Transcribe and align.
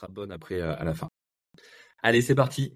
sera 0.00 0.12
bonne 0.12 0.30
après 0.30 0.60
à 0.60 0.84
la 0.84 0.94
fin. 0.94 1.08
Allez, 2.02 2.20
c'est 2.20 2.34
parti. 2.34 2.74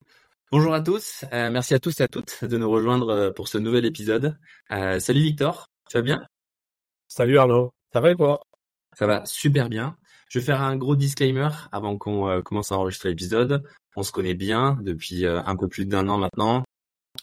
Bonjour 0.50 0.72
à 0.72 0.80
tous, 0.80 1.24
merci 1.30 1.74
à 1.74 1.78
tous 1.78 2.00
et 2.00 2.02
à 2.02 2.08
toutes 2.08 2.44
de 2.44 2.56
nous 2.56 2.70
rejoindre 2.70 3.30
pour 3.30 3.46
ce 3.48 3.58
nouvel 3.58 3.84
épisode. 3.84 4.38
salut 4.68 5.20
Victor, 5.20 5.66
tu 5.88 5.98
vas 5.98 6.02
bien? 6.02 6.26
Salut 7.08 7.38
Arnaud, 7.38 7.72
ça 7.92 8.00
va 8.00 8.10
et 8.10 8.16
toi? 8.16 8.40
Ça 8.96 9.06
va 9.06 9.24
super 9.26 9.68
bien. 9.68 9.96
Je 10.28 10.38
vais 10.38 10.44
faire 10.44 10.62
un 10.62 10.76
gros 10.76 10.96
disclaimer 10.96 11.50
avant 11.72 11.98
qu'on 11.98 12.40
commence 12.42 12.72
à 12.72 12.76
enregistrer 12.78 13.10
l'épisode. 13.10 13.62
On 13.96 14.02
se 14.02 14.12
connaît 14.12 14.34
bien 14.34 14.78
depuis 14.80 15.26
un 15.26 15.56
peu 15.56 15.68
plus 15.68 15.84
d'un 15.84 16.08
an 16.08 16.16
maintenant. 16.16 16.64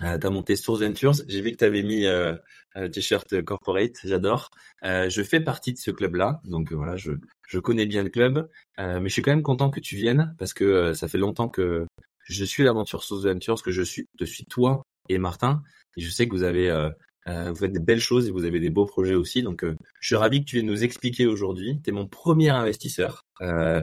Euh, 0.03 0.17
tu 0.17 0.27
as 0.27 0.29
monté 0.29 0.55
Source 0.55 0.81
Ventures. 0.81 1.13
J'ai 1.27 1.41
vu 1.41 1.51
que 1.51 1.57
tu 1.57 1.65
avais 1.65 1.83
mis 1.83 2.05
euh, 2.05 2.35
un 2.75 2.89
t-shirt 2.89 3.41
corporate. 3.41 3.95
J'adore. 4.03 4.49
Euh, 4.83 5.09
je 5.09 5.23
fais 5.23 5.39
partie 5.39 5.73
de 5.73 5.77
ce 5.77 5.91
club-là. 5.91 6.41
Donc 6.45 6.71
voilà, 6.71 6.95
je, 6.97 7.13
je 7.47 7.59
connais 7.59 7.85
bien 7.85 8.03
le 8.03 8.09
club. 8.09 8.49
mais 8.77 9.07
je 9.07 9.13
suis 9.13 9.21
quand 9.21 9.31
même 9.31 9.43
content 9.43 9.69
que 9.69 9.79
tu 9.79 9.95
viennes 9.95 10.35
parce 10.37 10.53
que 10.53 10.93
ça 10.93 11.07
fait 11.07 11.17
longtemps 11.17 11.49
que 11.49 11.85
je 12.23 12.45
suis 12.45 12.63
l'aventure 12.63 13.03
Source 13.03 13.25
Ventures, 13.25 13.61
que 13.61 13.71
je 13.71 13.81
suis, 13.81 14.07
te 14.17 14.25
suis 14.25 14.45
toi 14.45 14.83
et 15.09 15.17
Martin. 15.17 15.63
Et 15.95 16.01
je 16.01 16.09
sais 16.09 16.27
que 16.27 16.33
vous 16.33 16.43
avez 16.43 16.89
vous 17.25 17.55
faites 17.55 17.73
des 17.73 17.81
belles 17.81 17.99
choses 17.99 18.27
et 18.27 18.31
vous 18.31 18.45
avez 18.45 18.59
des 18.59 18.69
beaux 18.69 18.85
projets 18.85 19.15
aussi. 19.15 19.41
Donc, 19.43 19.65
je 19.65 20.07
suis 20.07 20.15
ravi 20.15 20.41
que 20.41 20.45
tu 20.45 20.55
viennes 20.57 20.67
nous 20.67 20.83
expliquer 20.83 21.25
aujourd'hui. 21.25 21.81
Tu 21.83 21.89
es 21.89 21.93
mon 21.93 22.07
premier 22.07 22.49
investisseur. 22.49 23.25
Euh, 23.41 23.81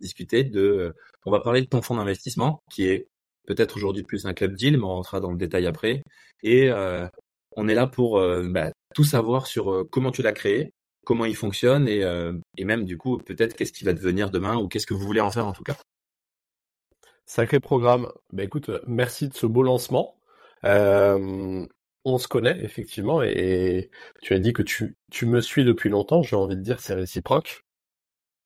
discuter 0.00 0.44
de. 0.44 0.94
on 1.26 1.30
va 1.30 1.40
parler 1.40 1.60
de 1.62 1.66
ton 1.66 1.82
fonds 1.82 1.96
d'investissement 1.96 2.60
qui 2.70 2.86
est 2.86 3.06
peut-être 3.50 3.76
aujourd'hui 3.76 4.04
plus 4.04 4.26
un 4.26 4.32
club 4.32 4.54
deal, 4.54 4.78
mais 4.78 4.84
on 4.84 4.94
rentrera 4.94 5.18
dans 5.18 5.32
le 5.32 5.36
détail 5.36 5.66
après. 5.66 6.04
Et 6.44 6.70
euh, 6.70 7.08
on 7.56 7.66
est 7.66 7.74
là 7.74 7.88
pour 7.88 8.18
euh, 8.18 8.46
bah, 8.48 8.70
tout 8.94 9.02
savoir 9.02 9.48
sur 9.48 9.72
euh, 9.72 9.88
comment 9.90 10.12
tu 10.12 10.22
l'as 10.22 10.32
créé, 10.32 10.72
comment 11.04 11.24
il 11.24 11.34
fonctionne 11.34 11.88
et, 11.88 12.04
même 12.64 12.84
du 12.84 12.96
coup 12.96 13.18
peut-être 13.18 13.56
qu'est-ce 13.56 13.72
qui 13.72 13.82
va 13.84 13.92
devenir 13.92 14.30
demain 14.30 14.56
ou 14.56 14.68
qu'est-ce 14.68 14.86
que 14.86 14.94
vous 14.94 15.04
voulez 15.04 15.20
en 15.20 15.32
faire 15.32 15.48
en 15.48 15.52
tout 15.52 15.64
cas. 15.64 15.76
Sacré 17.26 17.58
programme. 17.58 18.08
Bah 18.32 18.44
écoute, 18.44 18.70
merci 18.86 19.28
de 19.28 19.34
ce 19.34 19.46
beau 19.46 19.64
lancement. 19.64 20.14
on 20.62 22.18
se 22.18 22.28
connaît 22.28 22.58
effectivement 22.62 23.20
et, 23.20 23.90
tu 24.22 24.32
as 24.32 24.38
dit 24.38 24.52
que 24.52 24.62
tu, 24.62 24.96
tu 25.10 25.26
me 25.26 25.40
suis 25.40 25.64
depuis 25.64 25.88
longtemps. 25.88 26.22
J'ai 26.22 26.36
envie 26.36 26.56
de 26.56 26.62
dire 26.62 26.78
c'est 26.78 26.94
réciproque 26.94 27.64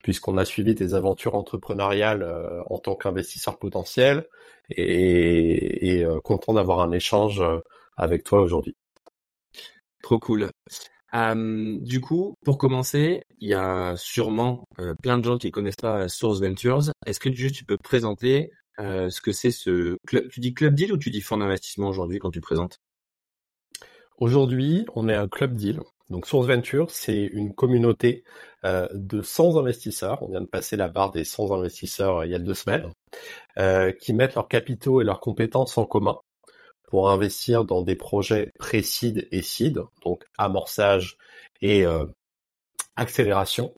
puisqu'on 0.05 0.37
a 0.37 0.45
suivi 0.45 0.75
tes 0.75 0.93
aventures 0.93 1.33
entrepreneuriales 1.33 2.21
euh, 2.21 2.61
en 2.67 2.77
tant 2.77 2.93
qu'investisseur 2.95 3.57
potentiel 3.57 4.27
et, 4.69 6.03
euh, 6.03 6.19
content 6.19 6.53
d'avoir 6.53 6.81
un 6.81 6.91
échange 6.91 7.41
euh, 7.41 7.57
avec 7.97 8.23
toi 8.23 8.41
aujourd'hui. 8.41 8.75
Trop 10.03 10.19
cool. 10.19 10.51
du 11.11 12.01
coup, 12.01 12.35
pour 12.45 12.59
commencer, 12.59 13.23
il 13.39 13.49
y 13.49 13.55
a 13.55 13.95
sûrement 13.97 14.67
plein 15.01 15.17
de 15.17 15.23
gens 15.23 15.39
qui 15.39 15.49
connaissent 15.49 15.75
pas 15.75 16.07
Source 16.07 16.39
Ventures. 16.39 16.91
Est-ce 17.07 17.19
que 17.19 17.29
tu 17.29 17.65
peux 17.65 17.77
présenter 17.77 18.51
ce 18.77 19.21
que 19.21 19.31
c'est 19.31 19.49
ce 19.49 19.97
club 20.05 20.27
Tu 20.29 20.39
dis 20.39 20.53
club 20.53 20.75
deal 20.75 20.93
ou 20.93 20.97
tu 20.97 21.09
dis 21.09 21.21
fonds 21.21 21.37
d'investissement 21.37 21.87
aujourd'hui 21.87 22.19
quand 22.19 22.29
tu 22.29 22.41
présentes? 22.41 22.79
Aujourd'hui, 24.19 24.85
on 24.93 25.09
est 25.09 25.15
un 25.15 25.27
club 25.27 25.55
deal. 25.55 25.79
Donc 26.09 26.27
Source 26.27 26.47
Venture, 26.47 26.91
c'est 26.91 27.23
une 27.23 27.53
communauté 27.53 28.23
euh, 28.63 28.87
de 28.93 29.21
100 29.21 29.57
investisseurs. 29.57 30.21
On 30.21 30.29
vient 30.29 30.41
de 30.41 30.45
passer 30.45 30.77
la 30.77 30.87
barre 30.87 31.11
des 31.11 31.23
100 31.23 31.51
investisseurs 31.51 32.19
euh, 32.19 32.25
il 32.25 32.31
y 32.31 32.35
a 32.35 32.39
deux 32.39 32.53
semaines, 32.53 32.91
euh, 33.57 33.91
qui 33.91 34.13
mettent 34.13 34.35
leurs 34.35 34.47
capitaux 34.47 35.01
et 35.01 35.03
leurs 35.03 35.19
compétences 35.19 35.77
en 35.77 35.85
commun 35.85 36.19
pour 36.87 37.09
investir 37.09 37.65
dans 37.65 37.81
des 37.81 37.95
projets 37.95 38.51
pré-seed 38.59 39.27
et 39.31 39.41
seed, 39.41 39.81
donc 40.03 40.23
amorçage 40.37 41.17
et 41.61 41.83
accélération. 42.95 43.73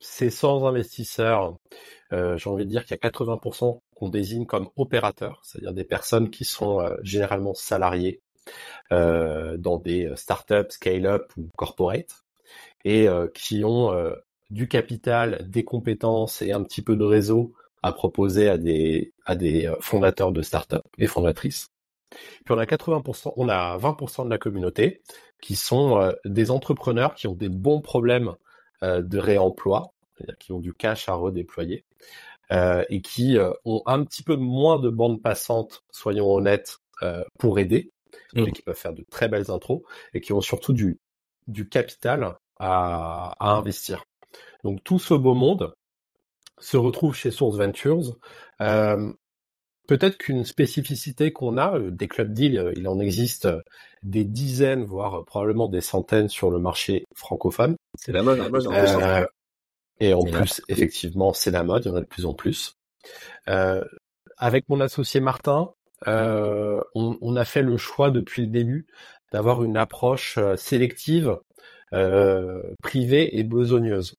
ces 0.00 0.30
100 0.30 0.66
investisseurs, 0.66 1.56
j'ai 2.10 2.48
envie 2.48 2.64
de 2.64 2.70
dire 2.70 2.84
qu'il 2.86 2.96
y 2.96 3.06
a 3.06 3.10
80% 3.10 3.78
qu'on 3.94 4.08
désigne 4.08 4.46
comme 4.46 4.70
opérateurs, 4.76 5.40
c'est-à-dire 5.44 5.74
des 5.74 5.84
personnes 5.84 6.30
qui 6.30 6.46
sont 6.46 6.80
généralement 7.02 7.52
salariées 7.52 8.20
dans 8.90 9.78
des 9.78 10.06
euh, 10.06 10.16
startups, 10.16 10.70
scale-up 10.70 11.32
ou 11.36 11.48
corporate, 11.56 12.24
et 12.84 13.08
euh, 13.08 13.28
qui 13.34 13.64
ont 13.64 13.92
du 14.50 14.68
capital, 14.68 15.46
des 15.48 15.64
compétences 15.64 16.42
et 16.42 16.52
un 16.52 16.62
petit 16.62 16.82
peu 16.82 16.96
de 16.96 17.04
réseau 17.04 17.52
à 17.82 17.92
proposer 17.92 18.48
à 18.48 18.58
des 18.58 19.12
à 19.24 19.36
des 19.36 19.72
fondateurs 19.80 20.32
de 20.32 20.42
startups 20.42 20.76
et 20.98 21.06
fondatrices. 21.06 21.68
Puis 22.10 22.54
on 22.54 22.58
a 22.58 22.64
80%, 22.64 23.34
on 23.36 23.48
a 23.50 23.76
20% 23.76 24.24
de 24.24 24.30
la 24.30 24.38
communauté 24.38 25.02
qui 25.42 25.54
sont 25.54 26.14
des 26.24 26.50
entrepreneurs 26.50 27.14
qui 27.14 27.26
ont 27.26 27.34
des 27.34 27.50
bons 27.50 27.82
problèmes 27.82 28.34
de 28.82 29.18
réemploi, 29.18 29.92
c'est-à-dire 30.16 30.38
qui 30.38 30.52
ont 30.52 30.60
du 30.60 30.72
cash 30.72 31.10
à 31.10 31.14
redéployer 31.14 31.84
et 32.50 33.02
qui 33.02 33.36
ont 33.66 33.82
un 33.84 34.02
petit 34.04 34.22
peu 34.22 34.36
moins 34.36 34.78
de 34.78 34.88
bande 34.88 35.20
passante, 35.20 35.84
soyons 35.90 36.32
honnêtes, 36.32 36.78
pour 37.38 37.58
aider, 37.58 37.92
mmh. 38.34 38.52
qui 38.52 38.62
peuvent 38.62 38.76
faire 38.76 38.94
de 38.94 39.04
très 39.10 39.28
belles 39.28 39.50
intros 39.50 39.82
et 40.14 40.20
qui 40.20 40.32
ont 40.32 40.40
surtout 40.40 40.72
du, 40.72 40.98
du 41.46 41.68
capital 41.68 42.36
à, 42.58 43.34
à 43.38 43.50
investir. 43.56 44.04
Donc 44.64 44.82
tout 44.84 44.98
ce 44.98 45.14
beau 45.14 45.34
monde 45.34 45.74
se 46.58 46.76
retrouve 46.76 47.14
chez 47.14 47.30
Source 47.30 47.56
Ventures. 47.56 48.16
Euh, 48.60 49.12
Peut-être 49.86 50.18
qu'une 50.18 50.44
spécificité 50.44 51.32
qu'on 51.32 51.56
a, 51.56 51.78
euh, 51.78 51.90
des 51.90 52.08
clubs 52.08 52.30
deals, 52.30 52.58
euh, 52.58 52.74
il 52.76 52.86
en 52.88 53.00
existe 53.00 53.46
euh, 53.46 53.62
des 54.02 54.22
dizaines, 54.22 54.84
voire 54.84 55.24
probablement 55.24 55.66
des 55.66 55.80
centaines 55.80 56.28
sur 56.28 56.50
le 56.50 56.58
marché 56.58 57.06
francophone. 57.14 57.74
C'est 57.98 58.12
la 58.12 58.22
mode, 58.22 58.36
la 58.36 58.50
mode 58.50 58.66
euh, 58.66 59.26
Et 59.98 60.12
en 60.12 60.24
plus, 60.24 60.60
effectivement, 60.68 61.32
c'est 61.32 61.50
la 61.50 61.64
mode, 61.64 61.86
il 61.86 61.88
y 61.88 61.90
en 61.90 61.96
a 61.96 62.02
de 62.02 62.04
plus 62.04 62.26
en 62.26 62.34
plus. 62.34 62.74
Euh, 63.48 63.82
avec 64.36 64.68
mon 64.68 64.78
associé 64.82 65.20
Martin, 65.20 65.72
euh, 66.06 66.80
on, 66.94 67.36
a 67.36 67.44
fait 67.44 67.62
le 67.62 67.76
choix 67.76 68.10
depuis 68.10 68.42
le 68.42 68.48
début 68.48 68.86
d'avoir 69.32 69.64
une 69.64 69.76
approche 69.76 70.38
euh, 70.38 70.56
sélective, 70.56 71.38
euh, 71.92 72.62
privée 72.82 73.38
et 73.38 73.42
besogneuse. 73.42 74.14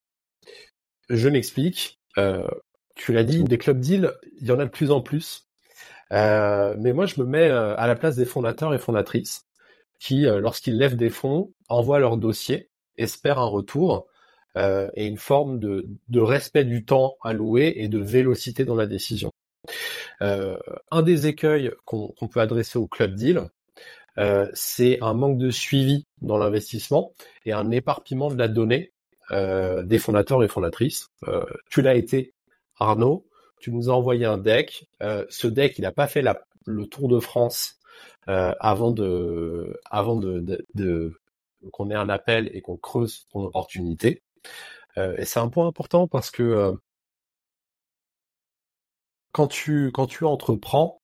Je 1.10 1.30
m'explique. 1.30 2.00
tu 2.96 3.14
l'as 3.14 3.24
dit, 3.24 3.44
des 3.44 3.58
clubs 3.58 3.80
deals, 3.80 4.14
il 4.42 4.48
y 4.48 4.52
en 4.52 4.60
a 4.60 4.66
de 4.66 4.70
plus 4.70 4.92
en 4.92 5.02
plus. 5.02 5.48
mais 6.12 6.94
moi, 6.94 7.06
je 7.06 7.20
me 7.22 7.26
mets 7.26 7.50
à 7.50 7.88
la 7.88 7.96
place 7.96 8.16
des 8.16 8.26
fondateurs 8.26 8.74
et 8.74 8.80
fondatrices 8.80 9.46
qui, 10.00 10.24
lorsqu'ils 10.24 10.78
lèvent 10.78 10.98
des 10.98 11.10
fonds, 11.10 11.54
envoient 11.70 12.00
leur 12.00 12.18
dossier, 12.18 12.70
espèrent 12.98 13.40
un 13.40 13.46
retour 13.46 14.08
et 14.58 15.08
une 15.08 15.18
forme 15.18 15.60
de, 15.60 15.88
de 16.10 16.20
respect 16.20 16.66
du 16.66 16.86
temps 16.86 17.16
alloué 17.24 17.74
et 17.78 17.88
de 17.88 18.00
vélocité 18.00 18.66
dans 18.66 18.76
la 18.76 18.88
décision. 18.88 19.32
Euh, 20.22 20.58
un 20.92 21.02
des 21.02 21.28
écueils 21.28 21.72
qu'on 21.86 22.14
peut 22.31 22.40
adresser 22.40 22.78
au 22.78 22.88
club 22.88 23.14
deal, 23.16 23.50
euh, 24.18 24.50
c'est 24.53 25.00
un 25.02 25.14
manque 25.14 25.38
de 25.38 25.50
suivi 25.50 26.06
dans 26.22 26.38
l'investissement 26.38 27.14
et 27.46 27.53
un 27.53 27.72
éparpillement 27.72 28.30
de 28.30 28.38
la 28.38 28.48
donnée 28.48 28.94
euh, 29.31 29.84
des 29.84 30.00
fondateurs 30.00 30.44
et 30.44 30.48
fondatrices. 30.48 31.09
tu 31.69 31.81
l'as 31.81 31.96
été, 31.96 32.34
Arnaud. 32.78 33.25
Tu 33.59 33.72
nous 33.72 33.90
as 33.90 33.94
envoyé 33.94 34.25
un 34.25 34.38
deck. 34.38 34.88
ce 35.02 35.48
deck, 35.48 35.78
il 35.78 35.81
n'a 35.81 35.92
pas 35.92 36.08
fait 36.08 36.24
le 36.66 36.86
tour 36.88 37.09
de 37.09 37.19
France 37.19 37.78
avant 38.25 38.92
de, 38.92 39.80
avant 39.90 40.16
de, 40.16 40.66
de 40.74 41.14
qu'on 41.72 41.90
ait 41.90 41.96
un 41.96 42.09
appel 42.09 42.50
et 42.53 42.62
qu'on 42.62 42.78
creuse 42.78 43.28
ton 43.31 43.44
opportunité. 43.44 44.24
et 44.98 45.25
c'est 45.25 45.40
un 45.40 45.50
point 45.50 45.68
important 45.68 46.08
parce 46.08 46.31
que 46.31 46.74
quand 49.32 49.48
tu 49.48 49.92
quand 49.92 50.08
tu 50.08 50.26
entreprends, 50.26 51.02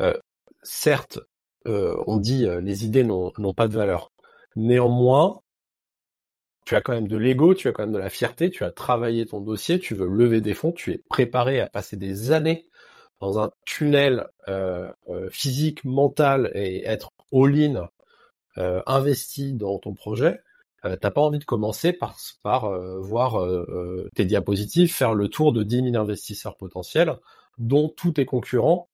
euh, 0.00 0.14
certes, 0.62 1.18
euh, 1.66 1.96
on 2.06 2.18
dit 2.18 2.46
euh, 2.46 2.60
les 2.60 2.84
idées 2.84 3.04
n'ont 3.04 3.54
pas 3.54 3.68
de 3.68 3.74
valeur. 3.74 4.12
Néanmoins, 4.56 5.40
tu 6.64 6.76
as 6.76 6.80
quand 6.82 6.92
même 6.92 7.08
de 7.08 7.16
l'ego, 7.16 7.54
tu 7.54 7.68
as 7.68 7.72
quand 7.72 7.82
même 7.84 7.92
de 7.92 7.98
la 7.98 8.10
fierté, 8.10 8.50
tu 8.50 8.64
as 8.64 8.70
travaillé 8.70 9.26
ton 9.26 9.40
dossier, 9.40 9.78
tu 9.78 9.94
veux 9.94 10.08
lever 10.08 10.40
des 10.40 10.54
fonds, 10.54 10.72
tu 10.72 10.92
es 10.92 10.98
préparé 11.08 11.60
à 11.60 11.68
passer 11.68 11.96
des 11.96 12.32
années 12.32 12.66
dans 13.20 13.40
un 13.40 13.50
tunnel 13.64 14.28
physique, 15.30 15.84
mental 15.84 16.50
et 16.54 16.84
être 16.84 17.10
all-in 17.32 17.88
investi 18.56 19.54
dans 19.54 19.78
ton 19.78 19.94
projet. 19.94 20.40
Euh, 20.84 20.96
t'as 20.96 21.10
pas 21.10 21.20
envie 21.22 21.38
de 21.38 21.44
commencer 21.44 21.92
par, 21.92 22.16
par 22.42 22.70
voir 23.00 23.44
tes 24.14 24.24
diapositives 24.24 24.92
faire 24.92 25.14
le 25.14 25.28
tour 25.28 25.52
de 25.52 25.62
10 25.62 25.90
000 25.92 25.96
investisseurs 25.96 26.56
potentiels 26.56 27.16
dont 27.58 27.88
tous 27.88 28.12
tes 28.12 28.26
concurrents 28.26 28.88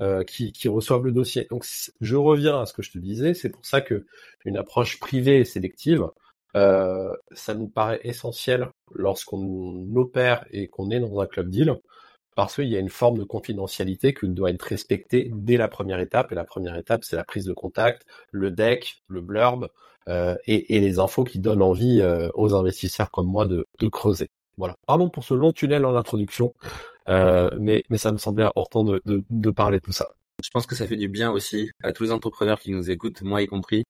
euh, 0.00 0.24
qui, 0.24 0.52
qui, 0.52 0.68
reçoivent 0.68 1.04
le 1.04 1.12
dossier. 1.12 1.46
Donc 1.50 1.66
je 2.00 2.16
reviens 2.16 2.60
à 2.60 2.66
ce 2.66 2.72
que 2.72 2.82
je 2.82 2.92
te 2.92 2.98
disais, 2.98 3.34
c'est 3.34 3.50
pour 3.50 3.66
ça 3.66 3.80
que 3.80 4.06
une 4.44 4.56
approche 4.56 5.00
privée 5.00 5.40
et 5.40 5.44
sélective, 5.44 6.06
euh, 6.56 7.14
ça 7.32 7.54
nous 7.54 7.68
paraît 7.68 8.00
essentiel 8.04 8.68
lorsqu'on 8.94 9.86
opère 9.96 10.44
et 10.50 10.68
qu'on 10.68 10.90
est 10.90 11.00
dans 11.00 11.20
un 11.20 11.26
club 11.26 11.50
deal, 11.50 11.76
parce 12.34 12.54
qu'il 12.54 12.68
y 12.68 12.76
a 12.76 12.80
une 12.80 12.88
forme 12.88 13.18
de 13.18 13.24
confidentialité 13.24 14.14
qui 14.14 14.28
doit 14.28 14.50
être 14.50 14.62
respectée 14.62 15.30
dès 15.34 15.56
la 15.56 15.68
première 15.68 15.98
étape. 15.98 16.32
Et 16.32 16.34
la 16.34 16.44
première 16.44 16.76
étape, 16.76 17.04
c'est 17.04 17.16
la 17.16 17.24
prise 17.24 17.44
de 17.44 17.52
contact, 17.52 18.06
le 18.30 18.50
deck, 18.50 19.02
le 19.08 19.20
blurb 19.20 19.68
euh, 20.08 20.36
et, 20.46 20.76
et, 20.76 20.80
les 20.80 21.00
infos 21.00 21.24
qui 21.24 21.38
donnent 21.40 21.62
envie 21.62 22.00
euh, 22.00 22.28
aux 22.34 22.54
investisseurs 22.54 23.10
comme 23.10 23.26
moi 23.26 23.46
de, 23.46 23.66
de 23.80 23.88
creuser. 23.88 24.30
Voilà. 24.56 24.76
Pardon 24.86 25.10
pour 25.10 25.24
ce 25.24 25.34
long 25.34 25.52
tunnel 25.52 25.84
en 25.84 25.94
introduction, 25.96 26.54
mais, 27.08 27.82
mais 27.90 27.98
ça 27.98 28.12
me 28.12 28.18
semblait 28.18 28.44
important 28.44 28.84
de, 28.84 29.02
de, 29.06 29.24
de 29.28 29.50
parler 29.50 29.78
de 29.78 29.84
tout 29.84 29.92
ça. 29.92 30.08
Je 30.44 30.50
pense 30.50 30.66
que 30.66 30.76
ça 30.76 30.86
fait 30.86 30.96
du 30.96 31.08
bien 31.08 31.30
aussi 31.32 31.70
à 31.82 31.92
tous 31.92 32.04
les 32.04 32.12
entrepreneurs 32.12 32.60
qui 32.60 32.70
nous 32.70 32.90
écoutent, 32.90 33.22
moi 33.22 33.42
y 33.42 33.46
compris, 33.46 33.82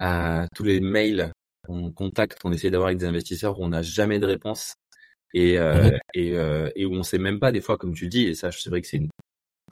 à 0.00 0.48
tous 0.54 0.64
les 0.64 0.80
mails 0.80 1.30
qu'on 1.64 1.92
contacte, 1.92 2.40
qu'on 2.40 2.52
essaie 2.52 2.70
d'avoir 2.70 2.88
avec 2.88 2.98
des 2.98 3.06
investisseurs 3.06 3.60
où 3.60 3.64
on 3.64 3.68
n'a 3.68 3.82
jamais 3.82 4.18
de 4.18 4.26
réponse 4.26 4.74
et, 5.32 5.58
euh, 5.58 5.96
et, 6.14 6.32
euh, 6.36 6.70
et 6.74 6.86
où 6.86 6.94
on 6.94 7.04
sait 7.04 7.18
même 7.18 7.38
pas 7.38 7.52
des 7.52 7.60
fois, 7.60 7.78
comme 7.78 7.94
tu 7.94 8.08
dis, 8.08 8.24
et 8.24 8.34
ça, 8.34 8.50
c'est 8.50 8.68
vrai 8.68 8.80
que 8.80 8.88
c'est 8.88 8.96
une, 8.96 9.08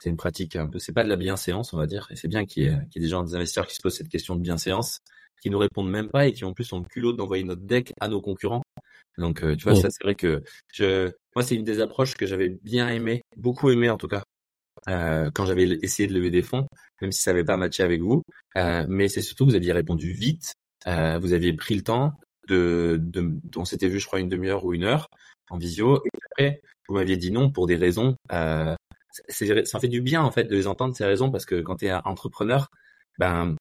c'est 0.01 0.09
une 0.09 0.17
pratique 0.17 0.55
un 0.55 0.67
peu, 0.67 0.79
c'est 0.79 0.93
pas 0.93 1.03
de 1.03 1.09
la 1.09 1.17
bienséance, 1.17 1.73
on 1.73 1.77
va 1.77 1.85
dire, 1.85 2.07
et 2.11 2.15
c'est 2.15 2.29
bien 2.29 2.45
qu'il 2.45 2.63
y, 2.63 2.65
ait, 2.67 2.79
qu'il 2.89 3.01
y 3.01 3.03
ait 3.03 3.07
des 3.07 3.09
gens, 3.09 3.23
des 3.23 3.35
investisseurs 3.35 3.67
qui 3.67 3.75
se 3.75 3.81
posent 3.81 3.97
cette 3.97 4.09
question 4.09 4.35
de 4.35 4.41
bienséance, 4.41 4.99
qui 5.41 5.49
nous 5.49 5.59
répondent 5.59 5.89
même 5.89 6.09
pas 6.09 6.27
et 6.27 6.33
qui 6.33 6.45
en 6.45 6.53
plus 6.53 6.71
ont 6.71 6.79
le 6.79 6.85
culot 6.85 7.11
d'envoyer 7.13 7.43
notre 7.43 7.63
deck 7.63 7.91
à 7.99 8.07
nos 8.07 8.21
concurrents. 8.21 8.63
Donc, 9.17 9.43
euh, 9.43 9.55
tu 9.55 9.63
vois, 9.63 9.75
ça, 9.75 9.89
c'est 9.89 10.03
vrai 10.03 10.15
que 10.15 10.41
je, 10.73 11.11
moi, 11.35 11.43
c'est 11.43 11.55
une 11.55 11.63
des 11.63 11.79
approches 11.79 12.15
que 12.15 12.25
j'avais 12.25 12.49
bien 12.63 12.89
aimé, 12.89 13.21
beaucoup 13.37 13.69
aimé 13.69 13.89
en 13.89 13.97
tout 13.97 14.07
cas, 14.07 14.23
euh, 14.87 15.29
quand 15.33 15.45
j'avais 15.45 15.63
essayé 15.81 16.07
de 16.07 16.13
lever 16.13 16.31
des 16.31 16.41
fonds, 16.41 16.67
même 17.01 17.11
si 17.11 17.21
ça 17.21 17.31
n'avait 17.31 17.43
pas 17.43 17.57
matché 17.57 17.83
avec 17.83 18.01
vous. 18.01 18.23
Euh, 18.57 18.85
mais 18.89 19.07
c'est 19.07 19.21
surtout 19.21 19.45
que 19.45 19.51
vous 19.51 19.55
aviez 19.55 19.73
répondu 19.73 20.11
vite, 20.11 20.53
euh, 20.87 21.19
vous 21.19 21.33
aviez 21.33 21.53
pris 21.53 21.75
le 21.75 21.83
temps 21.83 22.13
de, 22.47 22.97
de 23.01 23.39
on 23.55 23.65
s'était 23.65 23.87
vu, 23.87 23.99
je 23.99 24.07
crois, 24.07 24.19
une 24.19 24.29
demi-heure 24.29 24.65
ou 24.65 24.73
une 24.73 24.83
heure 24.83 25.07
en 25.49 25.57
visio. 25.57 26.01
Et 26.05 26.09
après, 26.31 26.61
vous 26.87 26.95
m'aviez 26.95 27.17
dit 27.17 27.31
non 27.31 27.51
pour 27.51 27.67
des 27.67 27.75
raisons. 27.75 28.15
Euh, 28.31 28.75
ça 29.27 29.79
fait 29.79 29.87
du 29.89 30.01
bien 30.01 30.23
en 30.23 30.31
fait 30.31 30.45
de 30.45 30.55
les 30.55 30.67
entendre 30.67 30.95
ces 30.95 31.05
raisons 31.05 31.31
parce 31.31 31.45
que 31.45 31.61
quand 31.61 31.77
tu 31.77 31.85
es 31.85 31.91
entrepreneur, 31.91 32.69
ben 33.19 33.55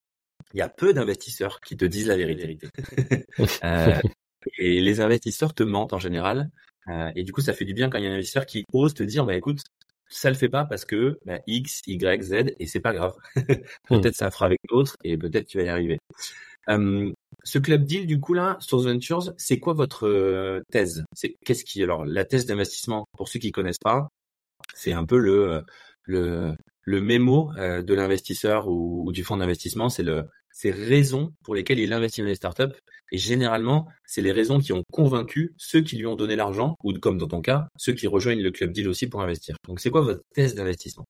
il 0.55 0.59
y 0.59 0.63
a 0.63 0.69
peu 0.69 0.93
d'investisseurs 0.93 1.61
qui 1.61 1.77
te 1.77 1.85
disent 1.85 2.07
la 2.07 2.17
vérité. 2.17 2.59
euh, 3.65 4.01
et 4.59 4.81
les 4.81 5.01
investisseurs 5.01 5.55
te 5.55 5.63
mentent 5.63 5.93
en 5.93 5.99
général. 5.99 6.51
Euh, 6.89 7.11
et 7.15 7.25
du 7.25 7.33
coup, 7.33 7.41
ça 7.41 7.53
fait 7.53 7.65
du 7.65 7.75
bien 7.75 7.91
quand 7.91 7.99
il 7.99 8.05
y 8.05 8.07
a 8.07 8.11
un 8.11 8.15
investisseur 8.15 8.47
qui 8.47 8.65
ose 8.73 8.95
te 8.95 9.03
dire, 9.03 9.25
bah 9.25 9.35
écoute, 9.37 9.61
ça 10.09 10.29
le 10.29 10.37
fait 10.37 10.49
pas 10.49 10.65
parce 10.65 10.85
que 10.85 11.19
bah, 11.25 11.39
X, 11.47 11.83
Y, 11.87 12.23
Z, 12.23 12.55
et 12.59 12.67
c'est 12.67 12.81
pas 12.81 12.93
grave. 12.93 13.15
peut-être 13.89 14.17
ça 14.17 14.31
fera 14.31 14.47
avec 14.47 14.61
d'autres 14.69 14.97
et 15.05 15.17
peut-être 15.17 15.47
tu 15.47 15.59
vas 15.59 15.65
y 15.65 15.69
arriver. 15.69 15.99
Euh, 16.69 17.13
ce 17.45 17.59
club 17.59 17.85
deal, 17.85 18.07
du 18.07 18.21
coup 18.21 18.35
là, 18.35 18.57
Source 18.61 18.85
Ventures, 18.85 19.33
c'est 19.39 19.59
quoi 19.59 19.73
votre 19.73 20.07
euh, 20.07 20.63
thèse? 20.71 21.05
C'est 21.15 21.37
qu'est-ce 21.45 21.65
qui 21.65 21.83
alors 21.83 22.05
la 22.05 22.25
thèse 22.25 22.47
d'investissement 22.47 23.07
pour 23.17 23.29
ceux 23.29 23.39
qui 23.39 23.53
connaissent 23.53 23.79
pas, 23.79 24.09
c'est 24.75 24.93
un 24.93 25.05
peu 25.07 25.19
le 25.19 25.65
le 26.05 26.55
le 26.85 27.01
mémo 27.01 27.53
euh, 27.57 27.83
de 27.83 27.95
l'investisseur 27.95 28.69
ou, 28.69 29.05
ou, 29.07 29.13
du 29.13 29.25
fonds 29.25 29.37
d'investissement, 29.37 29.89
c'est 29.89 30.03
le 30.03 30.25
ces 30.61 30.71
raisons 30.71 31.33
pour 31.43 31.55
lesquelles 31.55 31.79
il 31.79 31.93
investit 31.95 32.21
dans 32.21 32.27
les 32.27 32.35
startups. 32.35 32.75
Et 33.13 33.19
généralement, 33.19 33.89
c'est 34.05 34.21
les 34.21 34.31
raisons 34.31 34.61
qui 34.61 34.75
ont 34.75 34.85
convaincu 34.93 35.55
ceux 35.57 35.81
qui 35.81 35.97
lui 35.97 36.07
ont 36.07 36.17
donné 36.17 36.37
l'argent, 36.37 36.77
ou 36.85 36.93
comme 36.93 37.17
dans 37.17 37.29
ton 37.29 37.41
cas, 37.41 37.69
ceux 37.77 37.95
qui 37.95 38.07
rejoignent 38.07 38.43
le 38.43 38.51
club 38.51 38.71
deal 38.71 38.87
aussi 38.87 39.07
pour 39.07 39.23
investir. 39.23 39.57
Donc, 39.67 39.81
c'est 39.81 39.91
quoi 39.91 40.03
votre 40.03 40.23
thèse 40.35 40.55
d'investissement? 40.55 41.07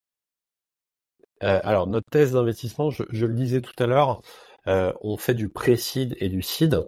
Euh, 1.43 1.59
Alors, 1.65 1.89
notre 1.89 2.09
thèse 2.13 2.33
d'investissement, 2.33 2.91
je, 2.91 3.27
le 3.27 3.35
disais 3.35 3.61
tout 3.61 3.75
à 3.83 3.87
l'heure, 3.87 4.23
euh, 4.69 4.93
on 5.01 5.17
fait 5.17 5.35
du 5.35 5.49
pré-seed 5.49 6.17
et 6.21 6.29
du 6.29 6.43
seed. 6.43 6.87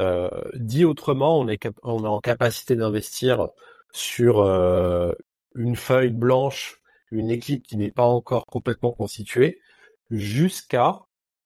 Euh, 0.00 0.28
dit 0.54 0.84
autrement, 0.84 1.38
on 1.38 1.46
est, 1.46 1.68
on 1.84 2.04
est 2.04 2.08
en 2.08 2.20
capacité 2.20 2.74
d'investir 2.74 3.48
sur 3.92 4.42
une 5.54 5.76
feuille 5.76 6.10
blanche, 6.10 6.80
une 7.12 7.30
équipe 7.30 7.64
qui 7.64 7.76
n'est 7.76 7.92
pas 7.92 8.06
encore 8.06 8.46
complètement 8.46 8.90
constituée, 8.90 9.60
jusqu'à 10.10 11.02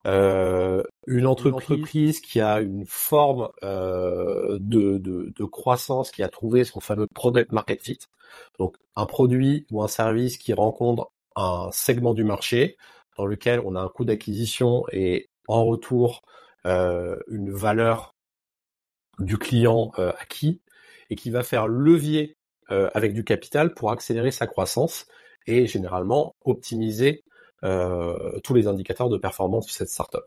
euh, 0.06 0.82
une, 1.06 1.26
entreprise 1.26 2.20
qui 2.20 2.40
a 2.40 2.60
une 2.60 2.84
forme 2.86 3.48
euh, 3.64 4.58
de, 4.60 4.98
de, 4.98 5.32
de, 5.36 5.44
croissance, 5.44 6.10
qui 6.10 6.22
a 6.22 6.28
trouvé 6.28 6.64
son 6.64 6.80
fameux 6.80 7.06
product 7.12 7.52
market 7.52 7.82
fit, 7.82 7.98
donc 8.58 8.76
un 8.94 9.06
produit 9.06 9.66
ou 9.70 9.82
un 9.82 9.88
service 9.88 10.38
qui 10.38 10.52
rencontre 10.52 11.10
un 11.34 11.70
segment 11.72 12.14
du 12.14 12.24
marché 12.24 12.76
dans 13.16 13.26
lequel 13.26 13.60
on 13.64 13.74
a 13.74 13.80
un 13.80 13.88
coût 13.88 14.04
d'acquisition 14.04 14.84
et 14.92 15.28
en 15.48 15.64
retour 15.64 16.22
euh, 16.66 17.16
une 17.28 17.50
valeur 17.50 18.14
du 19.18 19.38
client 19.38 19.92
euh, 19.98 20.12
acquis 20.18 20.60
et 21.10 21.16
qui 21.16 21.30
va 21.30 21.42
faire 21.42 21.68
levier 21.68 22.36
euh, 22.70 22.90
avec 22.94 23.14
du 23.14 23.24
capital 23.24 23.72
pour 23.74 23.90
accélérer 23.90 24.30
sa 24.30 24.46
croissance 24.46 25.06
et 25.46 25.66
généralement 25.66 26.34
optimiser 26.44 27.22
tous 27.62 28.54
les 28.54 28.66
indicateurs 28.66 29.08
de 29.08 29.18
performance 29.18 29.66
de 29.66 29.72
cette 29.72 29.88
startup. 29.88 30.24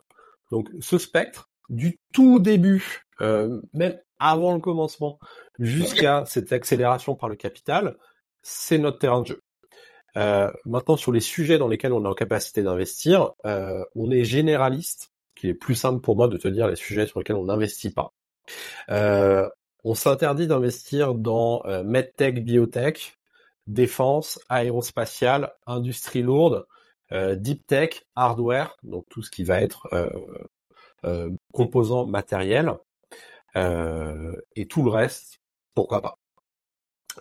Donc 0.50 0.68
ce 0.80 0.98
spectre, 0.98 1.48
du 1.68 1.98
tout 2.12 2.38
début, 2.38 3.06
euh, 3.20 3.60
même 3.72 3.98
avant 4.18 4.54
le 4.54 4.60
commencement, 4.60 5.18
jusqu'à 5.58 6.24
cette 6.26 6.52
accélération 6.52 7.14
par 7.14 7.28
le 7.28 7.36
capital, 7.36 7.96
c'est 8.42 8.78
notre 8.78 8.98
terrain 8.98 9.22
de 9.22 9.28
jeu. 9.28 9.42
Euh, 10.16 10.50
maintenant, 10.66 10.96
sur 10.96 11.12
les 11.12 11.20
sujets 11.20 11.58
dans 11.58 11.68
lesquels 11.68 11.92
on 11.92 12.04
est 12.04 12.08
en 12.08 12.14
capacité 12.14 12.62
d'investir, 12.62 13.32
euh, 13.46 13.84
on 13.94 14.10
est 14.10 14.24
généraliste, 14.24 15.12
qui 15.36 15.48
est 15.48 15.54
plus 15.54 15.76
simple 15.76 16.00
pour 16.00 16.16
moi 16.16 16.28
de 16.28 16.36
te 16.36 16.48
dire 16.48 16.66
les 16.66 16.76
sujets 16.76 17.06
sur 17.06 17.20
lesquels 17.20 17.36
on 17.36 17.44
n'investit 17.44 17.90
pas. 17.90 18.12
Euh, 18.90 19.48
on 19.84 19.94
s'interdit 19.94 20.46
d'investir 20.48 21.14
dans 21.14 21.62
euh, 21.64 21.84
medtech, 21.84 22.44
biotech, 22.44 23.18
défense, 23.66 24.40
aérospatiale, 24.48 25.52
industrie 25.66 26.22
lourde, 26.22 26.54
euh, 26.56 26.64
deep 27.12 27.66
tech, 27.66 28.06
hardware, 28.14 28.76
donc 28.82 29.06
tout 29.08 29.22
ce 29.22 29.30
qui 29.30 29.44
va 29.44 29.60
être 29.60 29.88
euh, 29.92 30.10
euh, 31.04 31.30
composants 31.52 32.06
matériels, 32.06 32.74
et 33.56 34.66
tout 34.68 34.82
le 34.84 34.90
reste, 34.90 35.40
pourquoi 35.74 36.02
pas. 36.02 36.18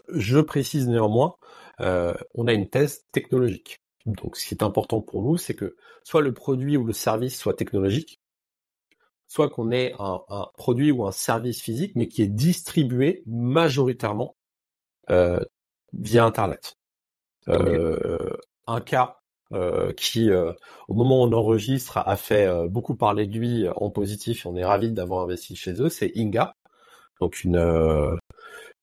Je 0.10 0.40
précise 0.40 0.88
néanmoins, 0.88 1.36
on 1.80 2.48
a 2.48 2.54
une 2.54 2.70
thèse 2.70 3.06
technologique. 3.12 3.80
Donc 4.06 4.38
ce 4.38 4.48
qui 4.48 4.54
est 4.54 4.64
important 4.64 5.02
pour 5.02 5.24
nous, 5.24 5.38
c'est 5.38 5.56
que 5.56 5.76
soit 6.04 6.22
le 6.22 6.34
produit 6.34 6.78
ou 6.78 6.86
le 6.86 6.94
service 6.94 7.38
soit 7.38 7.56
technologique, 7.56 8.20
soit 9.28 9.50
qu'on 9.50 9.72
ait 9.72 9.94
un, 10.00 10.22
un, 10.30 10.48
produit 10.58 10.92
ou 10.92 11.06
un 11.06 11.12
service 11.12 11.62
physique, 11.62 11.94
mais 11.96 12.08
qui 12.08 12.22
est 12.24 12.28
distribué 12.28 13.24
majoritairement 13.26 14.36
euh, 15.10 15.40
via 15.94 16.26
Internet. 16.26 16.78
Euh, 17.48 18.36
un 18.68 18.82
cas 18.82 19.19
euh, 19.52 19.92
qui, 19.94 20.30
euh, 20.30 20.54
au 20.88 20.94
moment 20.94 21.24
où 21.24 21.28
on 21.28 21.34
enregistre, 21.34 21.98
a 21.98 22.16
fait 22.18 22.46
euh, 22.46 22.68
beaucoup 22.68 22.96
parler 22.96 23.26
de 23.26 23.36
lui 23.36 23.68
en 23.76 23.90
positif. 23.90 24.46
Et 24.46 24.50
on 24.50 24.56
est 24.56 24.66
ravi 24.66 24.92
d'avoir 24.92 25.24
investi 25.24 25.56
chez 25.56 25.82
eux. 25.82 25.90
C'est 25.90 26.12
Inga, 26.16 26.56
donc 27.20 27.44
une 27.44 28.18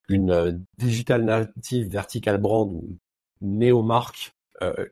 une 0.08 0.64
digital 0.78 1.24
native 1.24 1.88
vertical 1.88 2.38
brand 2.38 2.70
ou 2.72 2.98
néo-marque 3.40 4.32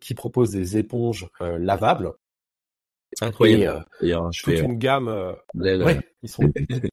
qui 0.01 0.15
propose 0.15 0.51
des 0.51 0.77
éponges 0.77 1.29
lavables. 1.41 2.13
Incroyable. 3.21 3.87
Et, 4.03 4.09
je 4.09 4.43
toute 4.43 4.55
fais, 4.55 4.61
une 4.61 4.79
gamme. 4.79 5.09
ouais, 5.55 6.01
ils 6.23 6.29
sont. 6.29 6.53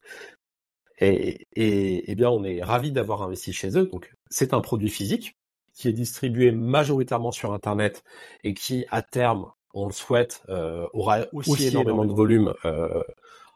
et, 1.00 1.48
et, 1.53 2.12
et 2.12 2.15
bien, 2.15 2.29
on 2.29 2.44
est 2.44 2.62
ravi 2.62 2.91
d'avoir 2.91 3.24
investi 3.24 3.53
chez 3.53 3.77
eux. 3.77 3.88
Donc, 3.88 4.13
c'est 4.29 4.53
un 4.53 4.62
produit 4.62 4.89
physique 4.89 5.36
qui 5.74 5.88
est 5.88 5.94
distribué 5.94 6.51
majoritairement 6.51 7.32
sur 7.32 7.54
Internet 7.54 8.04
et 8.44 8.54
qui, 8.54 8.86
à 8.90 9.01
terme, 9.01 9.51
on 9.74 9.86
le 9.86 9.94
souhaite, 9.94 10.44
euh, 10.50 10.88
aura 10.94 11.20
aussi, 11.34 11.51
aussi 11.51 11.68
énormément 11.68 12.06
de 12.06 12.13
volume 12.13 12.54
euh, 12.66 13.04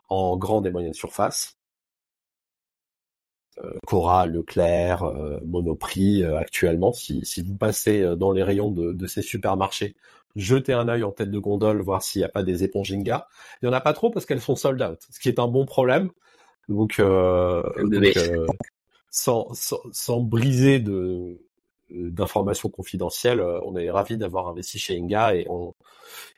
en 0.10 0.38
grande 0.38 0.66
et 0.68 0.72
moyenne 0.72 0.94
surface. 0.94 1.58
Euh, 3.64 3.72
Cora, 3.86 4.26
Leclerc, 4.26 5.04
euh, 5.04 5.40
Monoprix 5.46 6.24
euh, 6.24 6.38
actuellement. 6.38 6.92
Si, 6.92 7.26
si, 7.26 7.42
vous 7.42 7.56
passez 7.56 8.16
dans 8.18 8.32
les 8.32 8.44
rayons 8.44 8.70
de, 8.70 8.92
de, 8.92 9.08
ces 9.08 9.22
supermarchés, 9.22 9.96
jetez 10.36 10.74
un 10.74 10.90
œil 10.90 11.04
en 11.04 11.12
tête 11.12 11.32
de 11.32 11.40
gondole, 11.40 11.82
voir 11.82 12.04
s'il 12.04 12.20
n'y 12.20 12.26
a 12.26 12.30
pas 12.30 12.44
des 12.44 12.64
éponges 12.64 12.92
Inga. 12.92 13.28
Il 13.62 13.66
n'y 13.66 13.70
en 13.74 13.78
a 13.78 13.82
pas 13.82 13.94
trop 13.94 14.10
parce 14.10 14.26
qu'elles 14.26 14.42
sont 14.42 14.58
sold 14.58 14.82
out, 14.82 15.00
ce 15.10 15.20
qui 15.20 15.30
est 15.30 15.40
un 15.40 15.48
bon 15.48 15.66
problème. 15.66 16.10
Donc, 16.68 17.00
donc 17.00 18.20
sans, 19.10 19.54
sans, 19.54 19.80
sans, 19.92 20.20
briser 20.20 20.80
de, 20.80 21.40
d'informations 21.90 22.70
confidentielles. 22.70 23.40
Euh, 23.40 23.60
on 23.64 23.76
est 23.76 23.90
ravi 23.90 24.18
d'avoir 24.18 24.48
investi 24.48 24.80
chez 24.80 24.98
Inga 24.98 25.36
et 25.36 25.46
on, 25.50 25.74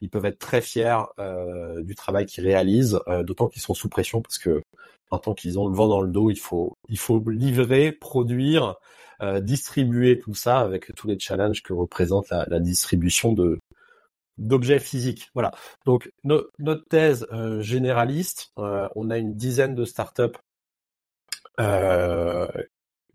ils 0.02 0.10
peuvent 0.10 0.26
être 0.26 0.40
très 0.40 0.62
fiers 0.62 0.98
euh, 1.20 1.82
du 1.84 1.96
travail 1.96 2.26
qu'ils 2.26 2.46
réalisent, 2.46 3.00
euh, 3.08 3.24
d'autant 3.24 3.48
qu'ils 3.48 3.62
sont 3.62 3.74
sous 3.74 3.90
pression 3.90 4.22
parce 4.22 4.38
que 4.38 4.62
tant 5.10 5.34
qu'ils 5.34 5.58
ont 5.58 5.68
le 5.68 5.76
vent 5.76 5.88
dans 5.88 6.02
le 6.02 6.10
dos, 6.10 6.30
il 6.30 6.40
faut 6.40 6.74
il 6.90 6.98
faut 6.98 7.24
livrer, 7.30 7.92
produire, 7.92 8.76
euh, 9.22 9.40
distribuer 9.40 10.20
tout 10.20 10.36
ça 10.36 10.60
avec 10.60 10.94
tous 10.96 11.08
les 11.08 11.18
challenges 11.18 11.64
que 11.64 11.74
représente 11.74 12.30
la, 12.30 12.46
la 12.48 12.60
distribution 12.60 13.32
de 13.34 13.60
d'objets 14.38 14.80
physiques. 14.80 15.30
Voilà. 15.34 15.52
Donc 15.86 16.12
no, 16.24 16.44
notre 16.60 16.86
thèse 16.90 17.28
euh, 17.32 17.62
généraliste, 17.62 18.52
euh, 18.60 18.88
on 18.96 19.10
a 19.10 19.18
une 19.18 19.34
dizaine 19.36 19.76
de 19.76 19.86
startups 19.86 20.38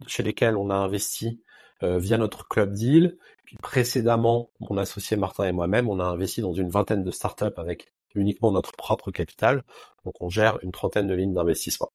chez 0.07 0.23
lesquelles 0.25 0.57
on 0.57 0.71
a 0.71 0.75
investi 0.75 1.41
euh, 1.83 1.99
via 1.99 2.19
notre 2.19 2.49
club 2.49 2.73
deal. 2.73 3.17
Puis 3.45 3.57
précédemment, 3.63 4.51
mon 4.61 4.77
associé 4.77 5.17
Martin 5.17 5.45
et 5.45 5.53
moi-même, 5.53 5.89
on 5.89 6.01
a 6.01 6.05
investi 6.05 6.41
dans 6.41 6.53
une 6.53 6.71
vingtaine 6.71 7.05
de 7.05 7.11
startups 7.11 7.57
avec 7.57 7.93
uniquement 8.15 8.53
notre 8.53 8.73
propre 8.73 9.11
capital. 9.11 9.63
Donc 10.05 10.21
on 10.21 10.29
gère 10.29 10.59
une 10.63 10.73
trentaine 10.73 11.07
de 11.07 11.15
lignes 11.15 11.35
d'investissement. 11.35 11.91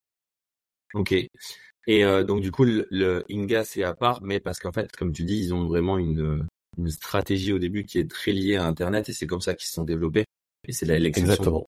Ok. 0.94 1.14
Et 1.14 2.04
euh, 2.04 2.24
donc 2.24 2.42
du 2.42 2.52
coup, 2.52 2.64
le, 2.66 2.88
le 2.92 3.24
Inga 3.30 3.64
c'est 3.64 3.84
à 3.84 3.94
part, 3.94 4.22
mais 4.22 4.40
parce 4.40 4.60
qu'en 4.60 4.72
fait, 4.72 4.96
comme 4.96 5.14
tu 5.14 5.24
dis, 5.24 5.38
ils 5.40 5.54
ont 5.54 5.66
vraiment 5.66 5.98
une, 5.98 6.46
une 6.78 6.90
stratégie 6.90 7.54
au 7.54 7.60
début 7.60 7.86
qui 7.86 8.00
est 8.00 8.10
très 8.10 8.32
liée 8.32 8.58
à 8.58 8.66
Internet 8.66 9.10
et 9.10 9.14
c'est 9.14 9.28
comme 9.28 9.42
ça 9.42 9.54
qu'ils 9.56 9.68
se 9.68 9.74
sont 9.74 9.84
développés. 9.84 10.26
Et 10.68 10.74
c'est 10.74 10.86
la 10.86 10.96
Exactement. 10.98 11.66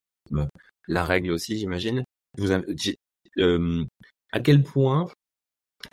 La 0.88 1.06
règle 1.06 1.32
aussi, 1.32 1.58
j'imagine. 1.58 2.04
Vous 2.38 2.52
euh, 2.52 3.86
à 4.32 4.40
quel 4.40 4.64
point 4.64 5.08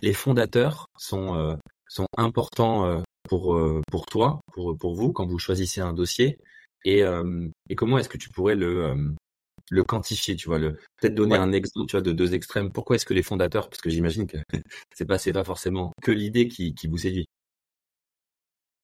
les 0.01 0.13
fondateurs 0.13 0.87
sont 0.99 1.37
euh, 1.37 1.55
sont 1.89 2.07
importants 2.17 2.87
euh, 2.87 3.03
pour 3.29 3.55
euh, 3.55 3.81
pour 3.91 4.07
toi, 4.07 4.41
pour 4.53 4.77
pour 4.79 4.95
vous 4.95 5.13
quand 5.13 5.27
vous 5.27 5.39
choisissez 5.39 5.81
un 5.81 5.93
dossier 5.93 6.39
et 6.85 7.03
et 7.69 7.75
comment 7.75 7.99
est-ce 7.99 8.09
que 8.09 8.19
tu 8.19 8.31
pourrais 8.31 8.55
le 8.55 8.95
le 9.71 9.85
quantifier, 9.85 10.37
tu 10.37 10.49
vois, 10.49 10.59
le 10.59 10.75
peut-être 11.01 11.15
donner 11.15 11.37
un 11.37 11.53
exemple, 11.53 11.89
tu 11.89 11.97
vois, 11.97 12.03
de 12.03 12.13
deux 12.13 12.35
extrêmes. 12.35 12.71
Pourquoi 12.73 12.97
est-ce 12.97 13.07
que 13.07 13.15
les 13.15 13.23
fondateurs, 13.25 13.69
parce 13.69 13.83
que 13.83 13.91
j'imagine 13.91 14.27
que 14.27 14.37
c'est 14.95 15.07
pas 15.07 15.19
c'est 15.19 15.33
pas 15.33 15.45
forcément 15.45 15.93
que 16.03 16.13
l'idée 16.13 16.49
qui 16.49 16.75
qui 16.75 16.87
vous 16.87 16.99
séduit. 16.99 17.27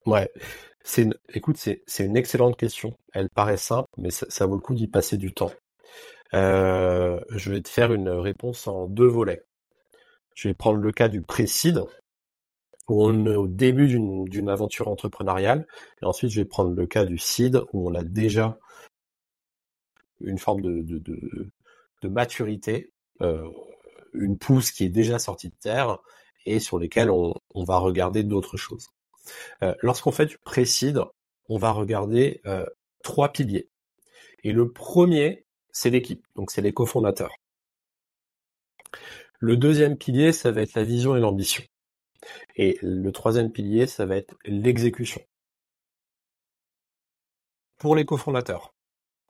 Ouais, 0.07 0.29
c'est 0.85 1.03
une, 1.03 1.15
écoute, 1.33 1.57
c'est 1.59 1.83
c'est 1.87 2.05
une 2.05 2.17
excellente 2.17 2.57
question. 2.57 2.97
Elle 3.13 3.29
paraît 3.31 3.57
simple, 3.57 3.89
mais 3.99 4.11
ça, 4.11 4.27
ça 4.29 4.47
vaut 4.47 4.57
le 4.57 4.61
coup 4.61 4.75
d'y 4.75 4.89
passer 4.89 5.17
du 5.17 5.33
temps. 5.33 5.53
Euh, 6.35 7.21
je 7.31 7.51
vais 7.53 7.61
te 7.63 7.69
faire 7.69 7.93
une 7.93 8.09
réponse 8.09 8.67
en 8.67 8.87
deux 8.87 9.07
volets. 9.07 9.45
Je 10.35 10.49
vais 10.49 10.55
prendre 10.55 10.79
le 10.79 10.93
cas 10.93 11.09
du 11.09 11.23
précide, 11.23 11.85
où 12.93 13.07
on 13.07 13.25
est 13.25 13.37
au 13.37 13.49
début 13.49 13.89
d'une 13.89 14.49
aventure 14.51 14.89
entrepreneuriale, 14.89 15.67
et 16.03 16.05
ensuite 16.05 16.31
je 16.31 16.43
vais 16.43 16.45
prendre 16.45 16.75
le 16.75 16.87
cas 16.87 17.07
du 17.07 17.17
seed, 17.17 17.63
où 17.73 17.89
on 17.89 17.95
a 17.95 18.03
déjà 18.03 18.59
une 20.21 20.39
forme 20.39 20.61
de, 20.61 20.83
de, 20.83 21.51
de, 22.03 22.09
maturité, 22.09 22.93
euh, 23.23 23.49
une 24.13 24.37
pousse 24.37 24.71
qui 24.73 24.85
est 24.85 24.91
déjà 24.91 25.19
sortie 25.19 25.49
de 25.49 25.55
terre 25.59 25.99
et 26.45 26.61
sur 26.61 26.79
lesquelles 26.79 27.11
on, 27.11 27.35
on 27.55 27.65
va 27.65 27.79
regarder 27.79 28.25
d'autres 28.25 28.59
choses. 28.59 28.89
Euh, 29.63 29.75
lorsqu'on 29.81 30.13
fait 30.13 30.27
du 30.27 30.37
précide, 30.45 31.01
on 31.49 31.57
va 31.57 31.71
regarder 31.71 32.43
euh, 32.45 32.67
trois 33.03 33.33
piliers. 33.33 33.71
Et 34.45 34.53
le 34.53 34.71
premier, 34.71 35.47
c'est 35.71 35.89
l'équipe, 35.89 36.27
donc 36.37 36.51
c'est 36.51 36.61
les 36.61 36.75
cofondateurs. 36.75 37.35
Le 39.41 39.57
deuxième 39.57 39.97
pilier, 39.97 40.33
ça 40.33 40.51
va 40.51 40.61
être 40.61 40.75
la 40.75 40.85
vision 40.85 41.17
et 41.17 41.21
l'ambition. 41.21 41.65
Et 42.57 42.79
le 42.83 43.11
troisième 43.13 43.51
pilier, 43.51 43.87
ça 43.87 44.07
va 44.07 44.17
être 44.17 44.35
l'exécution. 44.45 45.21
Pour 47.79 47.97
les 47.97 48.05
cofondateurs, 48.05 48.75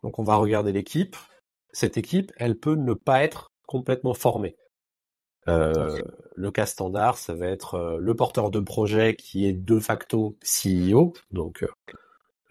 donc 0.02 0.18
on 0.18 0.24
va 0.24 0.36
regarder 0.36 0.72
l'équipe. 0.72 1.16
Cette 1.72 1.96
équipe, 1.96 2.32
elle 2.36 2.58
peut 2.58 2.74
ne 2.74 2.92
pas 2.92 3.22
être 3.22 3.52
complètement 3.66 4.14
formée. 4.14 4.56
Euh, 5.48 6.00
le 6.36 6.50
cas 6.50 6.66
standard, 6.66 7.18
ça 7.18 7.34
va 7.34 7.46
être 7.46 7.74
euh, 7.74 7.98
le 7.98 8.14
porteur 8.14 8.50
de 8.50 8.60
projet 8.60 9.16
qui 9.16 9.46
est 9.46 9.52
de 9.52 9.80
facto 9.80 10.36
CEO, 10.42 11.14
donc 11.32 11.66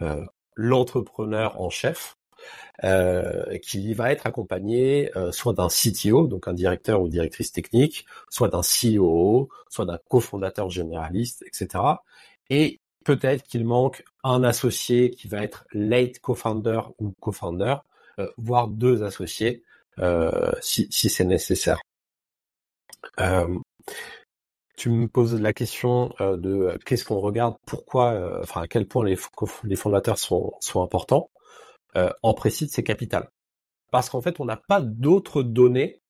euh, 0.01 0.25
l'entrepreneur 0.55 1.61
en 1.61 1.69
chef, 1.69 2.17
qui 3.61 3.93
va 3.93 4.11
être 4.11 4.25
accompagné 4.25 5.11
soit 5.31 5.53
d'un 5.53 5.67
CTO, 5.67 6.27
donc 6.27 6.47
un 6.47 6.53
directeur 6.53 7.01
ou 7.01 7.09
directrice 7.09 7.51
technique, 7.51 8.05
soit 8.29 8.47
d'un 8.47 8.61
CEO, 8.61 9.49
soit 9.69 9.85
d'un 9.85 9.99
cofondateur 10.09 10.69
généraliste, 10.69 11.43
etc. 11.47 11.83
Et 12.49 12.79
peut-être 13.03 13.43
qu'il 13.43 13.65
manque 13.65 14.03
un 14.23 14.43
associé 14.43 15.11
qui 15.11 15.27
va 15.27 15.43
être 15.43 15.65
late 15.73 16.19
co-founder 16.19 16.81
ou 16.99 17.13
co-founder, 17.19 17.75
euh, 18.19 18.27
voire 18.37 18.67
deux 18.67 19.03
associés 19.03 19.63
euh, 19.99 20.51
si, 20.61 20.87
c'est 20.91 21.25
nécessaire. 21.25 21.79
Euh, 23.19 23.57
tu 24.77 24.89
me 24.89 25.07
poses 25.07 25.39
la 25.39 25.53
question 25.53 26.13
de 26.19 26.77
qu'est-ce 26.85 27.05
qu'on 27.05 27.19
regarde, 27.19 27.55
pourquoi, 27.65 28.39
enfin 28.41 28.61
à 28.63 28.67
quel 28.67 28.87
point 28.87 29.05
les, 29.05 29.75
fondateurs 29.75 30.17
sont 30.17 30.59
importants. 30.75 31.29
En 31.95 32.33
précis, 32.33 32.67
c'est 32.69 32.83
capital. 32.83 33.29
Parce 33.91 34.09
qu'en 34.09 34.21
fait, 34.21 34.39
on 34.39 34.45
n'a 34.45 34.57
pas 34.57 34.81
d'autres 34.81 35.43
données 35.43 36.01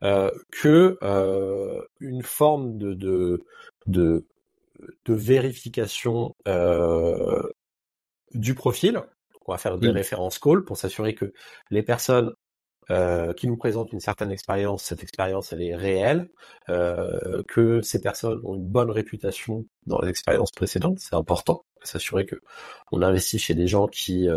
que 0.00 0.98
une 2.00 2.22
forme 2.22 2.78
de, 2.78 2.94
de, 2.94 3.44
de 3.86 4.26
de 5.04 5.14
vérification 5.14 6.34
euh, 6.48 7.42
du 8.32 8.54
profil. 8.54 9.00
On 9.46 9.52
va 9.52 9.58
faire 9.58 9.78
des 9.78 9.90
références 9.90 10.38
call 10.38 10.64
pour 10.64 10.76
s'assurer 10.76 11.14
que 11.14 11.32
les 11.70 11.82
personnes 11.82 12.32
euh, 12.90 13.32
qui 13.34 13.46
nous 13.46 13.56
présentent 13.56 13.92
une 13.92 14.00
certaine 14.00 14.30
expérience, 14.30 14.84
cette 14.84 15.02
expérience 15.02 15.52
elle 15.52 15.62
est 15.62 15.76
réelle, 15.76 16.30
euh, 16.68 17.42
que 17.48 17.82
ces 17.82 18.00
personnes 18.00 18.40
ont 18.44 18.54
une 18.54 18.66
bonne 18.66 18.90
réputation 18.90 19.64
dans 19.86 20.00
les 20.00 20.08
expériences 20.08 20.50
précédentes, 20.50 20.98
c'est 20.98 21.14
important, 21.14 21.64
s'assurer 21.86 22.26
que 22.26 22.36
on 22.92 23.02
investit 23.02 23.38
chez 23.38 23.54
des 23.54 23.66
gens 23.66 23.86
qui 23.86 24.28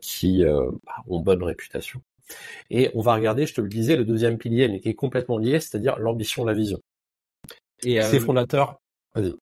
qui 0.00 0.44
bah, 0.44 0.94
ont 1.08 1.20
bonne 1.20 1.42
réputation. 1.42 2.00
Et 2.70 2.90
on 2.94 3.00
va 3.00 3.14
regarder, 3.14 3.46
je 3.46 3.54
te 3.54 3.60
le 3.60 3.68
disais, 3.68 3.96
le 3.96 4.04
deuxième 4.04 4.38
pilier, 4.38 4.68
mais 4.68 4.80
qui 4.80 4.88
est 4.88 4.94
complètement 4.94 5.38
lié, 5.38 5.58
c'est-à-dire 5.58 5.98
l'ambition, 5.98 6.44
la 6.44 6.54
vision. 6.54 6.80
Et 7.82 8.00
ces 8.02 8.20
fondateurs, 8.20 8.80
vas-y. 9.14 9.34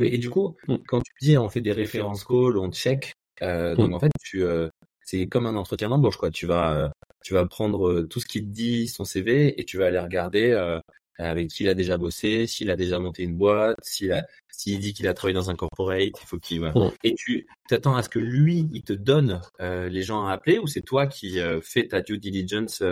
Et 0.00 0.18
du 0.18 0.30
coup, 0.30 0.56
mm. 0.68 0.76
quand 0.86 1.00
tu 1.00 1.12
dis 1.20 1.38
on 1.38 1.48
fait 1.48 1.60
des 1.60 1.72
références 1.72 2.24
calls, 2.24 2.56
on 2.56 2.70
check, 2.70 3.12
euh, 3.42 3.74
donc 3.76 3.90
mm. 3.90 3.94
en 3.94 4.00
fait 4.00 4.12
tu 4.22 4.42
euh, 4.42 4.68
c'est 5.02 5.26
comme 5.26 5.46
un 5.46 5.56
entretien 5.56 5.88
d'embauche 5.88 6.16
quoi. 6.16 6.30
Tu 6.30 6.46
vas 6.46 6.74
euh, 6.74 6.88
tu 7.22 7.34
vas 7.34 7.46
prendre 7.46 7.88
euh, 7.88 8.06
tout 8.06 8.20
ce 8.20 8.26
qu'il 8.26 8.42
te 8.42 8.48
dit, 8.48 8.88
son 8.88 9.04
CV, 9.04 9.60
et 9.60 9.64
tu 9.64 9.78
vas 9.78 9.86
aller 9.86 9.98
regarder 9.98 10.50
euh, 10.50 10.80
avec 11.18 11.48
qui 11.48 11.64
il 11.64 11.68
a 11.68 11.74
déjà 11.74 11.96
bossé, 11.98 12.46
s'il 12.46 12.70
a 12.70 12.76
déjà 12.76 12.98
monté 12.98 13.22
une 13.22 13.36
boîte, 13.36 13.76
s'il 13.82 14.12
a 14.12 14.26
s'il 14.48 14.80
dit 14.80 14.94
qu'il 14.94 15.06
a 15.06 15.14
travaillé 15.14 15.34
dans 15.34 15.50
un 15.50 15.54
corporate, 15.54 16.12
il 16.20 16.26
faut 16.26 16.38
qu'il 16.38 16.60
mm. 16.60 16.90
et 17.04 17.14
tu 17.14 17.46
t'attends 17.68 17.94
à 17.94 18.02
ce 18.02 18.08
que 18.08 18.18
lui 18.18 18.68
il 18.72 18.82
te 18.82 18.92
donne 18.92 19.40
les 19.60 20.02
gens 20.02 20.26
à 20.26 20.32
appeler 20.32 20.58
ou 20.58 20.66
c'est 20.66 20.82
toi 20.82 21.06
qui 21.06 21.38
fais 21.62 21.88
ta 21.88 22.00
due 22.00 22.18
diligence 22.18 22.82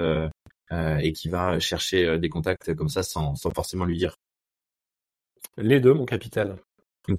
et 0.71 1.13
qui 1.13 1.29
va 1.29 1.59
chercher 1.61 2.19
des 2.19 2.29
contacts 2.29 2.75
comme 2.75 2.89
ça 2.89 3.03
sans 3.03 3.35
sans 3.35 3.51
forcément 3.51 3.85
lui 3.85 3.97
dire? 3.97 4.17
Les 5.57 5.81
deux, 5.81 5.95
mon 5.95 6.05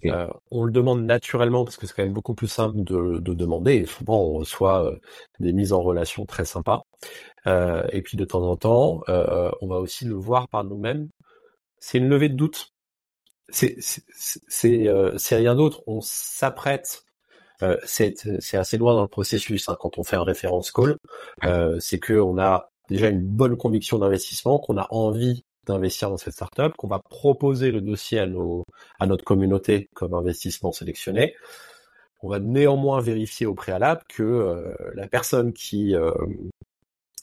Euh, 0.06 0.27
on 0.51 0.63
le 0.63 0.72
demande 0.72 1.04
naturellement 1.06 1.63
parce 1.63 1.77
que 1.77 1.86
c'est 1.86 1.94
quand 1.94 2.04
même 2.04 2.13
beaucoup 2.13 2.34
plus 2.34 2.48
simple 2.48 2.84
de, 2.84 3.20
de 3.20 3.34
demander. 3.34 3.75
Et 3.75 3.86
souvent, 3.86 4.20
on 4.20 4.34
reçoit 4.34 4.86
euh, 4.86 5.00
des 5.39 5.54
mises 5.54 5.74
en 5.74 5.82
relation 5.82 6.25
très 6.25 6.46
sympas. 6.46 6.84
Euh, 7.48 7.86
et 7.92 8.01
puis 8.01 8.18
de 8.18 8.25
temps 8.25 8.44
en 8.44 8.56
temps, 8.56 9.01
on 9.08 9.68
va 9.68 9.77
aussi 9.77 10.06
le 10.06 10.15
voir 10.15 10.48
par 10.48 10.63
nous-mêmes. 10.63 11.10
C'est 11.80 12.00
une 12.00 12.10
levée 12.10 12.30
de 12.30 12.36
doute. 12.36 12.74
C'est 13.50 13.77
c'est 13.80 15.36
rien 15.36 15.56
d'autre. 15.56 15.84
On 15.86 16.01
s'apprête. 16.01 17.04
c'est 17.84 18.58
assez 18.58 18.77
loin 18.77 18.96
dans 18.96 19.04
le 19.04 19.08
processus 19.08 19.70
hein, 19.70 19.77
quand 19.80 20.00
on 20.00 20.04
fait 20.04 20.15
un 20.15 20.24
référence 20.24 20.72
call. 20.72 20.98
c'est 21.80 22.00
que 22.00 22.13
on 22.13 22.39
a 22.39 22.70
déjà 22.89 23.10
une 23.10 23.22
bonne 23.22 23.56
conviction 23.56 24.00
d'investissement, 24.00 24.58
qu'on 24.60 24.77
a 24.77 24.88
envie 24.89 25.44
d'investir 25.66 26.10
dans 26.10 26.18
cette 26.18 26.34
startup, 26.34 26.74
qu'on 26.78 26.88
va 26.88 27.00
proposer 27.00 27.72
le 27.72 27.82
dossier 27.82 28.20
à, 28.20 28.26
notre 29.06 29.24
communauté 29.24 29.90
comme 29.94 30.14
investissement 30.14 30.72
sélectionné. 30.72 31.36
On 32.22 32.30
va 32.30 32.40
néanmoins 32.40 33.02
vérifier 33.02 33.46
au 33.46 33.54
préalable 33.54 34.02
que 34.10 34.24
euh, 34.24 34.74
la 34.96 35.08
personne 35.08 35.54
qui 35.54 35.96
euh, 35.96 36.12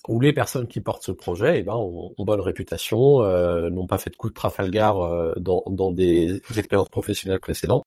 ou 0.08 0.20
les 0.20 0.32
personnes 0.32 0.66
qui 0.66 0.80
portent 0.80 1.04
ce 1.04 1.12
projet, 1.12 1.60
eh 1.60 1.62
ben, 1.62 1.74
ont, 1.74 2.12
bonne 2.18 2.40
réputation, 2.40 3.22
euh, 3.22 3.70
n'ont 3.70 3.86
pas 3.86 3.98
fait 3.98 4.10
de 4.10 4.16
coup 4.16 4.28
de 4.28 4.34
Trafalgar 4.34 5.34
dans, 5.36 5.62
dans 5.68 5.92
des 5.92 6.42
expériences 6.56 6.88
professionnelles 6.88 7.40
précédentes, 7.40 7.84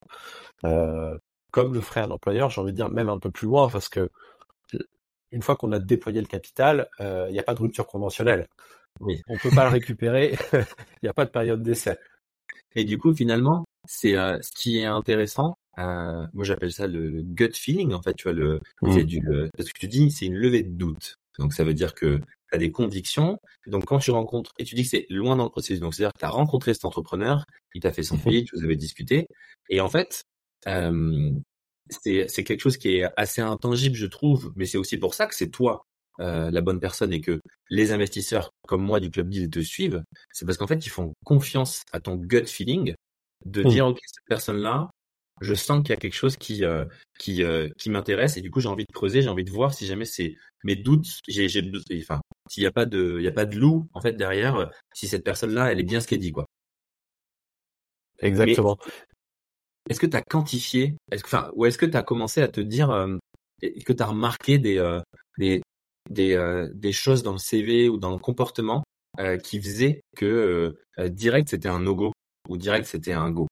comme 1.52 1.74
le 1.74 1.82
ferait 1.82 2.02
un 2.02 2.12
employeur. 2.12 2.50
J'ai 2.50 2.62
envie 2.62 2.72
de 2.72 2.78
dire 2.78 2.90
même 2.90 3.10
un 3.10 3.20
peu 3.20 3.32
plus 3.32 3.48
loin, 3.48 3.70
parce 3.70 3.90
que 3.90 4.10
une 5.32 5.42
fois 5.42 5.58
qu'on 5.58 5.74
a 5.74 5.80
déployé 5.80 6.22
le 6.22 6.28
capital, 6.28 6.88
il 7.00 7.32
n'y 7.32 7.40
a 7.40 7.44
pas 7.44 7.54
de 7.54 7.60
rupture 7.60 7.86
conventionnelle. 7.88 8.48
Oui. 9.00 9.22
On 9.28 9.38
peut 9.38 9.50
pas 9.50 9.66
le 9.66 9.72
récupérer. 9.72 10.36
Il 10.54 11.04
n'y 11.04 11.10
a 11.10 11.14
pas 11.14 11.26
de 11.26 11.32
période 11.32 11.62
d'essai. 11.62 11.98
Et 12.76 12.84
du 12.84 12.98
coup, 12.98 13.14
finalement, 13.14 13.66
c'est 13.86 14.16
euh, 14.16 14.38
ce 14.42 14.52
qui 14.52 14.80
est 14.80 14.86
intéressant. 14.86 15.56
Euh, 15.78 16.26
moi, 16.34 16.44
j'appelle 16.44 16.72
ça 16.72 16.88
le, 16.88 17.22
gut 17.22 17.52
feeling. 17.54 17.94
En 17.94 18.02
fait, 18.02 18.14
tu 18.14 18.24
vois, 18.24 18.34
le, 18.34 18.60
mmh. 18.82 18.92
c'est 18.94 19.04
du, 19.04 19.22
parce 19.58 19.72
que 19.72 19.80
tu 19.80 19.88
dis, 19.88 20.12
c'est 20.12 20.26
une 20.26 20.36
levée 20.36 20.64
de 20.64 20.72
doute. 20.72 21.16
Donc, 21.40 21.54
ça 21.54 21.64
veut 21.64 21.74
dire 21.74 21.94
que 21.94 22.18
tu 22.18 22.56
as 22.56 22.58
des 22.58 22.72
convictions. 22.72 23.38
Donc, 23.68 23.86
quand 23.86 24.00
tu 24.00 24.12
rencontres, 24.12 24.52
et 24.58 24.64
tu 24.64 24.76
dis 24.76 24.84
que 24.84 24.90
c'est 24.90 25.06
loin 25.10 25.36
dans 25.36 25.44
le 25.44 25.50
processus. 25.50 25.80
Donc, 25.80 25.94
c'est-à-dire 25.94 26.14
que 26.14 26.20
tu 26.20 26.26
as 26.26 26.30
rencontré 26.30 26.74
cet 26.74 26.86
entrepreneur, 26.86 27.46
il 27.74 27.82
t'a 27.82 27.92
fait 27.92 28.04
son 28.04 28.16
mmh. 28.18 28.24
pitch, 28.24 28.54
vous 28.54 28.64
avez 28.64 28.78
discuté. 28.78 29.28
Et 29.70 29.82
en 29.82 29.90
fait, 29.90 30.24
euh, 30.68 31.32
c'est 31.90 32.44
quelque 32.44 32.62
chose 32.62 32.78
qui 32.78 32.98
est 32.98 33.06
assez 33.18 33.42
intangible, 33.42 33.96
je 33.96 34.08
trouve. 34.08 34.52
Mais 34.56 34.66
c'est 34.66 34.78
aussi 34.78 34.98
pour 34.98 35.14
ça 35.14 35.28
que 35.28 35.36
c'est 35.36 35.50
toi 35.50 35.86
euh, 36.20 36.52
la 36.52 36.62
bonne 36.62 36.80
personne 36.80 37.14
et 37.14 37.22
que 37.22 37.42
les 37.70 37.92
investisseurs 37.92 38.52
comme 38.68 38.84
moi 38.84 39.00
du 39.00 39.10
club 39.10 39.30
deal 39.30 39.50
te 39.50 39.60
suivent, 39.60 40.04
c'est 40.32 40.46
parce 40.46 40.58
qu'en 40.58 40.68
fait 40.68 40.86
ils 40.86 40.90
font 40.90 41.14
confiance 41.26 41.82
à 41.92 42.00
ton 42.00 42.16
gut 42.16 42.46
feeling 42.46 42.94
de 43.46 43.64
mmh. 43.64 43.70
dire 43.70 43.88
ok 43.88 44.00
cette 44.06 44.26
personne 44.28 44.58
là 44.58 44.90
je 45.42 45.54
sens 45.54 45.82
qu'il 45.82 45.90
y 45.90 45.94
a 45.94 45.98
quelque 45.98 46.16
chose 46.16 46.38
qui 46.38 46.64
euh, 46.64 46.86
qui 47.20 47.44
euh, 47.44 47.70
qui 47.78 47.90
m'intéresse 47.90 48.38
et 48.38 48.42
du 48.42 48.52
coup 48.52 48.62
j'ai 48.62 48.70
envie 48.70 48.86
de 48.86 48.92
creuser, 48.92 49.22
j'ai 49.22 49.30
envie 49.30 49.44
de 49.44 49.52
voir 49.52 49.74
si 49.74 49.86
jamais 49.86 50.06
c'est 50.06 50.36
mes 50.64 50.76
doutes, 50.76 51.08
j'ai 51.28 51.50
j'ai 51.50 51.72
enfin 52.00 52.22
s'il 52.50 52.64
y 52.64 52.68
a 52.68 52.72
pas 52.72 52.86
de 52.86 53.18
il 53.20 53.24
y 53.24 53.28
a 53.28 53.32
pas 53.32 53.46
de 53.46 53.58
loup 53.58 53.88
en 53.94 54.02
fait 54.02 54.14
derrière, 54.14 54.56
euh, 54.56 54.66
si 54.94 55.08
cette 55.08 55.24
personne 55.24 55.54
là 55.54 55.72
elle 55.72 55.80
est 55.80 55.84
bien 55.84 56.00
ce 56.00 56.08
qu'elle 56.08 56.20
dit 56.20 56.32
quoi. 56.32 56.46
Exactement. 58.20 58.78
Est-ce 59.90 60.00
que 60.00 60.08
tu 60.08 60.16
as 60.16 60.22
quantifié, 60.22 60.96
est-ce 61.12 61.22
que 61.22 61.28
enfin 61.28 61.52
ou 61.54 61.66
est-ce 61.66 61.78
que 61.78 61.86
tu 61.86 61.98
as 61.98 62.04
commencé 62.04 62.42
à 62.42 62.48
te 62.48 62.62
dire 62.62 62.90
est-ce 63.62 63.84
que 63.86 63.94
tu 63.94 64.04
as 64.04 64.08
remarqué 64.08 64.58
des 64.58 65.00
des 65.38 65.62
des 66.10 66.68
des 66.74 66.92
choses 66.92 67.24
dans 67.24 67.34
le 67.34 67.38
CV 67.38 67.90
ou 67.90 67.98
dans 67.98 68.12
le 68.12 68.18
comportement 68.18 68.84
qui 69.44 69.62
faisaient 69.62 70.02
que 70.16 70.78
direct 70.98 71.50
c'était 71.50 71.70
un 71.70 71.80
no 71.80 71.96
go 71.96 72.12
ou 72.50 72.58
direct 72.58 72.86
c'était 72.86 73.14
un 73.14 73.32
go 73.32 73.48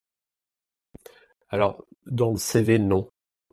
alors, 1.54 1.86
dans 2.08 2.32
le 2.32 2.38
CV, 2.38 2.80
non. 2.80 3.10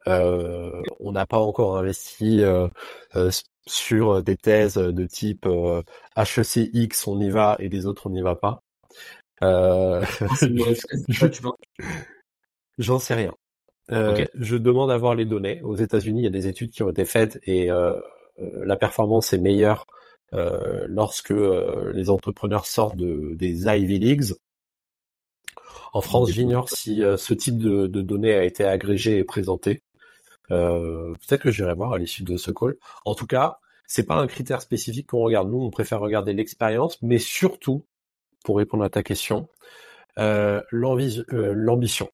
Euh, 0.09 0.83
on 1.00 1.12
n'a 1.12 1.26
pas 1.26 1.37
encore 1.37 1.76
investi 1.76 2.42
euh, 2.42 2.66
euh, 3.14 3.30
sur 3.66 4.23
des 4.23 4.38
thèses 4.38 4.76
de 4.76 5.07
type 5.07 5.47
HECX, 6.16 7.07
on 7.07 7.21
y 7.21 7.28
va, 7.28 7.57
et 7.59 7.69
les 7.69 7.85
autres, 7.85 8.07
on 8.07 8.11
n'y 8.11 8.23
va 8.23 8.37
pas. 8.37 8.62
J'en 12.78 12.99
sais 12.99 13.14
rien. 13.14 13.35
Je 13.90 14.57
demande 14.57 14.90
à 14.90 14.97
voir 14.97 15.14
les 15.14 15.26
données. 15.26 15.61
Aux 15.61 15.76
États-Unis, 15.76 16.23
il 16.23 16.25
y 16.25 16.28
a 16.28 16.30
des 16.30 16.47
études 16.47 16.71
qui 16.71 16.83
ont 16.83 16.88
été 16.88 17.04
faites 17.04 17.38
et 17.42 17.69
la 18.40 18.76
performance 18.76 19.32
est 19.32 19.38
meilleure 19.38 19.87
lorsque 20.32 21.35
les 21.92 22.11
entrepreneurs 22.11 22.66
sortent 22.66 22.97
de, 22.97 23.35
des 23.35 23.66
Ivy 23.66 23.99
Leagues. 23.99 24.32
En 25.92 26.00
France, 26.00 26.30
j'ignore 26.30 26.68
si 26.68 27.02
euh, 27.02 27.16
ce 27.16 27.35
type 27.35 27.59
de, 27.59 27.87
données 27.87 28.35
a 28.35 28.44
été 28.44 28.64
agrégé 28.64 29.18
et 29.18 29.25
présenté. 29.25 29.82
Euh, 30.50 31.12
peut-être 31.14 31.42
que 31.42 31.50
j'irai 31.50 31.75
voir 31.75 31.92
à 31.92 31.99
l'issue 31.99 32.23
de 32.23 32.37
ce 32.37 32.50
call. 32.50 32.76
En 33.04 33.14
tout 33.14 33.26
cas, 33.26 33.59
c'est 33.87 34.06
pas 34.06 34.16
un 34.16 34.26
critère 34.26 34.62
spécifique 34.62 35.09
qu'on 35.09 35.20
regarde. 35.20 35.50
Nous, 35.50 35.61
on 35.61 35.70
préfère 35.70 36.00
regarder 36.00 36.32
l'expérience, 36.32 37.00
mais 37.02 37.18
surtout, 37.18 37.85
pour 38.44 38.56
répondre 38.59 38.85
à 38.85 38.90
ta 38.90 39.02
question, 39.02 39.49
euh, 40.18 40.62
l'ambition. 40.70 42.11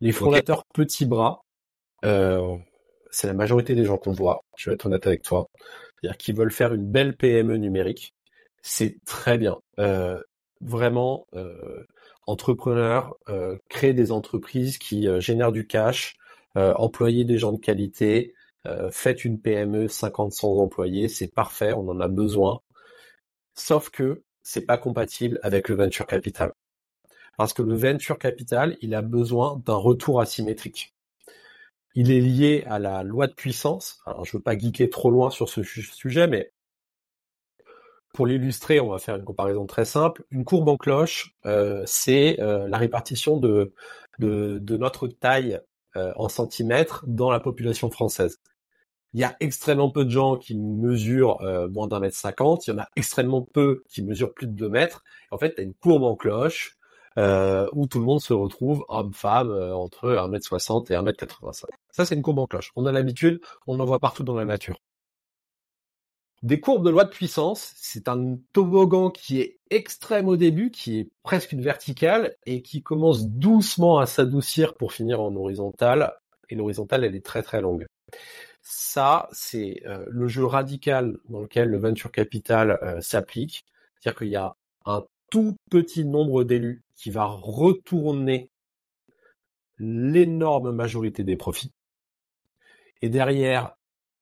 Les 0.00 0.12
fondateurs 0.12 0.64
petits 0.66 1.06
bras, 1.06 1.44
c'est 3.10 3.26
la 3.26 3.34
majorité 3.34 3.74
des 3.74 3.84
gens 3.84 3.98
qu'on 3.98 4.12
voit. 4.12 4.42
Je 4.56 4.70
vais 4.70 4.74
être 4.74 4.86
honnête 4.86 5.06
avec 5.06 5.22
toi. 5.22 5.48
C'est-à-dire 6.00 6.16
qu'ils 6.18 6.36
veulent 6.36 6.52
faire 6.52 6.74
une 6.74 6.86
belle 6.90 7.16
PME 7.16 7.56
numérique. 7.56 8.14
C'est 8.62 8.96
très 9.04 9.38
bien. 9.38 9.58
vraiment, 10.60 11.26
entrepreneurs, 12.30 13.16
euh, 13.28 13.58
créer 13.68 13.92
des 13.92 14.12
entreprises 14.12 14.78
qui 14.78 15.08
euh, 15.08 15.20
génèrent 15.20 15.52
du 15.52 15.66
cash, 15.66 16.16
euh, 16.56 16.72
employer 16.74 17.24
des 17.24 17.38
gens 17.38 17.52
de 17.52 17.58
qualité, 17.60 18.34
faites 18.90 19.24
une 19.24 19.40
PME 19.40 19.86
50-100 19.86 20.60
employés, 20.60 21.08
c'est 21.08 21.28
parfait, 21.28 21.72
on 21.72 21.88
en 21.88 21.98
a 21.98 22.08
besoin. 22.08 22.60
Sauf 23.54 23.88
que 23.88 24.22
c'est 24.42 24.66
pas 24.66 24.76
compatible 24.76 25.40
avec 25.42 25.70
le 25.70 25.76
venture 25.76 26.06
capital. 26.06 26.52
Parce 27.38 27.54
que 27.54 27.62
le 27.62 27.74
venture 27.74 28.18
capital, 28.18 28.76
il 28.82 28.94
a 28.94 29.00
besoin 29.00 29.62
d'un 29.64 29.76
retour 29.76 30.20
asymétrique. 30.20 30.92
Il 31.94 32.10
est 32.10 32.20
lié 32.20 32.64
à 32.68 32.78
la 32.78 33.02
loi 33.02 33.26
de 33.26 33.32
puissance. 33.32 34.00
Alors, 34.06 34.24
je 34.24 34.36
veux 34.36 34.42
pas 34.42 34.56
geeker 34.56 34.88
trop 34.90 35.10
loin 35.10 35.30
sur 35.30 35.48
ce 35.48 35.62
sujet, 35.62 36.26
mais 36.28 36.52
pour 38.12 38.26
l'illustrer, 38.26 38.80
on 38.80 38.88
va 38.90 38.98
faire 38.98 39.16
une 39.16 39.24
comparaison 39.24 39.66
très 39.66 39.84
simple. 39.84 40.24
Une 40.30 40.44
courbe 40.44 40.68
en 40.68 40.76
cloche, 40.76 41.36
euh, 41.46 41.82
c'est 41.86 42.40
euh, 42.40 42.68
la 42.68 42.78
répartition 42.78 43.36
de, 43.36 43.72
notre 44.18 45.08
taille 45.08 45.60
euh, 45.96 46.12
en 46.16 46.28
centimètres 46.28 47.04
dans 47.06 47.30
la 47.30 47.40
population 47.40 47.90
française. 47.90 48.38
Il 49.12 49.20
y 49.20 49.24
a 49.24 49.36
extrêmement 49.40 49.90
peu 49.90 50.04
de 50.04 50.10
gens 50.10 50.36
qui 50.36 50.56
mesurent 50.56 51.40
moins 51.72 51.88
d'un 51.88 51.98
mètre 51.98 52.16
cinquante. 52.16 52.68
Il 52.68 52.70
y 52.70 52.72
en 52.74 52.78
a 52.78 52.88
extrêmement 52.94 53.42
peu 53.42 53.82
qui 53.88 54.04
mesurent 54.04 54.32
plus 54.32 54.46
de 54.46 54.52
deux 54.52 54.68
mètres. 54.68 55.02
En 55.32 55.38
fait, 55.38 55.54
tu 55.54 55.60
as 55.60 55.64
une 55.64 55.74
courbe 55.74 56.04
en 56.04 56.14
cloche 56.14 56.78
où 57.16 57.86
tout 57.86 57.98
le 57.98 58.04
monde 58.04 58.20
se 58.20 58.32
retrouve, 58.32 58.84
homme-femme, 58.88 59.50
entre 59.50 60.10
un 60.10 60.28
mètre 60.28 60.46
soixante 60.46 60.90
et 60.90 60.94
un 60.94 61.02
mètre 61.02 61.18
quatre-vingt-cinq. 61.18 61.70
Ça, 61.90 62.04
c'est 62.04 62.14
une 62.14 62.22
courbe 62.22 62.38
en 62.38 62.46
cloche. 62.46 62.70
On 62.76 62.86
a 62.86 62.92
l'habitude, 62.92 63.40
on 63.66 63.78
en 63.80 63.84
voit 63.84 63.98
partout 63.98 64.22
dans 64.22 64.36
la 64.36 64.44
nature. 64.44 64.80
Des 66.42 66.58
courbes 66.58 66.86
de 66.86 66.90
loi 66.90 67.04
de 67.04 67.10
puissance, 67.10 67.74
c'est 67.76 68.08
un 68.08 68.38
toboggan 68.54 69.10
qui 69.10 69.40
est 69.42 69.58
extrême 69.68 70.26
au 70.26 70.38
début, 70.38 70.70
qui 70.70 70.98
est 70.98 71.10
presque 71.22 71.52
une 71.52 71.60
verticale 71.60 72.34
et 72.46 72.62
qui 72.62 72.82
commence 72.82 73.26
doucement 73.26 73.98
à 73.98 74.06
s'adoucir 74.06 74.72
pour 74.72 74.94
finir 74.94 75.20
en 75.20 75.36
horizontale. 75.36 76.14
Et 76.48 76.54
l'horizontale, 76.54 77.04
elle 77.04 77.14
est 77.14 77.24
très 77.24 77.42
très 77.42 77.60
longue. 77.60 77.84
Ça, 78.62 79.28
c'est 79.32 79.82
euh, 79.84 80.06
le 80.08 80.28
jeu 80.28 80.46
radical 80.46 81.18
dans 81.28 81.40
lequel 81.40 81.68
le 81.68 81.78
venture 81.78 82.10
capital 82.10 82.78
euh, 82.82 83.02
s'applique. 83.02 83.66
C'est-à-dire 83.98 84.18
qu'il 84.18 84.28
y 84.28 84.36
a 84.36 84.56
un 84.86 85.04
tout 85.30 85.56
petit 85.70 86.04
nombre 86.04 86.44
d'élus 86.44 86.82
qui 86.94 87.10
va 87.10 87.24
retourner 87.24 88.50
l'énorme 89.78 90.72
majorité 90.72 91.24
des 91.24 91.36
profits. 91.36 91.72
Et 93.00 93.08
derrière, 93.08 93.76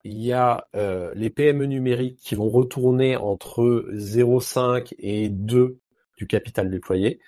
il 0.04 0.22
y 0.22 0.32
a 0.32 0.68
euh, 0.76 1.12
les 1.14 1.30
PME 1.30 1.66
numériques 1.66 2.20
qui 2.20 2.34
vont 2.34 2.48
retourner 2.48 3.16
entre 3.16 3.88
0,5 3.92 4.94
et 4.98 5.28
2 5.28 5.78
du 6.16 6.26
capital 6.26 6.70
déployé. 6.70 7.20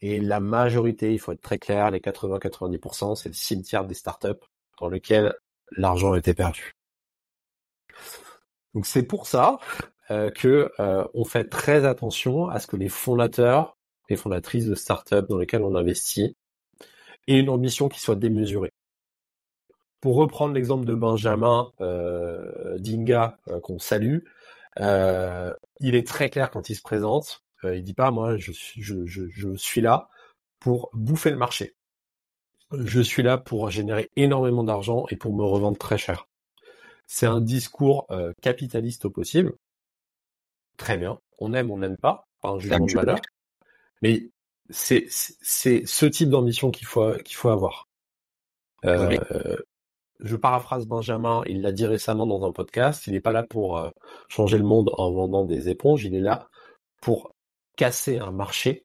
Et 0.00 0.18
la 0.18 0.40
majorité, 0.40 1.12
il 1.12 1.20
faut 1.20 1.32
être 1.32 1.40
très 1.40 1.58
clair, 1.58 1.92
les 1.92 2.00
80-90%, 2.00 3.14
c'est 3.14 3.28
le 3.28 3.34
cimetière 3.34 3.84
des 3.84 3.94
startups 3.94 4.44
dans 4.80 4.88
lequel 4.88 5.34
l'argent 5.76 6.14
était 6.14 6.34
perdu. 6.34 6.74
Donc 8.74 8.86
c'est 8.86 9.04
pour 9.04 9.26
ça 9.26 9.58
euh, 10.12 10.30
que 10.30 10.70
euh, 10.78 11.24
fait 11.24 11.44
très 11.44 11.86
attention 11.86 12.48
à 12.48 12.58
ce 12.60 12.66
que 12.66 12.76
les 12.76 12.90
fondateurs, 12.90 13.78
les 14.10 14.16
fondatrices 14.16 14.66
de 14.66 14.74
startups 14.74 15.26
dans 15.28 15.38
lesquelles 15.38 15.62
on 15.62 15.74
investit, 15.74 16.36
aient 17.28 17.38
une 17.38 17.48
ambition 17.48 17.88
qui 17.88 17.98
soit 17.98 18.16
démesurée. 18.16 18.72
Pour 20.02 20.16
reprendre 20.16 20.52
l'exemple 20.52 20.84
de 20.84 20.94
Benjamin 20.94 21.72
euh, 21.80 22.78
Dinga 22.78 23.38
qu'on 23.62 23.78
salue, 23.78 24.18
il 24.78 25.94
est 25.94 26.06
très 26.06 26.28
clair 26.28 26.50
quand 26.50 26.68
il 26.68 26.74
se 26.74 26.82
présente. 26.82 27.42
il 27.64 27.82
dit 27.82 27.94
pas 27.94 28.10
moi 28.10 28.36
je, 28.36 28.52
suis 29.56 29.80
là 29.80 30.08
pour 30.60 30.90
bouffer 30.92 31.30
le 31.30 31.36
marché. 31.38 31.74
Je 32.72 33.00
suis 33.00 33.22
là 33.22 33.38
pour 33.38 33.70
générer 33.70 34.10
énormément 34.16 34.64
d'argent 34.64 35.06
et 35.10 35.16
pour 35.16 35.34
me 35.34 35.44
revendre 35.44 35.78
très 35.78 35.98
cher. 35.98 36.28
C'est 37.06 37.26
un 37.26 37.40
discours 37.40 38.06
capitaliste 38.42 39.06
au 39.06 39.10
possible. 39.10 39.54
Très 40.82 40.98
bien. 40.98 41.20
On 41.38 41.52
aime, 41.52 41.70
on 41.70 41.78
n'aime 41.78 41.96
pas. 41.96 42.26
Pas 42.40 42.48
un 42.48 42.58
jugement 42.58 42.86
de 42.86 42.92
valeur. 42.92 43.18
Mais 44.02 44.30
c'est 44.68 45.06
c'est 45.08 45.86
ce 45.86 46.06
type 46.06 46.28
d'ambition 46.28 46.72
qu'il 46.72 46.88
faut 46.88 47.14
qu'il 47.24 47.36
faut 47.36 47.50
avoir. 47.50 47.88
Euh, 48.84 49.56
je 50.18 50.34
paraphrase 50.34 50.86
Benjamin, 50.88 51.42
il 51.46 51.62
l'a 51.62 51.70
dit 51.70 51.86
récemment 51.86 52.26
dans 52.26 52.44
un 52.44 52.50
podcast, 52.50 53.06
il 53.06 53.12
n'est 53.12 53.20
pas 53.20 53.30
là 53.30 53.44
pour 53.44 53.78
euh, 53.78 53.90
changer 54.28 54.58
le 54.58 54.64
monde 54.64 54.90
en 54.94 55.12
vendant 55.12 55.44
des 55.44 55.68
éponges, 55.68 56.04
il 56.04 56.16
est 56.16 56.20
là 56.20 56.48
pour 57.00 57.32
casser 57.76 58.18
un 58.18 58.32
marché, 58.32 58.84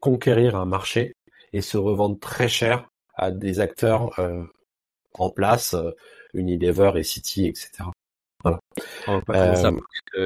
conquérir 0.00 0.56
un 0.56 0.64
marché 0.64 1.14
et 1.52 1.60
se 1.60 1.76
revendre 1.76 2.18
très 2.18 2.48
cher 2.48 2.88
à 3.14 3.30
des 3.30 3.60
acteurs 3.60 4.18
euh, 4.18 4.42
en 5.14 5.30
place, 5.30 5.76
Unilever 6.34 6.90
et 6.96 7.04
City, 7.04 7.46
etc. 7.46 7.84
Voilà. 8.42 8.60
On 9.06 9.16
va 9.18 9.22
pas 9.22 9.56
ça 9.56 9.70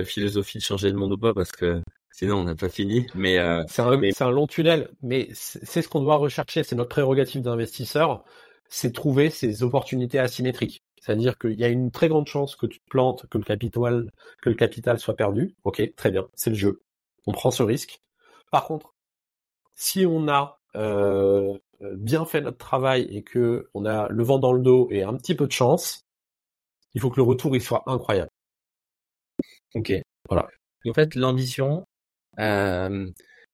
philosophie 0.04 0.58
de 0.58 0.62
changer 0.62 0.90
le 0.90 0.96
monde 0.96 1.12
ou 1.12 1.18
pas 1.18 1.34
parce 1.34 1.52
que 1.52 1.82
sinon 2.12 2.36
on 2.36 2.44
n'a 2.44 2.54
pas 2.54 2.68
fini. 2.68 3.06
Mais 3.14 3.36
c'est 3.68 3.82
un, 3.82 4.00
un, 4.20 4.30
long 4.30 4.46
tunnel, 4.46 4.90
mais 5.02 5.28
c'est 5.32 5.82
ce 5.82 5.88
qu'on 5.88 6.00
doit 6.00 6.16
rechercher, 6.16 6.62
c'est 6.62 6.76
notre 6.76 6.90
prérogative 6.90 7.42
d'investisseur 7.42 8.24
c'est 8.68 8.92
trouver 8.92 9.30
ces 9.30 9.62
opportunités 9.62 10.18
asymétriques. 10.18 10.82
C'est-à-dire 11.00 11.38
qu'il 11.38 11.58
y 11.60 11.64
a 11.64 11.68
une 11.68 11.90
très 11.90 12.08
grande 12.08 12.26
chance 12.26 12.56
que 12.56 12.66
tu 12.66 12.80
te 12.80 12.88
plantes, 12.88 13.26
que 13.30 13.38
le 13.38 13.44
capital, 13.44 14.10
que 14.42 14.48
le 14.48 14.56
capital 14.56 14.98
soit 14.98 15.14
perdu. 15.14 15.54
Ok, 15.64 15.82
très 15.96 16.10
bien, 16.10 16.26
c'est 16.34 16.50
le 16.50 16.56
jeu. 16.56 16.80
On 17.26 17.32
prend 17.32 17.50
ce 17.50 17.62
risque. 17.62 18.00
Par 18.50 18.64
contre, 18.64 18.94
si 19.74 20.06
on 20.06 20.28
a 20.28 20.60
euh, 20.76 21.56
bien 21.80 22.24
fait 22.24 22.40
notre 22.40 22.58
travail 22.58 23.02
et 23.10 23.22
que 23.22 23.68
on 23.74 23.84
a 23.84 24.08
le 24.08 24.24
vent 24.24 24.38
dans 24.38 24.52
le 24.52 24.62
dos 24.62 24.88
et 24.90 25.02
un 25.02 25.14
petit 25.14 25.34
peu 25.34 25.46
de 25.46 25.52
chance, 25.52 26.03
il 26.94 27.00
faut 27.00 27.10
que 27.10 27.16
le 27.16 27.22
retour 27.22 27.54
il 27.56 27.62
soit 27.62 27.82
incroyable. 27.86 28.30
Ok, 29.74 29.92
voilà. 30.28 30.46
En 30.86 30.92
fait, 30.94 31.14
l'ambition, 31.14 31.84
euh, 32.38 33.10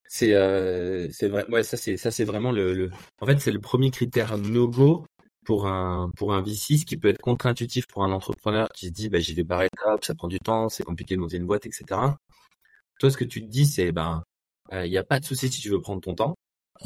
c'est 0.09 0.35
euh, 0.35 1.09
c'est 1.13 1.29
vrai 1.29 1.47
ouais 1.51 1.63
ça 1.63 1.77
c'est 1.77 1.97
ça 1.97 2.11
c'est 2.11 2.25
vraiment 2.25 2.53
le, 2.53 2.75
le, 2.75 2.91
en 3.21 3.27
fait 3.27 3.39
c'est 3.41 3.53
le 3.53 3.61
premier 3.61 3.91
critère 3.91 4.37
no 4.39 4.69
go 4.69 5.07
pour 5.45 5.67
un 5.69 6.11
pour 6.17 6.35
un 6.35 6.43
V6 6.43 6.85
qui 6.85 6.97
peut 6.97 7.09
être 7.09 7.21
contre-intuitif 7.21 7.87
pour 7.89 8.05
un 8.05 8.13
entrepreneur 8.13 8.69
qui 8.75 8.87
se 8.89 8.93
dit 8.93 9.09
bah 9.09 9.21
j'y 9.21 9.35
vais 9.35 9.45
par 9.45 9.63
étapes 9.63 10.05
ça 10.05 10.15
prend 10.15 10.29
du 10.29 10.41
temps 10.41 10.69
c'est 10.69 10.85
compliqué 10.85 11.15
de 11.17 11.21
monter 11.21 11.37
une 11.37 11.47
boîte 11.47 11.67
etc 11.67 11.87
toi 12.99 13.11
ce 13.11 13.17
que 13.17 13.25
tu 13.25 13.41
te 13.43 13.47
dis 13.49 13.67
c'est 13.67 13.93
ben 13.93 14.23
il 14.73 14.77
euh, 14.77 14.87
y 14.87 14.99
a 14.99 15.05
pas 15.05 15.21
de 15.21 15.25
souci 15.25 15.49
si 15.51 15.61
tu 15.61 15.71
veux 15.71 15.81
prendre 15.81 16.01
ton 16.03 16.15
temps 16.15 16.35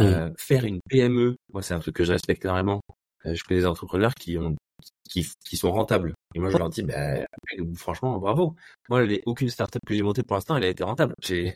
Euh, 0.00 0.30
faire 0.38 0.64
une 0.64 0.80
PME, 0.90 1.36
moi 1.52 1.62
c'est 1.62 1.74
un 1.74 1.80
truc 1.80 1.96
que 1.96 2.04
je 2.04 2.12
respecte 2.12 2.44
énormément. 2.44 2.80
Euh, 3.26 3.34
je 3.34 3.44
connais 3.44 3.60
des 3.60 3.66
entrepreneurs 3.66 4.14
qui 4.14 4.38
ont 4.38 4.56
qui, 5.10 5.26
qui 5.46 5.56
sont 5.56 5.72
rentables. 5.72 6.14
Et 6.34 6.40
moi 6.40 6.50
je 6.50 6.58
leur 6.58 6.68
dis, 6.68 6.82
bah, 6.82 7.26
franchement, 7.76 8.18
bravo. 8.18 8.56
Moi, 8.88 9.04
les, 9.04 9.22
aucune 9.26 9.48
startup 9.48 9.80
que 9.86 9.94
j'ai 9.94 10.02
montée 10.02 10.22
pour 10.22 10.36
l'instant, 10.36 10.56
elle 10.56 10.64
a 10.64 10.68
été 10.68 10.84
rentable. 10.84 11.14
J'ai 11.22 11.54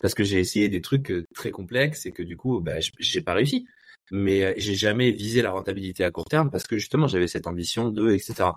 parce 0.00 0.14
que 0.14 0.24
j'ai 0.24 0.40
essayé 0.40 0.68
des 0.68 0.80
trucs 0.80 1.10
euh, 1.10 1.24
très 1.34 1.50
complexes 1.50 2.04
et 2.04 2.12
que 2.12 2.22
du 2.22 2.36
coup, 2.36 2.60
bah, 2.60 2.74
j'ai 2.98 3.22
pas 3.22 3.34
réussi. 3.34 3.66
Mais 4.10 4.54
j'ai 4.58 4.74
jamais 4.74 5.12
visé 5.12 5.40
la 5.40 5.50
rentabilité 5.50 6.04
à 6.04 6.10
court 6.10 6.26
terme 6.26 6.50
parce 6.50 6.66
que 6.66 6.76
justement, 6.76 7.06
j'avais 7.06 7.28
cette 7.28 7.46
ambition 7.46 7.88
de, 7.90 8.10
etc. 8.10 8.50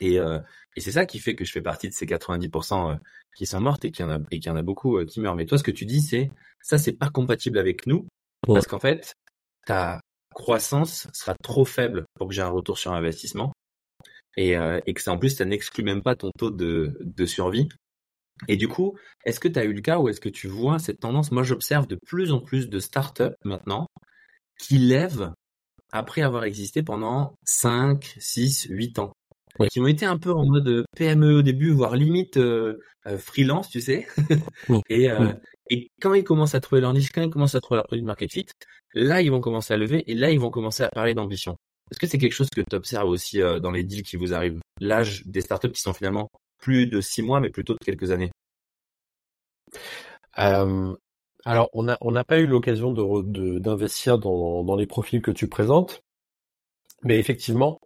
Et, 0.00 0.18
euh, 0.18 0.40
et 0.74 0.80
c'est 0.80 0.90
ça 0.90 1.06
qui 1.06 1.20
fait 1.20 1.36
que 1.36 1.44
je 1.44 1.52
fais 1.52 1.62
partie 1.62 1.88
de 1.88 1.94
ces 1.94 2.06
90% 2.06 2.98
qui 3.36 3.46
sont 3.46 3.60
mortes 3.60 3.84
et 3.84 3.92
qu'il 3.92 4.04
y 4.04 4.08
en 4.08 4.10
a 4.10 4.18
et 4.32 4.40
qu'il 4.40 4.46
y 4.46 4.50
en 4.50 4.56
a 4.56 4.62
beaucoup 4.62 5.04
qui 5.04 5.20
meurent. 5.20 5.36
Mais 5.36 5.46
toi, 5.46 5.58
ce 5.58 5.62
que 5.62 5.70
tu 5.70 5.84
dis, 5.84 6.00
c'est 6.00 6.30
ça, 6.60 6.78
c'est 6.78 6.92
pas 6.92 7.10
compatible 7.10 7.58
avec 7.58 7.86
nous 7.86 8.06
parce 8.46 8.66
qu'en 8.66 8.80
fait, 8.80 9.14
ta 9.66 10.00
croissance 10.34 11.08
sera 11.12 11.34
trop 11.42 11.64
faible 11.64 12.04
pour 12.14 12.28
que 12.28 12.34
j'ai 12.34 12.42
un 12.42 12.48
retour 12.48 12.78
sur 12.78 12.92
investissement. 12.92 13.52
Et, 14.36 14.56
euh, 14.56 14.80
et 14.86 14.94
que 14.94 15.00
ça, 15.00 15.12
en 15.12 15.18
plus, 15.18 15.30
ça 15.30 15.44
n'exclut 15.44 15.84
même 15.84 16.02
pas 16.02 16.16
ton 16.16 16.30
taux 16.36 16.50
de, 16.50 16.98
de 17.00 17.26
survie. 17.26 17.68
Et 18.48 18.56
du 18.56 18.68
coup, 18.68 18.96
est-ce 19.24 19.40
que 19.40 19.48
tu 19.48 19.58
as 19.58 19.64
eu 19.64 19.72
le 19.72 19.80
cas 19.80 19.98
ou 19.98 20.08
est-ce 20.08 20.20
que 20.20 20.28
tu 20.28 20.48
vois 20.48 20.78
cette 20.78 21.00
tendance? 21.00 21.30
Moi, 21.30 21.44
j'observe 21.44 21.86
de 21.86 21.96
plus 22.06 22.32
en 22.32 22.40
plus 22.40 22.68
de 22.68 22.78
startups 22.80 23.34
maintenant 23.44 23.86
qui 24.58 24.78
lèvent 24.78 25.32
après 25.92 26.22
avoir 26.22 26.44
existé 26.44 26.82
pendant 26.82 27.36
5, 27.44 28.16
6, 28.18 28.66
8 28.70 28.98
ans. 28.98 29.12
Qui 29.70 29.78
ont 29.78 29.86
été 29.86 30.04
un 30.04 30.18
peu 30.18 30.32
en 30.32 30.44
mode 30.44 30.84
PME 30.96 31.36
au 31.36 31.42
début, 31.42 31.70
voire 31.70 31.94
limite 31.94 32.38
euh, 32.38 32.80
euh, 33.06 33.18
freelance, 33.18 33.70
tu 33.70 33.80
sais. 33.80 34.08
et, 34.90 35.08
et 35.70 35.90
quand 36.00 36.12
ils 36.14 36.24
commencent 36.24 36.56
à 36.56 36.60
trouver 36.60 36.80
leur 36.80 36.92
niche, 36.92 37.12
quand 37.12 37.22
ils 37.22 37.30
commencent 37.30 37.54
à 37.54 37.60
trouver 37.60 37.76
leur 37.76 37.86
produit 37.86 38.04
market 38.04 38.32
fit, 38.32 38.46
là, 38.94 39.22
ils 39.22 39.30
vont 39.30 39.40
commencer 39.40 39.72
à 39.72 39.76
lever 39.76 40.02
et 40.10 40.14
là, 40.14 40.30
ils 40.30 40.40
vont 40.40 40.50
commencer 40.50 40.82
à 40.82 40.88
parler 40.88 41.14
d'ambition. 41.14 41.56
Est-ce 41.90 42.00
que 42.00 42.06
c'est 42.06 42.18
quelque 42.18 42.32
chose 42.32 42.50
que 42.50 42.62
tu 42.62 42.74
observes 42.74 43.08
aussi 43.08 43.42
euh, 43.42 43.60
dans 43.60 43.70
les 43.70 43.84
deals 43.84 44.02
qui 44.02 44.16
vous 44.16 44.32
arrivent? 44.32 44.60
L'âge 44.80 45.22
des 45.26 45.40
startups 45.40 45.70
qui 45.70 45.80
sont 45.80 45.92
finalement 45.92 46.30
plus 46.58 46.86
de 46.86 47.00
six 47.00 47.22
mois, 47.22 47.40
mais 47.40 47.50
plutôt 47.50 47.74
de 47.74 47.84
quelques 47.84 48.10
années. 48.10 48.30
Euh, 50.38 50.94
Alors, 51.44 51.68
on 51.72 51.82
n'a 51.84 52.24
pas 52.24 52.38
eu 52.40 52.46
l'occasion 52.46 52.92
d'investir 52.92 54.18
dans, 54.18 54.76
les 54.76 54.86
profils 54.86 55.20
que 55.20 55.30
tu 55.30 55.46
présentes, 55.46 56.02
mais 57.02 57.18
effectivement, 57.18 57.80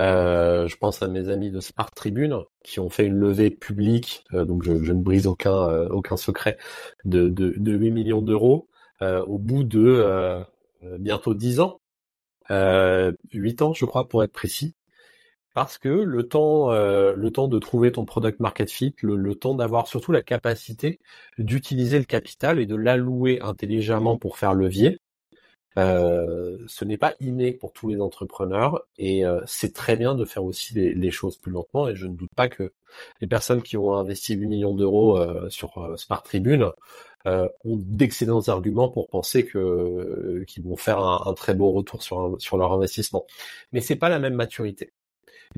euh, 0.00 0.66
je 0.66 0.76
pense 0.76 1.02
à 1.02 1.08
mes 1.08 1.28
amis 1.28 1.50
de 1.52 1.60
Smart 1.60 1.90
Tribune 1.94 2.42
qui 2.64 2.80
ont 2.80 2.90
fait 2.90 3.06
une 3.06 3.14
levée 3.14 3.50
publique, 3.50 4.24
donc 4.32 4.64
je, 4.64 4.72
ne 4.72 5.02
brise 5.02 5.28
aucun 5.28 6.16
secret, 6.16 6.58
de, 7.04 7.28
de 7.28 7.72
8 7.72 7.92
millions 7.92 8.22
d'euros 8.22 8.68
au 9.00 9.38
bout 9.38 9.62
de 9.62 10.44
bientôt 10.98 11.32
10 11.32 11.60
ans, 11.60 11.80
8 12.50 13.62
ans 13.62 13.72
je 13.74 13.84
crois 13.84 14.08
pour 14.08 14.22
être 14.24 14.32
précis, 14.32 14.74
parce 15.54 15.78
que 15.78 15.88
le 15.88 16.28
temps 16.28 16.70
le 16.70 17.30
temps 17.30 17.48
de 17.48 17.58
trouver 17.58 17.92
ton 17.92 18.04
product 18.04 18.40
market 18.40 18.70
fit, 18.70 18.94
le, 19.02 19.16
le 19.16 19.34
temps 19.34 19.54
d'avoir 19.54 19.86
surtout 19.88 20.12
la 20.12 20.22
capacité 20.22 21.00
d'utiliser 21.38 21.98
le 21.98 22.04
capital 22.04 22.60
et 22.60 22.66
de 22.66 22.76
l'allouer 22.76 23.40
intelligemment 23.42 24.18
pour 24.18 24.38
faire 24.38 24.54
levier, 24.54 25.00
euh, 25.78 26.56
ce 26.66 26.86
n'est 26.86 26.96
pas 26.96 27.14
inné 27.20 27.52
pour 27.52 27.72
tous 27.72 27.88
les 27.88 28.00
entrepreneurs 28.00 28.86
et 28.96 29.26
euh, 29.26 29.42
c'est 29.46 29.74
très 29.74 29.96
bien 29.96 30.14
de 30.14 30.24
faire 30.24 30.42
aussi 30.42 30.72
les, 30.74 31.10
choses 31.10 31.36
plus 31.36 31.52
lentement 31.52 31.86
et 31.88 31.94
je 31.94 32.06
ne 32.06 32.14
doute 32.14 32.30
pas 32.34 32.48
que 32.48 32.72
les 33.20 33.26
personnes 33.26 33.62
qui 33.62 33.76
ont 33.76 33.92
investi 33.94 34.34
8 34.34 34.46
millions 34.46 34.74
d'euros 34.74 35.18
euh, 35.18 35.50
sur 35.50 35.94
Smart 35.98 36.22
Tribune 36.22 36.70
ont 37.26 37.76
d'excellents 37.76 38.48
arguments 38.48 38.88
pour 38.88 39.08
penser 39.08 39.44
que 39.44 40.44
qu'ils 40.46 40.62
vont 40.62 40.76
faire 40.76 41.00
un, 41.00 41.34
très 41.34 41.54
beau 41.54 41.72
retour 41.72 42.02
sur, 42.02 42.36
sur 42.38 42.56
leur 42.56 42.72
investissement. 42.72 43.26
Mais 43.72 43.80
c'est 43.80 43.96
pas 43.96 44.08
la 44.08 44.18
même 44.18 44.34
maturité. 44.34 44.92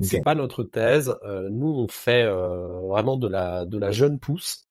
C'est 0.01 0.21
pas 0.21 0.35
notre 0.35 0.63
thèse. 0.63 1.15
nous, 1.49 1.67
on 1.67 1.87
fait 1.87 2.25
vraiment 2.25 3.17
de 3.17 3.27
la 3.27 3.65
de 3.65 3.77
la 3.77 3.91
jeune 3.91 4.19
pousse 4.19 4.69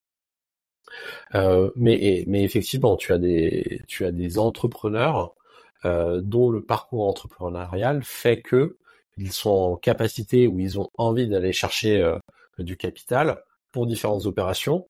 mais, 1.34 2.24
mais 2.26 2.42
effectivement, 2.42 2.96
tu 2.96 3.12
as 3.12 3.18
des, 3.18 3.82
tu 3.87 4.04
as 4.04 4.12
des 4.12 4.38
entrepreneurs 4.38 5.34
euh, 5.84 6.20
dont 6.20 6.50
le 6.50 6.62
parcours 6.62 7.06
entrepreneurial 7.06 8.02
fait 8.02 8.42
que 8.42 8.78
ils 9.16 9.32
sont 9.32 9.50
en 9.50 9.76
capacité 9.76 10.48
ou 10.48 10.58
ils 10.58 10.78
ont 10.78 10.90
envie 10.98 11.28
d'aller 11.28 11.52
chercher 11.52 12.02
euh, 12.02 12.18
du 12.58 12.76
capital 12.76 13.42
pour 13.70 13.87
différentes 13.87 14.26
opérations. 14.26 14.88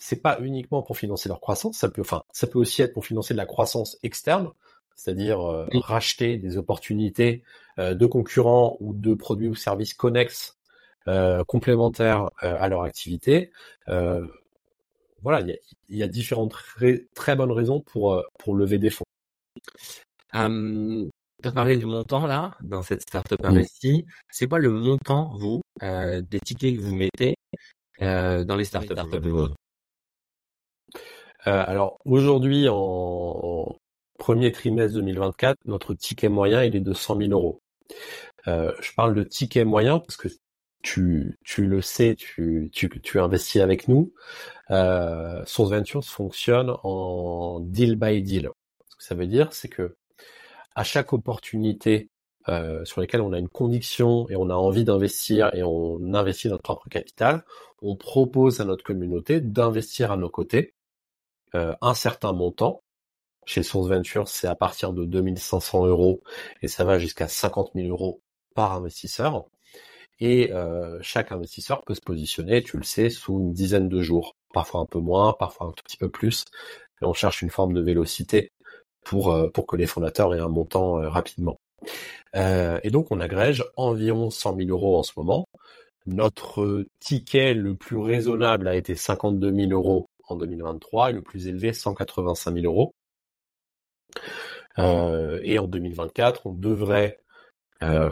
C'est 0.00 0.22
pas 0.22 0.38
uniquement 0.40 0.82
pour 0.82 0.98
financer 0.98 1.28
leur 1.28 1.40
croissance, 1.40 1.76
ça 1.76 1.88
peut, 1.88 2.00
enfin, 2.00 2.24
ça 2.32 2.46
peut 2.46 2.58
aussi 2.58 2.82
être 2.82 2.92
pour 2.92 3.06
financer 3.06 3.34
de 3.34 3.38
la 3.38 3.46
croissance 3.46 3.98
externe, 4.02 4.50
c'est-à-dire 4.96 5.40
euh, 5.40 5.66
racheter 5.74 6.36
des 6.36 6.56
opportunités 6.56 7.44
de 7.78 8.06
concurrents 8.06 8.76
ou 8.80 8.92
de 8.92 9.14
produits 9.14 9.48
ou 9.48 9.54
services 9.54 9.94
connexes 9.94 10.58
complémentaires 11.46 12.30
à 12.40 12.68
leur 12.68 12.82
activité. 12.82 13.52
voilà, 13.86 15.40
il 15.40 15.58
y, 15.88 15.98
y 15.98 16.02
a, 16.02 16.08
différentes 16.08 16.54
très 17.14 17.36
bonnes 17.36 17.52
raisons 17.52 17.80
pour 17.80 18.22
pour 18.38 18.54
lever 18.54 18.78
des 18.78 18.90
fonds. 18.90 19.04
Euh, 20.34 21.08
tu 21.42 21.48
as 21.48 21.52
parlé 21.52 21.76
du 21.76 21.86
montant 21.86 22.26
là, 22.26 22.56
dans 22.62 22.82
cette 22.82 23.02
startup 23.02 23.44
investie. 23.44 24.06
C'est 24.30 24.46
quoi 24.46 24.58
le 24.58 24.70
montant, 24.70 25.34
vous, 25.36 25.62
euh, 25.82 26.20
des 26.22 26.40
tickets 26.40 26.76
que 26.76 26.80
vous 26.80 26.94
mettez 26.94 27.34
euh, 28.02 28.44
dans 28.44 28.56
les 28.56 28.64
startups 28.64 28.94
euh, 31.46 31.64
Alors 31.66 31.98
aujourd'hui, 32.04 32.68
en, 32.68 33.76
premier 34.20 34.52
trimestre 34.52 34.94
2024, 34.98 35.56
notre 35.64 35.94
ticket 35.94 36.28
moyen 36.28 36.62
il 36.62 36.76
est 36.76 36.80
de 36.80 36.92
100 36.92 37.16
000 37.16 37.30
euros. 37.32 37.60
Euh, 38.46 38.72
je 38.80 38.92
parle 38.94 39.14
de 39.14 39.24
ticket 39.24 39.64
moyen 39.64 39.98
parce 39.98 40.16
que 40.16 40.28
tu, 40.82 41.38
tu 41.44 41.66
le 41.66 41.82
sais, 41.82 42.14
tu, 42.16 42.70
tu, 42.72 42.88
tu 43.02 43.18
investis 43.18 43.60
avec 43.60 43.88
nous. 43.88 44.12
Euh, 44.70 45.42
Source 45.46 45.70
Ventures 45.70 46.04
fonctionne 46.04 46.72
en 46.84 47.60
deal 47.60 47.96
by 47.96 48.22
deal. 48.22 48.50
Ce 48.88 48.96
que 48.96 49.02
ça 49.02 49.14
veut 49.14 49.26
dire, 49.26 49.52
c'est 49.52 49.68
que 49.68 49.96
à 50.74 50.84
chaque 50.84 51.12
opportunité 51.12 52.08
euh, 52.48 52.84
sur 52.84 53.00
lesquelles 53.00 53.20
on 53.20 53.32
a 53.32 53.38
une 53.38 53.48
conviction 53.48 54.28
et 54.30 54.36
on 54.36 54.48
a 54.50 54.54
envie 54.54 54.84
d'investir 54.84 55.54
et 55.54 55.62
on 55.62 56.14
investit 56.14 56.48
notre 56.48 56.62
propre 56.62 56.88
capital, 56.88 57.44
on 57.82 57.96
propose 57.96 58.60
à 58.60 58.64
notre 58.64 58.84
communauté 58.84 59.40
d'investir 59.40 60.12
à 60.12 60.16
nos 60.16 60.30
côtés 60.30 60.74
un 61.54 61.94
certain 61.94 62.32
montant. 62.32 62.82
Chez 63.46 63.62
Source 63.62 63.88
Venture, 63.88 64.28
c'est 64.28 64.46
à 64.46 64.54
partir 64.54 64.92
de 64.92 65.04
2500 65.04 65.86
euros 65.86 66.22
et 66.62 66.68
ça 66.68 66.84
va 66.84 66.98
jusqu'à 66.98 67.26
50 67.26 67.72
000 67.74 67.88
euros 67.88 68.20
par 68.54 68.72
investisseur. 68.74 69.46
Et 70.20 70.52
euh, 70.52 70.98
chaque 71.02 71.32
investisseur 71.32 71.82
peut 71.82 71.94
se 71.94 72.00
positionner, 72.00 72.62
tu 72.62 72.76
le 72.76 72.82
sais, 72.82 73.08
sous 73.08 73.38
une 73.40 73.52
dizaine 73.52 73.88
de 73.88 74.02
jours, 74.02 74.36
parfois 74.52 74.80
un 74.80 74.86
peu 74.86 74.98
moins, 74.98 75.32
parfois 75.32 75.68
un 75.68 75.72
tout 75.72 75.82
petit 75.82 75.96
peu 75.96 76.10
plus. 76.10 76.44
Et 77.00 77.06
on 77.06 77.14
cherche 77.14 77.40
une 77.42 77.50
forme 77.50 77.72
de 77.72 77.80
vélocité 77.80 78.52
pour, 79.04 79.32
euh, 79.32 79.48
pour 79.48 79.66
que 79.66 79.76
les 79.76 79.86
fondateurs 79.86 80.34
aient 80.34 80.40
un 80.40 80.48
montant 80.48 81.00
euh, 81.00 81.08
rapidement. 81.08 81.58
Euh, 82.36 82.78
et 82.82 82.90
donc 82.90 83.08
on 83.10 83.20
agrège 83.20 83.64
environ 83.76 84.30
100 84.30 84.56
000 84.56 84.68
euros 84.70 84.98
en 84.98 85.02
ce 85.02 85.12
moment. 85.16 85.46
Notre 86.06 86.84
ticket 87.00 87.54
le 87.54 87.74
plus 87.74 87.96
raisonnable 87.98 88.68
a 88.68 88.76
été 88.76 88.94
52 88.94 89.54
000 89.54 89.70
euros 89.72 90.06
en 90.32 90.36
2023 90.36 91.10
et 91.10 91.12
le 91.12 91.22
plus 91.22 91.46
élevé 91.48 91.72
185 91.72 92.54
000 92.54 92.66
euros. 92.66 92.94
Euh, 94.78 95.40
et 95.42 95.58
en 95.58 95.66
2024, 95.66 96.46
on 96.46 96.52
devrait 96.52 97.18
euh, 97.82 98.10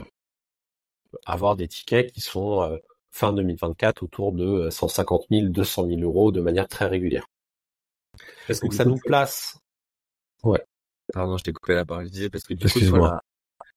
avoir 1.24 1.56
des 1.56 1.68
tickets 1.68 2.12
qui 2.12 2.20
sont 2.20 2.62
euh, 2.62 2.78
fin 3.10 3.32
2024 3.32 4.02
autour 4.02 4.32
de 4.32 4.68
150 4.70 5.26
000, 5.30 5.48
200 5.48 5.86
000 5.86 6.00
euros 6.00 6.32
de 6.32 6.40
manière 6.40 6.68
très 6.68 6.86
régulière. 6.86 7.26
Donc 8.62 8.74
ça 8.74 8.84
nous 8.84 8.98
place. 8.98 9.58
Ouais. 10.42 10.64
Pardon, 11.12 11.36
je 11.36 11.44
t'ai 11.44 11.52
coupé 11.52 11.74
la 11.74 11.84
parole. 11.84 12.06
Je 12.06 12.10
disais 12.10 12.30
parce 12.30 12.44
que 12.44 12.54
du 12.54 12.68
coup, 12.68 12.96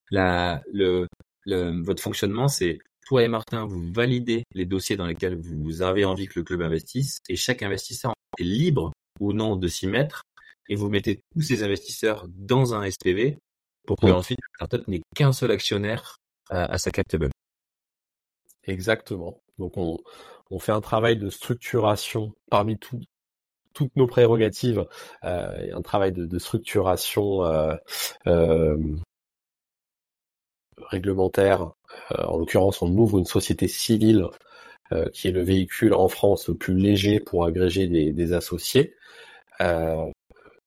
la, 0.10 0.62
le, 0.74 1.08
le, 1.46 1.82
votre 1.84 2.02
fonctionnement, 2.02 2.48
c'est 2.48 2.80
toi 3.06 3.24
et 3.24 3.28
Martin, 3.28 3.66
vous 3.66 3.92
validez 3.94 4.44
les 4.54 4.66
dossiers 4.66 4.98
dans 4.98 5.06
lesquels 5.06 5.40
vous 5.40 5.82
avez 5.82 6.06
envie 6.06 6.28
que 6.28 6.40
le 6.40 6.44
club 6.44 6.62
investisse, 6.62 7.20
et 7.30 7.36
chaque 7.36 7.64
investisseur 7.64 8.14
est 8.38 8.44
libre 8.44 8.92
ou 9.20 9.34
non 9.34 9.56
de 9.56 9.68
s'y 9.68 9.88
mettre, 9.88 10.24
et 10.70 10.76
vous 10.76 10.90
mettez 10.90 11.22
tous 11.34 11.42
ces 11.42 11.64
investisseurs 11.64 12.28
dans 12.30 12.74
un 12.74 12.90
SPV 12.90 13.38
pour 13.86 13.98
que 13.98 14.08
ensuite 14.08 14.40
la 14.40 14.66
startup 14.68 14.88
n'ait 14.88 15.02
qu'un 15.16 15.34
seul 15.34 15.52
actionnaire 15.52 16.18
à, 16.50 16.66
à 16.66 16.78
sa 16.78 16.92
captable. 16.92 17.30
Exactement. 18.64 19.42
Donc 19.58 19.78
on, 19.78 19.98
on 20.50 20.60
fait 20.60 20.72
un 20.72 20.82
travail 20.82 21.18
de 21.18 21.30
structuration 21.30 22.34
parmi 22.50 22.78
tout, 22.78 23.02
toutes 23.74 23.96
nos 23.96 24.08
prérogatives 24.08 24.86
euh, 25.24 25.58
et 25.60 25.72
un 25.72 25.82
travail 25.82 26.12
de, 26.12 26.26
de 26.26 26.40
structuration 26.40 27.44
euh, 27.44 27.76
euh, 28.28 28.78
réglementaire. 30.90 31.72
Euh, 32.12 32.24
en 32.26 32.38
l'occurrence, 32.38 32.82
on 32.82 32.96
ouvre 32.98 33.20
une 33.20 33.26
société 33.26 33.68
civile 33.68 34.26
euh, 34.92 35.06
qui 35.14 35.28
est 35.28 35.32
le 35.32 35.44
véhicule 35.44 35.94
en 35.94 36.08
France 36.08 36.48
le 36.48 36.56
plus 36.56 36.76
léger 36.76 37.20
pour 37.20 37.46
agréger 37.46 37.88
des, 37.88 38.34
associés. 38.34 38.96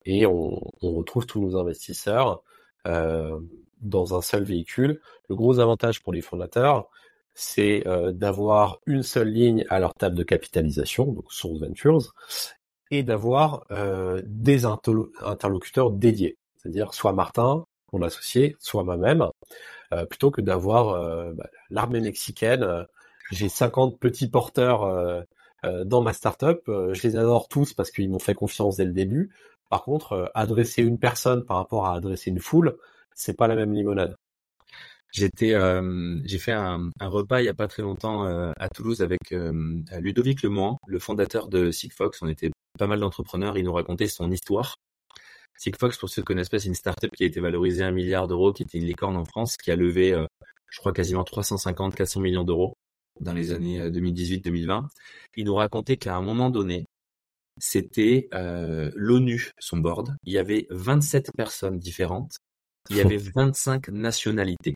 et 0.07 0.27
on, 0.27 0.61
retrouve 0.83 1.27
tous 1.27 1.40
nos 1.40 1.57
investisseurs 1.57 2.42
euh, 2.87 3.38
dans 3.81 4.16
un 4.16 4.22
seul 4.22 4.44
véhicule. 4.44 5.00
Le 5.29 5.37
gros 5.37 5.59
avantage 5.59 6.03
pour 6.03 6.12
les 6.12 6.22
fondateurs, 6.22 6.88
c'est 7.35 7.87
euh, 7.87 8.12
d'avoir 8.12 8.81
une 8.87 9.03
seule 9.03 9.29
ligne 9.29 9.64
à 9.68 9.79
leur 9.81 9.94
table 9.94 10.16
de 10.16 10.22
capitalisation, 10.22 11.07
donc 11.07 11.31
Source 11.33 11.61
Ventures, 11.61 12.14
et 12.90 13.03
d'avoir 13.03 13.66
euh, 13.72 14.22
des 14.24 14.64
interlocuteurs 14.64 15.90
dédiés, 15.90 16.38
c'est-à-dire 16.57 16.94
soit 16.94 17.12
Martin, 17.12 17.64
mon 17.92 18.03
associé, 18.03 18.57
soit 18.59 18.85
moi-même, 18.85 19.29
plutôt 20.09 20.31
que 20.31 20.41
d'avoir 20.41 21.35
bah, 21.35 21.49
l'armée 21.71 22.01
mexicaine. 22.01 22.87
J'ai 23.31 23.49
50 23.49 23.99
petits 23.99 24.29
porteurs 24.29 25.25
dans 25.63 26.03
ma 26.03 26.13
startup, 26.13 26.61
je 26.67 27.03
les 27.03 27.17
adore 27.17 27.49
tous 27.49 27.73
parce 27.73 27.91
qu'ils 27.91 28.11
m'ont 28.11 28.19
fait 28.19 28.35
confiance 28.35 28.77
dès 28.77 28.85
le 28.85 28.93
début. 28.93 29.31
Par 29.75 29.83
contre, 29.83 30.13
euh, 30.13 30.27
adresser 30.35 30.83
une 30.83 30.99
personne 30.99 31.45
par 31.45 31.57
rapport 31.57 31.87
à 31.87 31.95
adresser 31.95 32.31
une 32.31 32.39
foule, 32.39 32.77
c'est 33.13 33.37
pas 33.37 33.49
la 33.49 33.57
même 33.57 33.73
limonade. 33.73 34.17
J'étais, 35.11 35.53
euh, 35.55 36.21
j'ai 36.25 36.39
fait 36.39 36.53
un, 36.53 36.91
repas 37.01 37.41
il 37.41 37.47
y 37.47 37.49
a 37.49 37.55
pas 37.55 37.67
très 37.67 37.83
longtemps 37.83 38.25
euh, 38.25 38.53
à 38.57 38.69
Toulouse 38.69 39.01
avec 39.01 39.31
Ludovic 39.31 40.43
Lemoine, 40.43 40.77
le 40.87 40.99
fondateur 41.01 41.49
de 41.49 41.73
Sigfox. 41.73 42.23
On 42.23 42.29
était 42.29 42.53
pas 42.79 42.87
mal 42.87 43.01
d'entrepreneurs. 43.01 43.59
Il 43.59 43.65
nous 43.65 43.73
racontait 43.73 44.07
son 44.07 44.31
histoire. 44.31 44.77
Sigfox, 45.57 45.97
pour 45.99 46.09
ceux 46.09 46.23
qui 46.23 46.27
connaissent 46.27 46.49
pas, 46.49 46.59
c'est 46.59 46.69
une 46.69 46.75
startup 46.75 47.11
qui 47.17 47.25
a 47.25 47.27
été 47.27 47.40
valorisée 47.40 47.85
à 47.85 47.88
un 47.88 47.93
milliard 47.93 48.29
d'euros, 48.29 48.53
qui 48.53 48.62
était 48.64 48.79
une 48.79 48.87
licorne 48.87 49.17
en 49.17 49.25
France, 49.25 49.57
qui 49.57 49.71
a 49.71 49.77
levé, 49.77 50.11
je 50.71 50.79
crois, 50.81 50.93
quasiment 50.93 51.25
350, 51.25 51.95
400 51.95 52.21
millions 52.21 52.45
d'euros 52.45 52.75
dans 53.21 53.33
les 53.33 53.53
années 53.53 53.88
2018-2020. 53.90 54.88
Il 55.37 55.45
nous 55.45 55.55
racontait 55.55 55.97
qu'à 55.97 56.17
un 56.17 56.23
moment 56.23 56.51
donné, 56.51 56.87
c'était 57.59 58.29
euh, 58.35 58.90
l'ONU, 58.95 59.53
son 59.59 59.79
board. 59.79 60.17
Il 60.25 60.33
y 60.33 60.38
avait 60.38 60.67
27 60.71 61.31
personnes 61.37 61.79
différentes. 61.79 62.38
Il 62.90 62.97
y 62.97 63.01
avait 63.01 63.17
25 63.35 63.88
nationalités. 63.88 64.75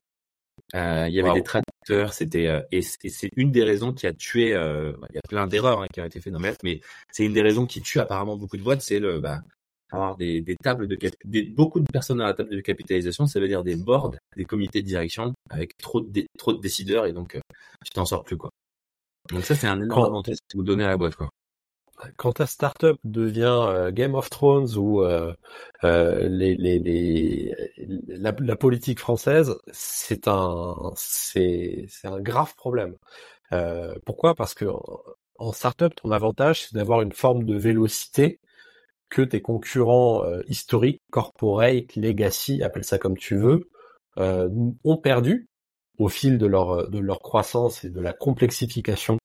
Euh, 0.75 1.07
il 1.09 1.15
y 1.15 1.21
avait 1.21 1.35
des 1.35 1.43
traducteurs. 1.43 2.13
C'était 2.13 2.47
euh, 2.47 2.61
et, 2.71 2.83
c'est 2.83 3.31
une 3.37 3.51
des 3.51 3.65
raisons 3.65 3.93
qui 3.93 4.07
a 4.07 4.13
tué. 4.13 4.55
Euh, 4.55 4.93
il 5.11 5.17
y 5.17 5.19
a 5.19 5.23
plein 5.29 5.47
d'erreurs 5.47 5.83
hein, 5.83 5.87
qui 5.93 6.01
ont 6.01 6.05
été 6.05 6.21
faites 6.21 6.33
dans 6.33 6.39
le 6.39 6.55
mais 6.63 6.81
c'est 7.11 7.25
une 7.25 7.33
des 7.33 7.43
raisons 7.43 7.67
qui 7.67 7.81
tue 7.81 8.01
apparemment 8.01 8.37
beaucoup 8.37 8.57
de 8.57 8.63
boîtes. 8.63 8.83
C'est 8.83 9.01
le 9.01 9.21
bah, 9.21 9.43
avoir 9.91 10.17
des, 10.17 10.41
des 10.41 10.57
tables 10.57 10.87
de 10.87 10.99
des, 11.25 11.43
beaucoup 11.45 11.81
de 11.81 11.91
personnes 11.91 12.21
à 12.21 12.27
la 12.27 12.35
table 12.35 12.51
de 12.51 12.61
capitalisation. 12.61 13.27
Ça 13.27 13.41
veut 13.41 13.49
dire 13.49 13.65
des 13.65 13.77
boards, 13.77 14.13
des 14.37 14.45
comités 14.45 14.83
de 14.83 14.87
direction 14.87 15.35
avec 15.51 15.77
trop 15.79 16.01
de 16.01 16.25
trop 16.39 16.53
de 16.53 16.61
décideurs 16.61 17.07
et 17.07 17.13
donc 17.13 17.39
tu 17.85 17.91
t'en 17.93 18.05
sors 18.05 18.25
plus 18.25 18.37
quoi. 18.37 18.51
Donc 19.31 19.45
ça 19.45 19.55
c'est 19.55 19.67
un 19.67 19.81
énorme 19.81 20.05
avantage 20.05 20.37
que 20.49 20.57
vous 20.57 20.65
donnez 20.65 20.85
à 20.85 20.89
la 20.89 20.97
boîte 20.97 21.17
quoi 21.17 21.31
quand 22.17 22.33
ta 22.35 22.47
startup 22.47 22.99
devient 23.05 23.59
euh, 23.69 23.91
Game 23.91 24.15
of 24.15 24.31
Thrones 24.31 24.77
ou 24.77 25.03
euh, 25.03 25.35
euh, 25.85 26.29
les, 26.29 26.55
les, 26.57 26.79
les 26.79 27.55
la, 28.07 28.33
la, 28.39 28.57
politique 28.57 29.01
française, 29.01 29.57
c'est 29.73 30.29
un 30.29 30.93
c'est 30.97 31.89
un 32.05 32.21
grave 32.21 32.55
problème. 32.57 32.97
Euh, 33.53 33.95
pourquoi? 34.07 34.35
Parce 34.35 34.55
que 34.55 34.67
en 35.39 35.53
startup, 35.53 35.95
ton 35.95 36.11
avantage 36.11 36.65
c'est 36.67 36.75
d'avoir 36.75 37.03
une 37.03 37.13
forme 37.13 37.45
de 37.45 37.57
vélocité 37.57 38.41
que 39.11 39.23
tes 39.23 39.41
concurrents 39.41 40.23
historiques, 40.49 41.01
corporate, 41.11 41.97
legacy, 41.97 42.63
appelle 42.63 42.85
ça 42.85 42.99
comme 42.99 43.17
tu 43.17 43.37
veux, 43.37 43.71
ont 44.17 44.97
perdu 44.97 45.49
au 45.99 46.09
fil 46.09 46.39
de 46.39 46.47
leur 46.47 46.89
de 46.89 46.99
leur 46.99 47.21
croissance 47.21 47.85
et 47.85 47.91
de 47.91 48.01
la 48.01 48.13
complexification 48.13 49.19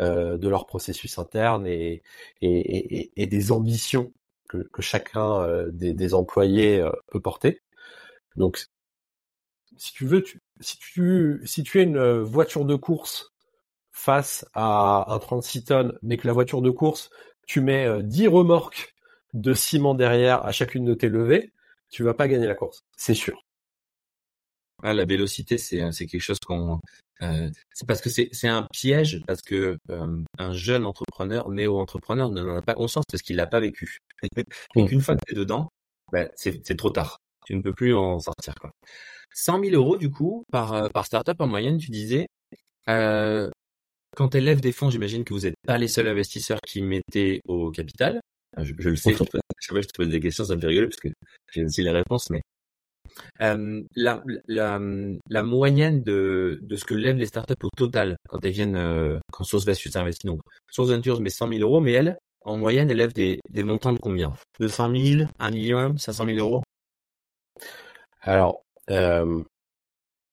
euh, 0.00 0.38
de 0.38 0.48
leur 0.48 0.66
processus 0.66 1.18
interne 1.18 1.66
et 1.66 2.02
et, 2.40 3.10
et, 3.16 3.26
des 3.26 3.52
ambitions 3.52 4.12
que, 4.48 4.58
que 4.72 4.82
chacun 4.82 5.42
euh, 5.42 5.70
des, 5.72 5.92
des, 5.94 6.14
employés 6.14 6.80
euh, 6.80 6.90
peut 7.08 7.20
porter. 7.20 7.62
Donc, 8.36 8.66
si 9.76 9.92
tu 9.92 10.06
veux, 10.06 10.22
tu, 10.22 10.40
si 10.60 10.78
tu 10.78 11.40
si 11.44 11.62
tu 11.62 11.80
es 11.80 11.84
une 11.84 12.20
voiture 12.20 12.64
de 12.64 12.76
course 12.76 13.32
face 13.92 14.46
à 14.54 15.12
un 15.12 15.18
36 15.18 15.64
tonnes, 15.64 15.98
mais 16.02 16.16
que 16.16 16.26
la 16.26 16.32
voiture 16.32 16.62
de 16.62 16.70
course, 16.70 17.10
tu 17.46 17.60
mets 17.60 18.02
10 18.02 18.28
remorques 18.28 18.93
de 19.34 19.52
ciment 19.52 19.94
derrière 19.94 20.44
à 20.46 20.52
chacune 20.52 20.84
de 20.84 20.94
tes 20.94 21.08
levées, 21.08 21.52
tu 21.90 22.02
vas 22.02 22.14
pas 22.14 22.28
gagner 22.28 22.46
la 22.46 22.54
course, 22.54 22.84
c'est 22.96 23.14
sûr. 23.14 23.42
Ah, 24.82 24.92
la 24.94 25.04
vélocité, 25.04 25.58
c'est 25.58 25.82
euh, 25.82 25.92
c'est 25.92 26.06
quelque 26.06 26.20
chose 26.20 26.40
qu'on 26.40 26.80
euh, 27.22 27.48
c'est 27.72 27.86
parce 27.86 28.00
que 28.00 28.10
c'est 28.10 28.28
c'est 28.32 28.48
un 28.48 28.66
piège 28.72 29.22
parce 29.26 29.40
que 29.40 29.78
euh, 29.90 30.22
un 30.38 30.52
jeune 30.52 30.84
entrepreneur, 30.84 31.48
néo-entrepreneur, 31.50 32.30
n'en 32.30 32.56
a 32.56 32.62
pas 32.62 32.74
conscience 32.74 33.04
parce 33.10 33.22
qu'il 33.22 33.36
l'a 33.36 33.46
pas 33.46 33.60
vécu. 33.60 33.98
Et 34.76 34.82
mmh. 34.82 34.86
qu'une 34.88 35.00
fois 35.00 35.16
que 35.16 35.22
tu 35.26 35.34
es 35.34 35.36
dedans, 35.36 35.70
ben, 36.12 36.28
c'est 36.36 36.60
c'est 36.66 36.76
trop 36.76 36.90
tard. 36.90 37.18
Tu 37.46 37.54
ne 37.54 37.62
peux 37.62 37.72
plus 37.72 37.94
en 37.94 38.18
sortir 38.18 38.54
quoi. 38.56 38.72
100 39.32 39.60
000 39.64 39.74
euros 39.74 39.96
du 39.96 40.10
coup 40.10 40.44
par 40.50 40.90
par 40.90 41.06
startup 41.06 41.40
en 41.40 41.46
moyenne, 41.46 41.78
tu 41.78 41.90
disais. 41.90 42.26
Euh, 42.88 43.50
quand 44.16 44.34
elle 44.34 44.44
lève 44.44 44.60
des 44.60 44.72
fonds, 44.72 44.90
j'imagine 44.90 45.24
que 45.24 45.34
vous 45.34 45.40
n'êtes 45.40 45.56
pas 45.66 45.78
les 45.78 45.88
seuls 45.88 46.08
investisseurs 46.08 46.60
qui 46.60 46.82
mettaient 46.82 47.40
au 47.46 47.70
capital. 47.70 48.20
Je, 48.58 48.72
je 48.78 48.90
le 48.90 48.96
sais, 48.96 49.14
je, 49.14 49.24
je, 49.60 49.80
te 49.80 49.92
pose 49.94 50.08
des 50.08 50.20
questions, 50.20 50.44
ça 50.44 50.54
me 50.54 50.60
fait 50.60 50.68
rigoler 50.68 50.86
parce 50.86 51.00
que 51.00 51.08
j'ai 51.52 51.64
aussi 51.64 51.82
les 51.82 51.90
réponses, 51.90 52.30
mais 52.30 52.42
euh, 53.40 53.82
la, 53.94 54.22
la, 54.46 54.80
la, 55.28 55.42
moyenne 55.42 56.02
de, 56.02 56.58
de 56.62 56.76
ce 56.76 56.84
que 56.84 56.94
lèvent 56.94 57.16
les 57.16 57.26
startups 57.26 57.54
au 57.62 57.70
total 57.76 58.16
quand 58.28 58.44
elles 58.44 58.52
viennent, 58.52 58.76
euh, 58.76 59.18
quand 59.32 59.44
Source 59.44 59.66
Ventures 59.66 59.96
investit. 59.96 60.26
Donc, 60.26 60.40
Source 60.70 60.90
Ventures 60.90 61.20
met 61.20 61.30
100 61.30 61.48
000 61.48 61.60
euros, 61.60 61.80
mais 61.80 61.92
elle, 61.92 62.18
en 62.44 62.56
moyenne, 62.56 62.90
elle 62.90 62.98
lève 62.98 63.12
des, 63.12 63.40
des 63.50 63.62
montants 63.62 63.92
de 63.92 63.98
combien? 63.98 64.32
200 64.60 64.94
000, 64.96 65.30
1 65.38 65.50
million, 65.50 65.96
500 65.96 66.26
000 66.26 66.38
euros? 66.38 66.62
Alors, 68.20 68.62
euh, 68.90 69.42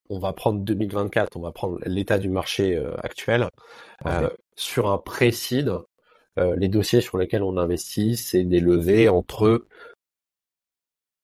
on 0.09 0.19
va 0.19 0.33
prendre 0.33 0.59
2024, 0.59 1.37
on 1.37 1.41
va 1.41 1.51
prendre 1.51 1.79
l'état 1.85 2.19
du 2.19 2.29
marché 2.29 2.75
euh, 2.75 2.95
actuel. 3.01 3.47
Euh, 4.05 4.29
sur 4.55 4.89
un 4.89 4.97
pré-seed, 4.97 5.71
les 6.37 6.69
dossiers 6.69 7.01
sur 7.01 7.17
lesquels 7.17 7.43
on 7.43 7.57
investit, 7.57 8.15
c'est 8.17 8.43
des 8.43 8.59
levées 8.59 9.09
entre 9.09 9.67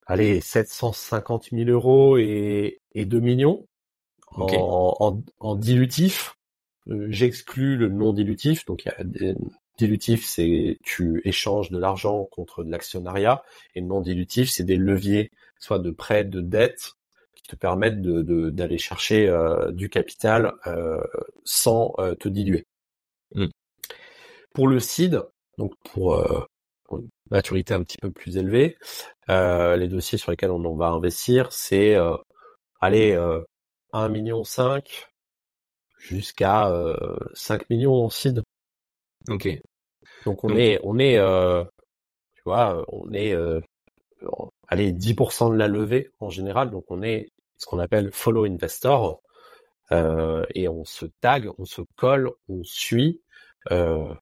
allez, 0.07 0.41
750 0.41 1.49
000 1.51 1.69
euros 1.69 2.17
et, 2.17 2.79
et 2.93 3.05
2 3.05 3.19
millions 3.19 3.67
en, 4.31 5.21
en, 5.39 5.55
dilutif. 5.55 6.35
Euh, 6.89 7.07
j'exclus 7.09 7.77
le 7.77 7.89
non 7.89 8.13
dilutif. 8.13 8.65
Donc, 8.65 8.85
il 8.85 8.87
y 8.89 8.91
a 8.91 9.03
des, 9.03 9.35
dilutif, 9.77 10.25
c'est 10.25 10.79
tu 10.83 11.21
échanges 11.23 11.69
de 11.69 11.77
l'argent 11.77 12.25
contre 12.31 12.63
de 12.63 12.71
l'actionnariat, 12.71 13.43
et 13.75 13.81
non 13.81 14.01
dilutif, 14.01 14.49
c'est 14.49 14.63
des 14.63 14.77
leviers, 14.77 15.31
soit 15.59 15.79
de 15.79 15.91
prêt, 15.91 16.23
de 16.23 16.41
dette, 16.41 16.93
qui 17.35 17.43
te 17.43 17.55
permettent 17.55 18.01
de, 18.01 18.49
d'aller 18.49 18.77
chercher 18.77 19.27
euh, 19.27 19.71
du 19.71 19.89
capital 19.89 20.53
euh, 20.65 21.01
sans 21.43 21.93
te 22.19 22.27
diluer. 22.27 22.65
Mm. 23.35 23.47
Pour 24.57 24.67
le 24.67 24.79
seed, 24.79 25.21
donc 25.59 25.73
pour 25.93 26.15
maturité 27.29 27.75
un 27.75 27.83
petit 27.83 27.97
peu 27.97 28.11
plus 28.11 28.37
élevée. 28.37 28.75
Euh, 29.29 29.75
les 29.75 29.87
dossiers 29.87 30.17
sur 30.17 30.31
lesquels 30.31 30.49
on, 30.49 30.75
va 30.75 30.87
investir, 30.87 31.51
c'est 31.51 31.95
euh, 31.95 32.17
aller 32.79 33.11
euh, 33.11 33.41
1 33.93 34.09
million 34.09 34.43
5 34.43 35.07
jusqu'à 35.99 36.71
5 37.35 37.61
euh, 37.61 37.65
millions 37.69 38.05
en 38.05 38.09
seed. 38.09 38.41
Ok. 39.29 39.47
Donc 40.25 40.43
on 40.43 40.55
est 40.55 40.79
on 40.83 40.97
est 40.97 41.19
euh, 41.19 41.63
tu 42.35 42.41
vois, 42.45 42.83
on 42.87 43.13
est 43.13 43.35
allez 44.67 44.91
10% 44.91 45.51
de 45.51 45.57
la 45.57 45.67
levée 45.67 46.09
en 46.19 46.31
général, 46.31 46.71
donc 46.71 46.85
on 46.89 47.03
est 47.03 47.29
ce 47.57 47.67
qu'on 47.67 47.77
appelle 47.77 48.11
follow 48.11 48.45
investor. 48.45 49.21
et 49.91 50.67
on 50.67 50.83
se 50.83 51.05
tag, 51.21 51.51
on 51.59 51.65
se 51.65 51.83
colle, 51.95 52.31
on 52.49 52.63
suit 52.63 53.21
euh, 53.71 54.13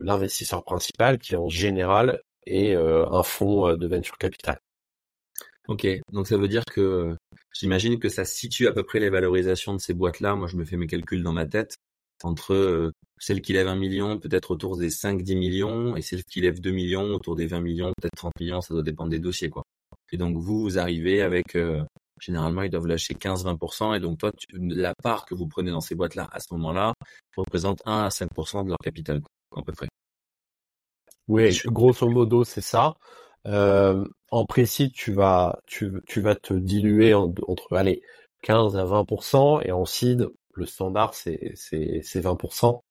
l'investisseur 0.00 0.64
principal 0.64 1.18
qui 1.18 1.36
en 1.36 1.48
général 1.48 2.20
est 2.46 2.74
euh, 2.74 3.06
un 3.10 3.22
fonds 3.22 3.68
euh, 3.68 3.76
de 3.76 3.86
venture 3.86 4.18
capital. 4.18 4.58
Ok, 5.68 5.86
donc 6.12 6.26
ça 6.26 6.38
veut 6.38 6.48
dire 6.48 6.64
que 6.64 7.14
j'imagine 7.52 7.98
que 7.98 8.08
ça 8.08 8.24
situe 8.24 8.68
à 8.68 8.72
peu 8.72 8.82
près 8.84 9.00
les 9.00 9.10
valorisations 9.10 9.74
de 9.74 9.80
ces 9.80 9.92
boîtes-là. 9.92 10.34
Moi, 10.34 10.48
je 10.48 10.56
me 10.56 10.64
fais 10.64 10.76
mes 10.76 10.86
calculs 10.86 11.22
dans 11.22 11.32
ma 11.32 11.46
tête 11.46 11.76
entre 12.24 12.54
euh, 12.54 12.92
celles 13.18 13.42
qui 13.42 13.52
lèvent 13.52 13.68
un 13.68 13.76
million, 13.76 14.18
peut-être 14.18 14.50
autour 14.50 14.76
des 14.76 14.90
5-10 14.90 15.38
millions, 15.38 15.94
et 15.94 16.02
celles 16.02 16.24
qui 16.24 16.40
lèvent 16.40 16.60
2 16.60 16.70
millions, 16.70 17.14
autour 17.14 17.36
des 17.36 17.46
20 17.46 17.60
millions, 17.60 17.92
peut-être 18.00 18.16
30 18.16 18.32
millions, 18.40 18.60
ça 18.60 18.74
doit 18.74 18.82
dépendre 18.82 19.10
des 19.10 19.18
dossiers, 19.20 19.50
quoi. 19.50 19.62
Et 20.10 20.16
donc 20.16 20.36
vous, 20.36 20.62
vous 20.62 20.78
arrivez 20.78 21.22
avec, 21.22 21.56
généralement, 22.20 22.62
ils 22.62 22.70
doivent 22.70 22.86
lâcher 22.86 23.14
15-20%, 23.14 23.96
et 23.96 24.00
donc 24.00 24.18
toi, 24.18 24.32
la 24.52 24.94
part 25.00 25.26
que 25.26 25.34
vous 25.34 25.46
prenez 25.46 25.70
dans 25.70 25.80
ces 25.80 25.94
boîtes-là 25.94 26.28
à 26.32 26.40
ce 26.40 26.52
moment-là 26.54 26.94
représente 27.36 27.82
1 27.84 28.06
à 28.06 28.08
5% 28.08 28.64
de 28.64 28.70
leur 28.70 28.78
capital 28.78 29.20
à 29.56 29.62
peu 29.62 29.72
près. 29.72 29.88
Oui, 31.28 31.58
grosso 31.66 32.08
modo, 32.08 32.44
c'est 32.44 32.60
ça. 32.60 32.94
Euh, 33.46 34.04
en 34.30 34.44
précis, 34.46 34.90
tu 34.92 35.12
vas, 35.12 35.58
tu, 35.66 35.92
tu 36.06 36.20
vas 36.20 36.34
te 36.34 36.54
diluer 36.54 37.14
entre, 37.14 37.76
allez, 37.76 38.02
15 38.42 38.76
à 38.76 38.84
20%, 38.84 39.60
et 39.60 39.72
en 39.72 39.84
seed, 39.84 40.28
le 40.54 40.66
standard, 40.66 41.14
c'est 41.14 41.54
20%. 42.20 42.84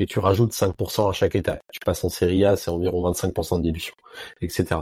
Et 0.00 0.06
tu 0.06 0.18
rajoutes 0.18 0.52
5% 0.52 1.10
à 1.10 1.12
chaque 1.12 1.34
étape. 1.34 1.60
Tu 1.70 1.78
passes 1.84 2.02
en 2.04 2.08
série 2.08 2.42
A, 2.46 2.56
c'est 2.56 2.70
environ 2.70 3.12
25% 3.12 3.58
de 3.58 3.62
dilution, 3.62 3.94
etc. 4.40 4.80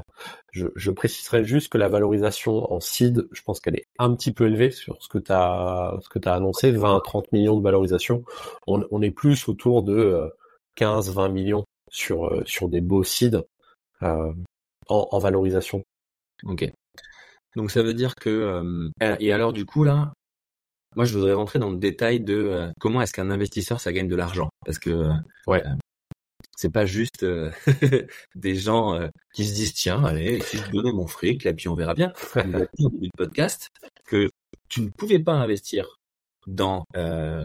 Je, 0.53 0.69
je, 0.77 0.93
préciserai 0.93 1.45
juste 1.45 1.73
que 1.73 1.77
la 1.77 1.89
valorisation 1.89 2.73
en 2.73 2.79
seed, 2.79 3.27
je 3.33 3.43
pense 3.43 3.59
qu'elle 3.59 3.75
est 3.75 3.87
un 3.99 4.15
petit 4.15 4.33
peu 4.33 4.47
élevée 4.47 4.71
sur 4.71 5.03
ce 5.03 5.09
que 5.09 5.19
tu 5.19 5.33
as, 5.33 5.99
ce 6.03 6.09
que 6.09 6.21
as 6.29 6.35
annoncé, 6.35 6.71
20 6.71 7.01
30 7.01 7.33
millions 7.33 7.57
de 7.57 7.63
valorisation. 7.65 8.23
On, 8.69 8.87
on 8.93 9.03
est 9.03 9.11
plus 9.11 9.49
autour 9.49 9.83
de 9.83 10.33
15, 10.77 11.09
euh, 11.09 11.13
20 11.13 11.29
millions 11.31 11.65
sur, 11.91 12.27
euh, 12.27 12.45
sur 12.47 12.69
des 12.69 12.81
beaux 12.81 13.03
seeds 13.03 13.43
euh, 14.03 14.33
en, 14.89 15.09
en, 15.11 15.19
valorisation. 15.19 15.83
Ok. 16.45 16.71
Donc 17.57 17.73
ça 17.73 17.83
veut 17.83 17.95
dire 17.95 18.15
que 18.15 18.31
euh, 18.31 18.91
et 19.19 19.33
alors 19.33 19.53
du 19.53 19.65
coup 19.65 19.83
là, 19.83 20.13
moi, 20.97 21.05
je 21.05 21.15
voudrais 21.15 21.35
rentrer 21.35 21.59
dans 21.59 21.71
le 21.71 21.79
détail 21.79 22.21
de 22.21 22.35
euh, 22.35 22.71
comment 22.81 23.03
est-ce 23.03 23.13
qu'un 23.13 23.31
investisseur 23.31 23.81
ça 23.81 23.93
gagne 23.93 24.09
de 24.09 24.17
l'argent, 24.17 24.49
parce 24.65 24.79
que 24.79 24.91
euh, 24.91 25.13
ouais, 25.47 25.65
euh, 25.67 25.75
c'est 26.57 26.73
pas 26.73 26.87
juste 26.87 27.25
des 28.35 28.55
gens 28.57 28.99
qui 29.33 29.45
se 29.45 29.55
disent 29.55 29.75
tiens, 29.75 30.03
allez, 30.05 30.41
si 30.41 30.57
je 30.57 30.71
donnais 30.73 30.93
mon 30.93 31.07
fric, 31.07 31.45
là 31.45 31.53
puis 31.53 31.69
on 31.69 31.75
verra 31.75 31.95
bien. 31.95 32.13
du 32.79 33.11
podcast 33.17 33.69
que 34.07 34.29
tu 34.69 34.81
ne 34.81 34.89
pouvais 34.89 35.21
pas 35.21 35.35
investir 35.35 35.99
dans 36.49 36.85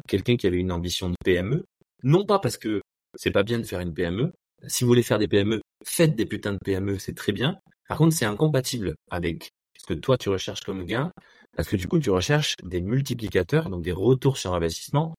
quelqu'un 0.07 0.35
qui 0.35 0.47
avait 0.47 0.57
une 0.57 0.71
ambition 0.71 1.09
de 1.09 1.15
PME, 1.23 1.63
non 2.01 2.25
pas 2.25 2.39
parce 2.39 2.57
que 2.57 2.81
c'est 3.15 3.29
pas 3.29 3.43
bien 3.43 3.59
de 3.59 3.63
faire 3.65 3.81
une 3.81 3.93
PME. 3.93 4.33
Si 4.65 4.83
vous 4.83 4.87
voulez 4.87 5.03
faire 5.03 5.19
des 5.19 5.27
PME, 5.27 5.61
faites 5.85 6.15
des 6.15 6.25
putains 6.25 6.53
de 6.53 6.59
PME, 6.63 6.97
c'est 6.97 7.15
très 7.15 7.33
bien. 7.33 7.59
Par 7.87 7.99
contre, 7.99 8.15
c'est 8.15 8.25
incompatible 8.25 8.95
avec 9.11 9.51
ce 9.77 9.85
que 9.85 9.93
toi 9.93 10.17
tu 10.17 10.29
recherches 10.29 10.61
comme 10.61 10.85
gain 10.85 11.11
parce 11.55 11.67
que 11.67 11.75
du 11.75 11.87
coup, 11.87 11.99
tu 11.99 12.09
recherches 12.09 12.55
des 12.63 12.81
multiplicateurs, 12.81 13.69
donc 13.69 13.83
des 13.83 13.91
retours 13.91 14.37
sur 14.37 14.53
investissement. 14.53 15.13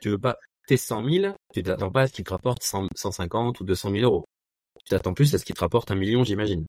Tu 0.00 0.10
veux 0.10 0.18
pas 0.18 0.36
tes 0.66 0.76
100 0.76 1.08
000, 1.08 1.34
tu 1.52 1.62
t'attends 1.62 1.90
pas 1.90 2.02
à 2.02 2.06
ce 2.06 2.12
qu'ils 2.12 2.24
te 2.24 2.30
rapportent 2.30 2.62
150 2.62 3.60
ou 3.60 3.64
200 3.64 3.90
000 3.90 4.04
euros. 4.04 4.24
Tu 4.84 4.90
t'attends 4.90 5.14
plus 5.14 5.34
à 5.34 5.38
ce 5.38 5.44
qu'ils 5.44 5.56
te 5.56 5.60
rapportent 5.60 5.90
un 5.90 5.96
million, 5.96 6.22
j'imagine. 6.22 6.66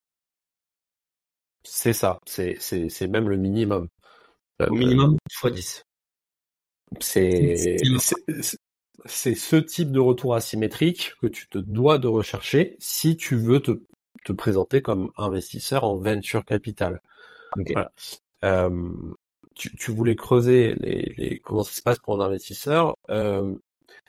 C'est 1.64 1.94
ça, 1.94 2.20
c'est, 2.26 2.58
c'est, 2.60 2.90
c'est 2.90 3.08
même 3.08 3.30
le 3.30 3.38
minimum. 3.38 3.88
Au 4.60 4.74
minimum, 4.74 5.18
x 5.30 5.54
10. 5.54 5.84
C'est, 7.00 7.78
c'est 9.06 9.36
ce 9.36 9.56
type 9.56 9.92
de 9.92 10.00
retour 10.00 10.36
asymétrique 10.36 11.14
que 11.22 11.28
tu 11.28 11.48
te 11.48 11.58
dois 11.58 11.98
de 11.98 12.08
rechercher 12.08 12.76
si 12.80 13.18
tu 13.18 13.36
veux 13.36 13.60
te, 13.60 13.82
te 14.26 14.34
présenter 14.34 14.82
comme 14.82 15.12
investisseur 15.18 15.84
en 15.84 15.98
venture 15.98 16.44
capital. 16.44 17.02
Voilà. 17.56 17.92
Euh, 18.44 18.92
tu, 19.56 19.76
tu, 19.76 19.92
voulais 19.92 20.16
creuser 20.16 20.76
les, 20.80 21.14
les, 21.18 21.40
comment 21.40 21.64
ça 21.64 21.74
se 21.74 21.82
passe 21.82 22.00
pour 22.00 22.22
un 22.22 22.26
investisseur. 22.26 22.96
Euh, 23.10 23.56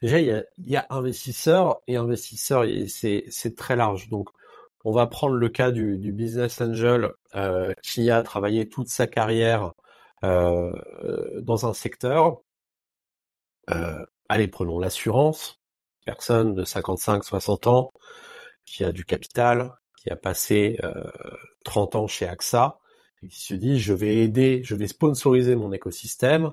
déjà, 0.01 0.21
il 0.21 0.27
y 0.27 0.33
a, 0.33 0.45
y 0.59 0.77
a 0.77 0.87
investisseur 0.91 1.81
et 1.87 1.97
investisseur, 1.97 2.65
c'est, 2.89 3.57
très 3.57 3.77
large. 3.77 4.09
Donc, 4.09 4.31
on 4.85 4.93
va 4.93 5.07
prendre 5.07 5.35
le 5.35 5.49
cas 5.49 5.71
du, 5.71 5.99
du 5.99 6.13
business 6.13 6.61
angel 6.61 7.11
euh, 7.35 7.73
qui 7.83 8.11
a 8.11 8.23
travaillé 8.23 8.69
toute 8.69 8.89
sa 8.89 9.07
carrière 9.07 9.73
euh, 10.25 10.73
dans 11.41 11.67
un 11.67 11.75
secteur. 11.75 12.43
Euh, 13.71 14.05
allez, 14.29 14.49
prenons 14.49 14.79
l'assurance. 14.79 15.61
Personne 16.05 16.55
de 16.55 16.65
55-60 16.65 17.69
ans 17.69 17.93
qui 18.65 18.85
a 18.85 18.93
du 18.93 19.05
capital, 19.05 19.73
qui 19.97 20.11
a 20.11 20.17
passé 20.17 20.79
euh, 20.85 21.11
30 21.65 21.97
ans 21.97 22.07
chez 22.07 22.27
AXA, 22.27 22.79
il 23.23 23.33
se 23.33 23.55
dit 23.55 23.79
je 23.79 23.93
vais 23.93 24.17
aider, 24.17 24.63
je 24.65 24.75
vais 24.75 24.87
sponsoriser 24.87 25.57
mon 25.57 25.73
écosystème. 25.73 26.53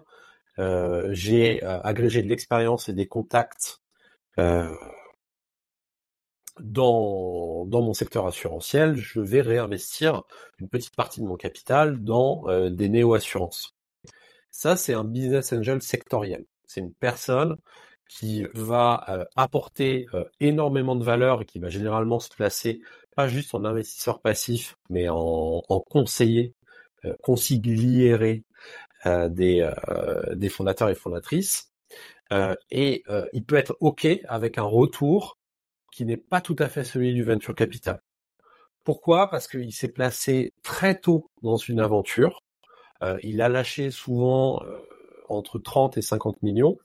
Euh, 0.60 1.10
j'ai 1.12 1.64
euh, 1.64 1.80
agrégé 1.82 2.22
de 2.22 2.28
l'expérience 2.28 2.90
et 2.90 2.94
des 2.94 3.08
contacts 3.08 3.82
euh, 4.40 4.74
dans, 6.60 7.66
dans 7.66 7.82
mon 7.82 7.94
secteur 7.94 8.28
assurantiel. 8.28 8.96
Je 8.96 9.22
vais 9.22 9.42
réinvestir 9.42 10.24
une 10.60 10.70
petite 10.70 10.96
partie 10.96 11.22
de 11.22 11.26
mon 11.26 11.38
capital 11.38 12.04
dans 12.04 12.46
des 12.70 12.90
néo-assurances. 12.90 13.76
Ça, 14.52 14.76
c'est 14.76 14.94
un 14.94 15.06
business 15.06 15.54
angel 15.54 15.82
sectoriel. 15.82 16.46
C'est 16.68 16.82
une 16.82 16.94
personne 16.94 17.58
qui 18.10 18.46
va 18.56 19.28
apporter 19.36 20.08
énormément 20.40 20.96
de 20.96 21.04
valeur 21.04 21.42
et 21.42 21.46
qui 21.46 21.60
va 21.60 21.70
généralement 21.70 22.20
se 22.20 22.30
placer 22.30 22.82
pas 23.16 23.28
juste 23.28 23.54
en 23.54 23.66
investisseur 23.66 24.22
passif, 24.22 24.78
mais 24.90 25.08
en, 25.10 25.62
conseiller 25.90 26.54
consigliere 27.22 28.42
euh, 29.06 29.30
des, 29.30 29.62
euh, 29.62 30.36
des 30.36 30.50
fondateurs 30.50 30.90
et 30.90 30.96
fondatrices. 30.96 31.72
et 32.70 33.04
il 33.34 33.44
peut 33.46 33.56
être 33.56 33.76
OK 33.80 34.08
avec 34.28 34.58
un 34.58 34.64
retour 34.64 35.38
qui 35.92 36.06
n'est 36.06 36.18
pas 36.18 36.42
tout 36.42 36.56
à 36.60 36.68
fait 36.70 36.84
celui 36.84 37.14
du 37.14 37.24
venture 37.24 37.56
capital. 37.56 38.02
Pourquoi? 38.84 39.30
Parce 39.30 39.48
qu'il 39.48 39.74
s'est 39.74 39.92
placé 39.92 40.54
très 40.64 41.00
tôt 41.00 41.30
dans 41.42 41.58
une 41.58 41.80
aventure. 41.80 42.44
il 43.24 43.42
a 43.42 43.50
lâché 43.50 43.90
souvent 43.92 44.62
entre 45.30 45.60
30 45.60 45.98
et 45.98 46.02
50 46.02 46.44
millions, 46.44 46.78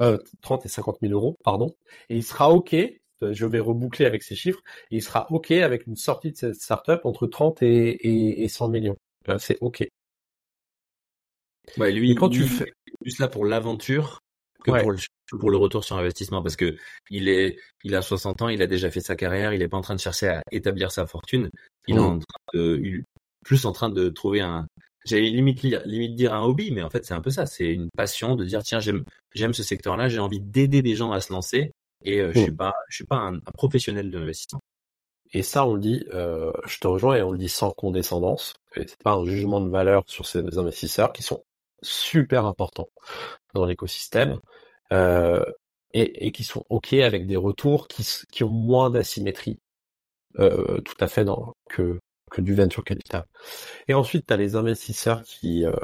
euh, 0.00 0.18
30 0.42 0.66
et 0.66 0.68
50 0.68 0.98
000 1.02 1.12
euros, 1.12 1.38
pardon, 1.44 1.74
et 2.08 2.16
il 2.16 2.24
sera 2.24 2.50
OK, 2.50 2.74
je 3.22 3.46
vais 3.46 3.60
reboucler 3.60 4.06
avec 4.06 4.22
ces 4.22 4.34
chiffres, 4.34 4.60
il 4.90 5.02
sera 5.02 5.26
OK 5.30 5.52
avec 5.52 5.86
une 5.86 5.96
sortie 5.96 6.32
de 6.32 6.36
cette 6.36 6.56
startup 6.56 7.04
entre 7.04 7.26
30 7.26 7.62
et, 7.62 7.90
et, 7.90 8.42
et 8.42 8.48
100 8.48 8.68
millions 8.68 8.96
c'est 9.38 9.58
ok. 9.60 9.84
Ouais, 11.78 11.92
lui, 11.92 12.14
quand 12.14 12.28
tu 12.28 12.42
fais 12.42 12.72
plus 13.00 13.18
là 13.18 13.28
pour 13.28 13.44
l'aventure 13.44 14.20
que 14.64 14.70
pour, 14.70 14.92
le, 14.92 14.98
pour 15.38 15.50
le 15.50 15.56
retour 15.56 15.84
sur 15.84 15.96
investissement 15.96 16.42
parce 16.42 16.56
que 16.56 16.76
il 17.10 17.28
est, 17.28 17.58
il 17.84 17.94
a 17.94 18.02
60 18.02 18.42
ans, 18.42 18.48
il 18.48 18.62
a 18.62 18.66
déjà 18.66 18.90
fait 18.90 19.00
sa 19.00 19.16
carrière, 19.16 19.52
il 19.52 19.62
est 19.62 19.68
pas 19.68 19.76
en 19.76 19.82
train 19.82 19.94
de 19.94 20.00
chercher 20.00 20.28
à 20.28 20.42
établir 20.52 20.90
sa 20.92 21.06
fortune, 21.06 21.50
il 21.88 21.96
est 21.96 21.98
mmh. 21.98 22.02
en 22.02 22.18
train 22.18 22.38
de, 22.54 23.02
plus 23.44 23.64
en 23.66 23.72
train 23.72 23.90
de 23.90 24.08
trouver 24.08 24.40
un, 24.40 24.66
j'allais 25.04 25.30
limite 25.30 25.62
limite 25.62 26.14
dire 26.14 26.34
un 26.34 26.42
hobby, 26.42 26.70
mais 26.70 26.82
en 26.82 26.90
fait 26.90 27.04
c'est 27.04 27.14
un 27.14 27.20
peu 27.20 27.30
ça, 27.30 27.46
c'est 27.46 27.72
une 27.72 27.88
passion 27.96 28.36
de 28.36 28.44
dire 28.44 28.62
tiens 28.62 28.80
j'aime 28.80 29.04
j'aime 29.34 29.54
ce 29.54 29.62
secteur-là, 29.62 30.08
j'ai 30.08 30.20
envie 30.20 30.40
d'aider 30.40 30.82
des 30.82 30.94
gens 30.94 31.12
à 31.12 31.20
se 31.20 31.32
lancer 31.32 31.72
et 32.04 32.20
euh, 32.20 32.32
je 32.32 32.40
mmh. 32.40 32.42
suis 32.42 32.52
pas 32.52 32.74
je 32.88 32.94
suis 32.96 33.06
pas 33.06 33.16
un, 33.16 33.34
un 33.34 33.52
professionnel 33.54 34.10
de 34.10 34.18
l'investissement. 34.18 34.60
Et 35.32 35.42
ça, 35.42 35.66
on 35.66 35.74
le 35.74 35.80
dit, 35.80 36.04
euh, 36.12 36.52
je 36.66 36.78
te 36.78 36.86
rejoins 36.86 37.16
et 37.16 37.22
on 37.22 37.32
le 37.32 37.38
dit 37.38 37.48
sans 37.48 37.70
condescendance. 37.70 38.54
C'est 38.74 39.02
pas 39.02 39.12
un 39.12 39.24
jugement 39.24 39.60
de 39.60 39.70
valeur 39.70 40.04
sur 40.06 40.26
ces 40.26 40.58
investisseurs 40.58 41.12
qui 41.12 41.22
sont 41.22 41.42
super 41.82 42.46
importants 42.46 42.88
dans 43.54 43.64
l'écosystème 43.64 44.38
euh, 44.92 45.44
et, 45.94 46.26
et, 46.26 46.32
qui 46.32 46.44
sont 46.44 46.64
ok 46.70 46.94
avec 46.94 47.26
des 47.26 47.36
retours 47.36 47.88
qui, 47.88 48.06
qui 48.30 48.44
ont 48.44 48.50
moins 48.50 48.90
d'asymétrie, 48.90 49.58
euh, 50.38 50.80
tout 50.82 50.96
à 51.00 51.08
fait 51.08 51.24
dans, 51.24 51.54
que 51.68 51.98
que 52.30 52.40
du 52.40 52.54
venture 52.54 52.82
capital. 52.84 53.26
Et 53.88 53.94
ensuite, 53.94 54.26
tu 54.26 54.32
as 54.32 54.38
les 54.38 54.56
investisseurs 54.56 55.22
qui 55.22 55.66
euh, 55.66 55.74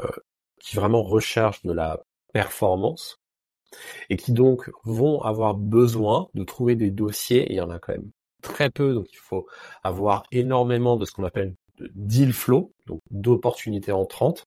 qui 0.61 0.77
vraiment 0.77 1.03
recherchent 1.03 1.63
de 1.63 1.73
la 1.73 2.01
performance 2.33 3.19
et 4.11 4.17
qui 4.17 4.33
donc 4.33 4.71
vont 4.85 5.21
avoir 5.23 5.55
besoin 5.55 6.29
de 6.35 6.45
trouver 6.45 6.75
des 6.75 6.91
dossiers, 6.91 7.43
et 7.43 7.53
il 7.53 7.57
y 7.57 7.61
en 7.61 7.71
a 7.71 7.79
quand 7.79 7.93
même 7.93 8.11
très 8.43 8.71
peu, 8.71 8.95
donc 8.95 9.07
il 9.13 9.19
faut 9.19 9.47
avoir 9.83 10.25
énormément 10.33 10.97
de 10.97 11.05
ce 11.05 11.13
qu'on 11.13 11.25
appelle 11.25 11.55
de 11.79 11.91
deal 11.95 12.33
flow, 12.33 12.73
donc 12.87 13.01
d'opportunités 13.11 13.93
entrantes, 13.93 14.47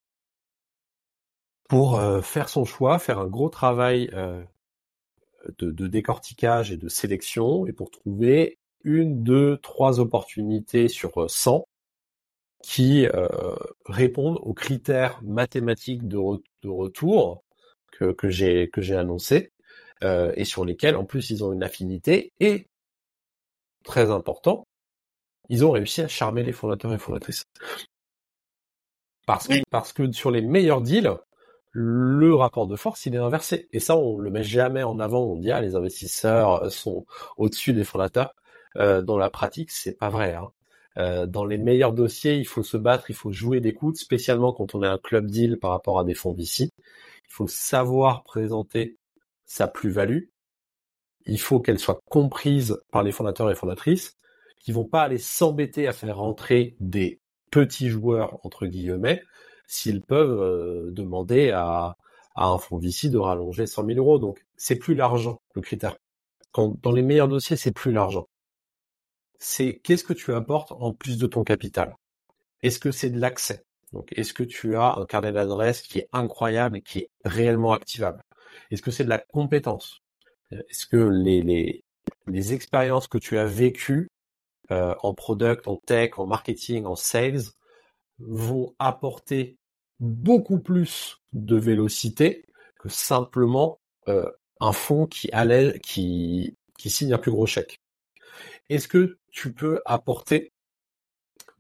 pour 1.70 2.00
euh, 2.00 2.22
faire 2.22 2.50
son 2.50 2.66
choix, 2.66 3.00
faire 3.00 3.20
un 3.20 3.28
gros 3.28 3.50
travail 3.50 4.10
euh, 4.14 4.44
de, 5.60 5.72
de, 5.72 5.88
décortiquage 5.88 6.72
et 6.72 6.78
de 6.78 6.90
sélection, 6.90 7.66
et 7.66 7.72
pour 7.72 7.92
trouver 7.92 8.58
une, 8.84 9.24
deux, 9.24 9.58
trois 9.58 10.00
opportunités 10.00 10.90
sur 10.90 11.30
100 11.30 11.56
euh, 11.56 11.62
qui 12.62 13.08
répondent 13.86 14.40
aux 14.42 14.54
critères 14.54 15.22
mathématiques 15.24 16.08
de, 16.08 16.18
de 16.62 16.70
retour 16.70 17.44
que, 17.92 18.12
que 18.12 18.30
j'ai 18.30 18.96
annoncé 18.96 19.52
et 20.04 20.46
sur 20.46 20.66
lesquels 20.66 20.96
en 20.96 21.06
plus 21.06 21.30
ils 21.30 21.44
ont 21.44 21.54
une 21.54 21.64
affinité 21.64 22.34
et 22.40 22.68
très 23.84 24.12
important, 24.12 24.66
ils 25.50 25.66
ont 25.66 25.72
réussi 25.72 26.02
à 26.02 26.08
charmer 26.08 26.44
les 26.44 26.54
fondateurs 26.54 26.94
et 26.94 26.98
fondatrices. 26.98 27.44
Parce 29.26 29.48
que, 29.48 29.56
parce 29.70 29.94
que 29.94 30.12
sur 30.12 30.32
les 30.32 30.42
meilleurs 30.42 30.82
deals, 30.82 31.14
le 31.72 32.36
rapport 32.36 32.68
de 32.68 32.76
force, 32.76 33.06
il 33.06 33.16
est 33.16 33.20
inversé. 33.20 33.68
Et 33.72 33.80
ça, 33.80 33.96
on 33.96 34.18
le 34.18 34.30
met 34.30 34.44
jamais 34.44 34.84
en 34.84 35.00
avant. 35.00 35.24
On 35.24 35.38
dit, 35.38 35.52
ah, 35.52 35.62
les 35.62 35.76
investisseurs 35.76 36.72
sont 36.72 37.06
au-dessus 37.38 37.74
des 37.74 37.84
fondateurs. 37.84 38.34
Euh, 38.78 39.02
dans 39.02 39.18
la 39.18 39.30
pratique, 39.30 39.72
c'est 39.72 39.98
pas 39.98 40.10
vrai. 40.10 40.34
Hein. 40.34 40.52
Euh, 40.98 41.26
dans 41.26 41.46
les 41.46 41.58
meilleurs 41.58 41.94
dossiers, 41.94 42.36
il 42.36 42.46
faut 42.48 42.64
se 42.64 42.78
battre, 42.78 43.10
il 43.10 43.16
faut 43.16 43.32
jouer 43.32 43.62
des 43.62 43.74
coudes, 43.74 43.96
spécialement 43.96 44.52
quand 44.54 44.76
on 44.76 44.84
est 44.84 44.88
un 44.88 44.98
club 44.98 45.30
deal 45.30 45.58
par 45.58 45.72
rapport 45.72 46.00
à 46.00 46.04
des 46.04 46.14
fonds 46.14 46.34
VC. 46.34 46.70
Il 47.28 47.34
faut 47.34 47.48
savoir 47.48 48.24
présenter 48.24 48.98
sa 49.46 49.68
plus-value 49.68 50.26
il 51.26 51.40
faut 51.40 51.60
qu'elle 51.60 51.80
soit 51.80 52.00
comprise 52.10 52.78
par 52.92 53.04
les 53.04 53.12
fondateurs 53.12 53.52
et 53.52 53.56
fondatrices 53.56 54.18
qui 54.60 54.72
vont 54.72 54.86
pas 54.86 55.04
aller 55.04 55.18
s'embêter 55.18 55.88
à 55.88 55.94
faire 55.94 56.18
rentrer 56.18 56.76
des 56.80 57.20
petits 57.52 57.90
joueurs 57.90 58.40
entre 58.46 58.66
guillemets 58.68 59.24
s'ils 59.68 60.02
peuvent 60.02 60.42
euh, 60.42 60.92
demander 60.92 61.52
à, 61.52 61.96
un 62.36 62.58
fonds 62.58 62.78
VC 62.78 63.10
de 63.10 63.18
rallonger 63.18 63.66
100 63.68 63.86
000 63.86 63.98
euros. 64.00 64.20
Donc 64.20 64.46
c'est 64.56 64.78
plus 64.78 64.96
l'argent 64.96 65.42
le 65.56 65.62
critère. 65.62 65.96
quand, 66.52 66.80
dans 66.82 66.92
les 66.92 67.02
meilleurs 67.02 67.28
dossiers, 67.28 67.58
c'est 67.58 67.72
plus 67.72 67.92
l'argent. 67.92 68.28
C'est 69.40 69.80
qu'est-ce 69.84 70.04
que 70.04 70.14
tu 70.14 70.34
apportes 70.34 70.72
en 70.72 70.94
plus 70.94 71.18
de 71.18 71.28
ton 71.28 71.44
capital? 71.44 71.96
Est-ce 72.64 72.80
que 72.80 72.92
c'est 72.92 73.10
de 73.10 73.20
l'accès? 73.20 73.66
Donc, 73.92 74.14
est-ce 74.16 74.34
que 74.34 74.44
tu 74.44 74.76
as 74.76 74.96
un 74.98 75.06
carnet 75.06 75.32
d'adresses 75.32 75.82
qui 75.82 76.00
est 76.00 76.10
incroyable 76.14 76.78
et 76.78 76.82
qui 76.82 77.00
est 77.00 77.10
réellement 77.26 77.74
activable? 77.74 78.24
Est-ce 78.70 78.82
que 78.82 78.92
c'est 78.92 79.04
de 79.04 79.10
la 79.10 79.18
compétence? 79.18 80.01
Est-ce 80.52 80.86
que 80.86 80.98
les, 80.98 81.42
les, 81.42 81.84
les 82.28 82.54
expériences 82.54 83.08
que 83.08 83.18
tu 83.18 83.38
as 83.38 83.46
vécues 83.46 84.10
euh, 84.72 84.96
en 85.02 85.14
product, 85.14 85.68
en 85.68 85.78
tech, 85.78 86.18
en 86.18 86.26
marketing, 86.26 86.86
en 86.86 86.96
sales 86.96 87.42
vont 88.20 88.74
apporter 88.80 89.58
beaucoup 90.00 90.60
plus 90.60 91.18
de 91.34 91.56
vélocité 91.56 92.46
que 92.80 92.90
simplement 92.90 93.80
euh, 94.08 94.30
un 94.60 94.74
fonds 94.74 95.08
qui 95.08 95.30
allait, 95.32 95.80
qui, 95.80 96.56
qui 96.78 96.90
signe 96.90 97.14
un 97.14 97.18
plus 97.18 97.32
gros 97.32 97.46
chèque? 97.46 97.80
Est-ce 98.70 98.88
que 98.88 99.18
tu 99.32 99.54
peux 99.54 99.82
apporter 99.86 100.52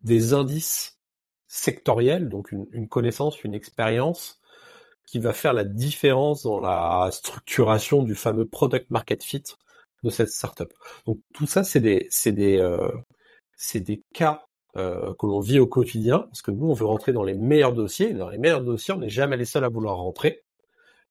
des 0.04 0.34
indices 0.34 0.98
sectoriels, 1.48 2.30
donc 2.30 2.52
une 2.52 2.88
connaissance, 2.88 3.44
une 3.44 3.54
expérience 3.54 4.41
qui 5.12 5.20
va 5.20 5.34
faire 5.34 5.52
la 5.52 5.66
différence 5.66 6.44
dans 6.44 6.62
la 6.62 7.10
structuration 7.12 8.02
du 8.04 8.16
fameux 8.16 8.48
product 8.48 8.90
market 8.92 9.24
fit 9.24 9.44
de 10.04 10.10
cette 10.10 10.30
startup. 10.30 10.74
Donc 11.06 11.20
tout 11.34 11.46
ça, 11.46 11.66
c'est 11.66 11.82
des, 11.82 12.08
c'est 12.10 12.32
des, 12.32 12.58
euh, 12.60 12.90
c'est 13.58 13.82
des 13.82 14.04
cas 14.14 14.46
euh, 14.78 15.14
que 15.20 15.26
l'on 15.26 15.42
vit 15.42 15.60
au 15.60 15.68
quotidien, 15.68 16.20
parce 16.20 16.42
que 16.42 16.52
nous, 16.52 16.66
on 16.66 16.74
veut 16.74 16.86
rentrer 16.86 17.12
dans 17.12 17.24
les 17.24 17.34
meilleurs 17.34 17.74
dossiers. 17.74 18.14
Dans 18.14 18.30
les 18.30 18.38
meilleurs 18.38 18.64
dossiers, 18.64 18.94
on 18.94 19.00
n'est 19.00 19.10
jamais 19.10 19.36
les 19.36 19.44
seuls 19.44 19.66
à 19.66 19.70
vouloir 19.70 19.98
rentrer. 19.98 20.44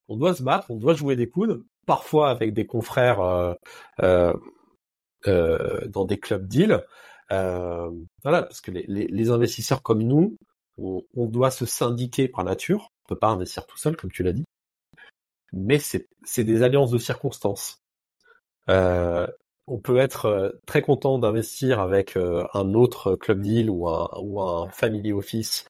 On 0.09 0.16
doit 0.16 0.34
se 0.34 0.42
battre, 0.42 0.70
on 0.70 0.76
doit 0.76 0.94
jouer 0.94 1.14
des 1.14 1.28
coudes, 1.28 1.62
parfois 1.86 2.30
avec 2.30 2.55
des 2.55 2.66
confrères 2.66 3.20
euh, 3.20 3.55
euh, 4.03 4.32
euh 5.26 5.86
dans 5.88 6.07
des 6.07 6.18
clubs 6.18 6.48
deals. 6.48 6.82
Euh, 7.32 7.90
voilà, 8.22 8.44
parce 8.44 8.62
que 8.62 8.70
les, 8.70 8.86
les, 8.88 9.07
les, 9.09 9.30
investisseurs 9.30 9.82
comme 9.82 10.03
nous, 10.03 10.38
on, 10.78 11.03
on, 11.14 11.26
doit 11.26 11.51
se 11.51 11.66
syndiquer 11.66 12.28
par 12.28 12.44
nature. 12.44 12.90
Peut 13.11 13.19
pas 13.19 13.29
investir 13.29 13.67
tout 13.67 13.77
seul, 13.77 13.97
comme 13.97 14.13
tu 14.13 14.23
l'as 14.23 14.33
dit. 14.33 14.45
Mais 15.53 15.81
c'est 15.81 16.45
des 16.45 16.63
alliances 16.63 16.93
de 16.93 16.99
circonstances. 16.99 17.83
Euh, 18.69 19.27
on 19.67 19.79
peut 19.81 19.99
être 19.99 20.27
euh, 20.27 20.51
très 20.65 20.81
content 20.81 21.19
d'investir 21.19 21.81
avec 21.81 22.17
euh, 22.17 22.47
un 22.55 22.73
autre 22.75 23.17
club 23.17 23.41
deal 23.41 23.69
ou 23.69 23.89
un, 23.89 24.69
family 24.71 25.13
office 25.13 25.65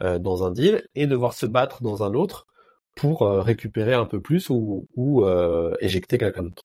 dans 0.00 0.44
un 0.44 0.50
deal 0.50 0.82
et 0.94 1.06
devoir 1.06 1.34
se 1.34 1.44
battre 1.44 1.82
dans 1.82 2.02
un 2.02 2.14
autre 2.14 2.46
pour 2.96 3.20
récupérer 3.20 3.94
un 3.94 4.06
peu 4.06 4.20
plus 4.22 4.48
ou, 4.48 4.86
ou 4.96 5.26
éjecter 5.80 6.16
quelqu'un 6.16 6.44
d'autre. 6.44 6.62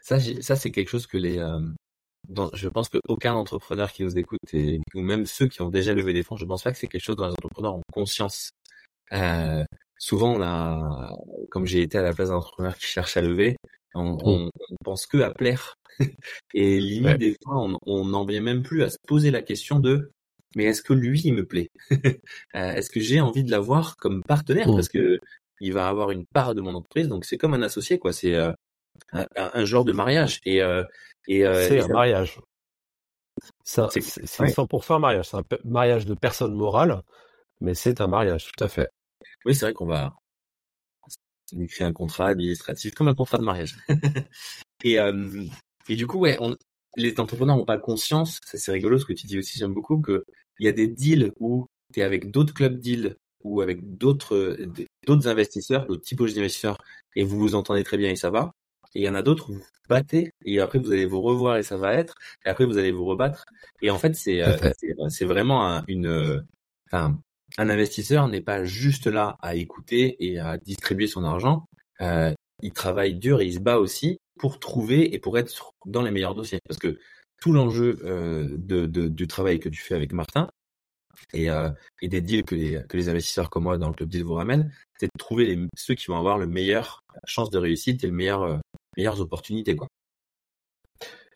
Ça, 0.00 0.18
ça 0.40 0.56
c'est 0.56 0.70
quelque 0.70 0.88
chose 0.88 1.06
que 1.06 1.18
les, 1.18 1.38
je 2.54 2.68
pense 2.68 2.88
qu'aucun 2.88 3.34
entrepreneur 3.34 3.92
qui 3.92 4.02
nous 4.02 4.16
écoute 4.18 4.40
et 4.52 4.80
ou 4.94 5.00
même 5.00 5.26
ceux 5.26 5.48
qui 5.48 5.62
ont 5.62 5.70
déjà 5.70 5.92
levé 5.92 6.12
des 6.12 6.22
fonds, 6.22 6.36
je 6.36 6.44
pense 6.44 6.62
pas 6.62 6.72
que 6.72 6.78
c'est 6.78 6.86
quelque 6.86 7.02
chose 7.02 7.16
dont 7.16 7.26
les 7.26 7.32
entrepreneurs 7.32 7.76
ont 7.76 7.82
conscience. 7.92 8.50
Souvent, 9.98 10.34
on 10.34 10.42
a, 10.42 11.10
comme 11.50 11.66
j'ai 11.66 11.82
été 11.82 11.98
à 11.98 12.02
la 12.02 12.12
place 12.12 12.28
d'un 12.28 12.36
entrepreneur 12.36 12.76
qui 12.76 12.86
cherche 12.86 13.16
à 13.16 13.20
lever, 13.20 13.56
on, 13.94 14.18
on, 14.24 14.50
pense 14.84 15.06
que 15.06 15.18
à 15.18 15.32
plaire. 15.32 15.76
et 16.54 16.80
limite, 16.80 17.18
des 17.18 17.36
fois, 17.42 17.68
on 17.86 18.04
n'en 18.04 18.24
vient 18.24 18.40
même 18.40 18.62
plus 18.62 18.82
à 18.82 18.90
se 18.90 18.98
poser 19.06 19.30
la 19.30 19.42
question 19.42 19.78
de 19.78 20.10
mais 20.54 20.64
est-ce 20.64 20.82
que 20.82 20.92
lui, 20.92 21.20
il 21.24 21.34
me 21.34 21.44
plaît? 21.44 21.70
Euh, 22.54 22.72
Est-ce 22.72 22.90
que 22.90 23.00
j'ai 23.00 23.20
envie 23.20 23.42
de 23.42 23.50
l'avoir 23.50 23.96
comme 23.96 24.22
partenaire? 24.22 24.66
Parce 24.66 24.88
que 24.88 25.18
il 25.60 25.72
va 25.72 25.88
avoir 25.88 26.10
une 26.10 26.26
part 26.26 26.54
de 26.54 26.60
mon 26.60 26.74
entreprise, 26.74 27.08
donc 27.08 27.24
c'est 27.24 27.36
comme 27.36 27.54
un 27.54 27.62
associé, 27.62 27.98
quoi. 27.98 28.12
C'est 28.12 28.34
euh, 28.34 28.52
un, 29.12 29.64
genre 29.64 29.84
de 29.84 29.92
mariage. 29.92 30.40
Et, 30.44 30.62
euh, 30.62 30.84
et 31.26 31.40
c'est 31.40 31.80
un 31.80 31.88
mariage. 31.88 32.40
C'est 33.64 33.80
100% 33.82 34.94
un 34.94 34.98
mariage. 34.98 35.28
C'est 35.30 35.36
un 35.36 35.44
mariage 35.64 36.06
de 36.06 36.14
personne 36.14 36.54
morale, 36.54 37.02
mais 37.60 37.74
c'est 37.74 38.00
un 38.00 38.06
mariage, 38.06 38.50
tout 38.52 38.62
à 38.64 38.68
fait. 38.68 38.88
Oui, 39.44 39.54
c'est 39.54 39.66
vrai 39.66 39.74
qu'on 39.74 39.86
va 39.86 40.14
écrit 41.60 41.84
un 41.84 41.92
contrat 41.92 42.28
administratif 42.28 42.94
comme 42.94 43.08
un 43.08 43.14
contrat 43.14 43.38
de 43.38 43.44
mariage. 43.44 43.76
et, 44.84 44.98
euh, 44.98 45.44
et 45.88 45.96
du 45.96 46.06
coup, 46.06 46.18
ouais, 46.18 46.36
on, 46.40 46.56
les 46.96 47.18
entrepreneurs 47.20 47.56
n'ont 47.56 47.64
pas 47.64 47.78
conscience, 47.78 48.40
c'est 48.44 48.72
rigolo 48.72 48.98
ce 48.98 49.04
que 49.04 49.12
tu 49.12 49.26
dis 49.26 49.38
aussi, 49.38 49.58
j'aime 49.58 49.74
beaucoup, 49.74 50.00
que 50.00 50.24
il 50.58 50.66
y 50.66 50.68
a 50.68 50.72
des 50.72 50.86
deals 50.86 51.32
où 51.40 51.66
tu 51.92 52.00
es 52.00 52.02
avec 52.02 52.30
d'autres 52.30 52.54
clubs 52.54 52.78
deals 52.78 53.16
ou 53.42 53.60
avec 53.60 53.96
d'autres 53.98 54.56
d'autres 55.06 55.28
investisseurs, 55.28 55.86
d'autres 55.86 56.02
typologies 56.02 56.36
d'investisseurs, 56.36 56.78
et 57.16 57.24
vous 57.24 57.38
vous 57.38 57.54
entendez 57.54 57.84
très 57.84 57.98
bien 57.98 58.10
et 58.10 58.16
ça 58.16 58.30
va. 58.30 58.52
Et 58.94 59.00
il 59.00 59.04
y 59.04 59.08
en 59.08 59.14
a 59.14 59.22
d'autres 59.22 59.50
où 59.50 59.54
vous 59.54 59.62
battez, 59.88 60.30
et 60.44 60.60
après 60.60 60.78
vous 60.78 60.92
allez 60.92 61.04
vous 61.06 61.20
revoir 61.20 61.56
et 61.56 61.62
ça 61.62 61.76
va 61.76 61.94
être, 61.94 62.14
et 62.44 62.48
après 62.48 62.64
vous 62.64 62.78
allez 62.78 62.92
vous 62.92 63.04
rebattre. 63.04 63.44
Et 63.82 63.90
en 63.90 63.98
fait, 63.98 64.14
c'est 64.14 64.42
euh, 64.42 64.56
c'est 65.08 65.24
vraiment 65.24 65.82
une, 65.88 66.42
enfin, 66.86 67.18
un 67.58 67.68
investisseur 67.70 68.28
n'est 68.28 68.40
pas 68.40 68.64
juste 68.64 69.06
là 69.06 69.36
à 69.40 69.54
écouter 69.54 70.16
et 70.24 70.38
à 70.38 70.58
distribuer 70.58 71.06
son 71.06 71.24
argent. 71.24 71.66
Euh, 72.00 72.32
il 72.62 72.72
travaille 72.72 73.14
dur 73.14 73.40
et 73.40 73.46
il 73.46 73.54
se 73.54 73.60
bat 73.60 73.78
aussi 73.78 74.18
pour 74.38 74.58
trouver 74.58 75.14
et 75.14 75.18
pour 75.18 75.38
être 75.38 75.72
dans 75.86 76.02
les 76.02 76.10
meilleurs 76.10 76.34
dossiers. 76.34 76.58
Parce 76.66 76.78
que 76.78 76.98
tout 77.40 77.52
l'enjeu 77.52 77.98
euh, 78.04 78.48
de, 78.56 78.86
du 78.86 79.26
travail 79.26 79.60
que 79.60 79.68
tu 79.68 79.80
fais 79.80 79.94
avec 79.94 80.12
Martin 80.12 80.48
et, 81.32 81.50
euh, 81.50 81.70
et 82.02 82.08
des 82.08 82.20
deals 82.20 82.44
que 82.44 82.54
les, 82.54 82.82
que 82.88 82.96
les 82.96 83.08
investisseurs 83.08 83.50
comme 83.50 83.64
moi 83.64 83.78
dans 83.78 83.88
le 83.88 83.94
club 83.94 84.08
deal 84.08 84.24
vous 84.24 84.34
ramènent, 84.34 84.72
c'est 84.98 85.06
de 85.06 85.18
trouver 85.18 85.46
les, 85.46 85.68
ceux 85.76 85.94
qui 85.94 86.06
vont 86.06 86.18
avoir 86.18 86.38
le 86.38 86.46
meilleur 86.46 87.00
chance 87.24 87.50
de 87.50 87.58
réussite 87.58 88.02
et 88.02 88.08
le 88.08 88.12
meilleur, 88.12 88.42
euh, 88.42 88.58
meilleures 88.96 89.20
opportunités. 89.20 89.76
Quoi. 89.76 89.88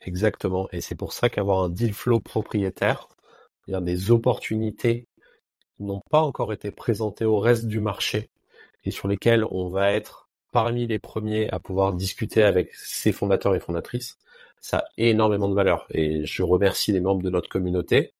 Exactement. 0.00 0.68
Et 0.72 0.80
c'est 0.80 0.94
pour 0.94 1.12
ça 1.12 1.28
qu'avoir 1.28 1.64
un 1.64 1.68
deal 1.68 1.92
flow 1.92 2.20
propriétaire, 2.20 3.08
c'est-à-dire 3.66 3.82
des 3.82 4.10
opportunités 4.10 5.04
n'ont 5.80 6.02
pas 6.10 6.20
encore 6.20 6.52
été 6.52 6.70
présentés 6.70 7.24
au 7.24 7.38
reste 7.38 7.66
du 7.66 7.80
marché 7.80 8.30
et 8.84 8.90
sur 8.90 9.08
lesquels 9.08 9.44
on 9.50 9.68
va 9.68 9.92
être 9.92 10.28
parmi 10.52 10.86
les 10.86 10.98
premiers 10.98 11.50
à 11.50 11.58
pouvoir 11.58 11.92
discuter 11.92 12.42
avec 12.42 12.74
ses 12.74 13.12
fondateurs 13.12 13.54
et 13.54 13.60
fondatrices, 13.60 14.18
ça 14.60 14.78
a 14.78 14.84
énormément 14.96 15.48
de 15.48 15.54
valeur. 15.54 15.86
Et 15.90 16.24
je 16.24 16.42
remercie 16.42 16.92
les 16.92 17.00
membres 17.00 17.22
de 17.22 17.30
notre 17.30 17.48
communauté 17.48 18.12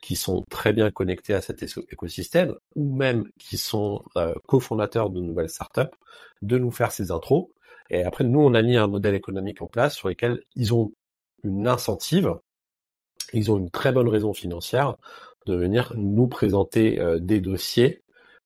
qui 0.00 0.16
sont 0.16 0.44
très 0.50 0.72
bien 0.72 0.90
connectés 0.90 1.34
à 1.34 1.40
cet 1.40 1.62
écosystème 1.62 2.54
ou 2.74 2.94
même 2.94 3.28
qui 3.38 3.56
sont 3.56 4.02
euh, 4.16 4.34
cofondateurs 4.46 5.10
de 5.10 5.20
nouvelles 5.20 5.48
startups 5.48 5.94
de 6.42 6.58
nous 6.58 6.70
faire 6.70 6.92
ces 6.92 7.10
intros. 7.10 7.48
Et 7.90 8.02
après, 8.04 8.24
nous, 8.24 8.40
on 8.40 8.54
a 8.54 8.62
mis 8.62 8.76
un 8.76 8.88
modèle 8.88 9.14
économique 9.14 9.62
en 9.62 9.66
place 9.66 9.94
sur 9.94 10.08
lequel 10.08 10.42
ils 10.56 10.74
ont 10.74 10.92
une 11.44 11.68
incentive, 11.68 12.34
ils 13.32 13.50
ont 13.50 13.58
une 13.58 13.70
très 13.70 13.92
bonne 13.92 14.08
raison 14.08 14.32
financière 14.32 14.96
de 15.46 15.54
venir 15.54 15.92
nous 15.96 16.26
présenter 16.28 17.00
euh, 17.00 17.18
des 17.18 17.40
dossiers, 17.40 18.02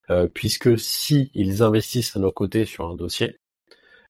euh, 0.09 0.27
puisque 0.27 0.79
si 0.79 1.31
ils 1.33 1.63
investissent 1.63 2.15
à 2.15 2.19
nos 2.19 2.31
côtés 2.31 2.65
sur 2.65 2.85
un 2.87 2.95
dossier, 2.95 3.39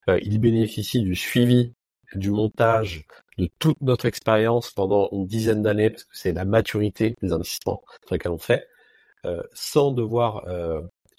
euh, 0.09 0.19
ils 0.21 0.39
bénéficient 0.39 1.01
du 1.01 1.15
suivi, 1.15 1.73
du 2.15 2.31
montage, 2.31 3.05
de 3.37 3.49
toute 3.59 3.81
notre 3.81 4.05
expérience 4.05 4.71
pendant 4.71 5.09
une 5.11 5.25
dizaine 5.27 5.61
d'années, 5.61 5.89
parce 5.89 6.05
que 6.05 6.17
c'est 6.17 6.33
la 6.33 6.45
maturité 6.45 7.15
des 7.21 7.33
investissements 7.33 7.81
sur 8.05 8.15
lesquels 8.15 8.31
on 8.31 8.37
fait, 8.37 8.67
sans 9.53 9.91
devoir 9.91 10.45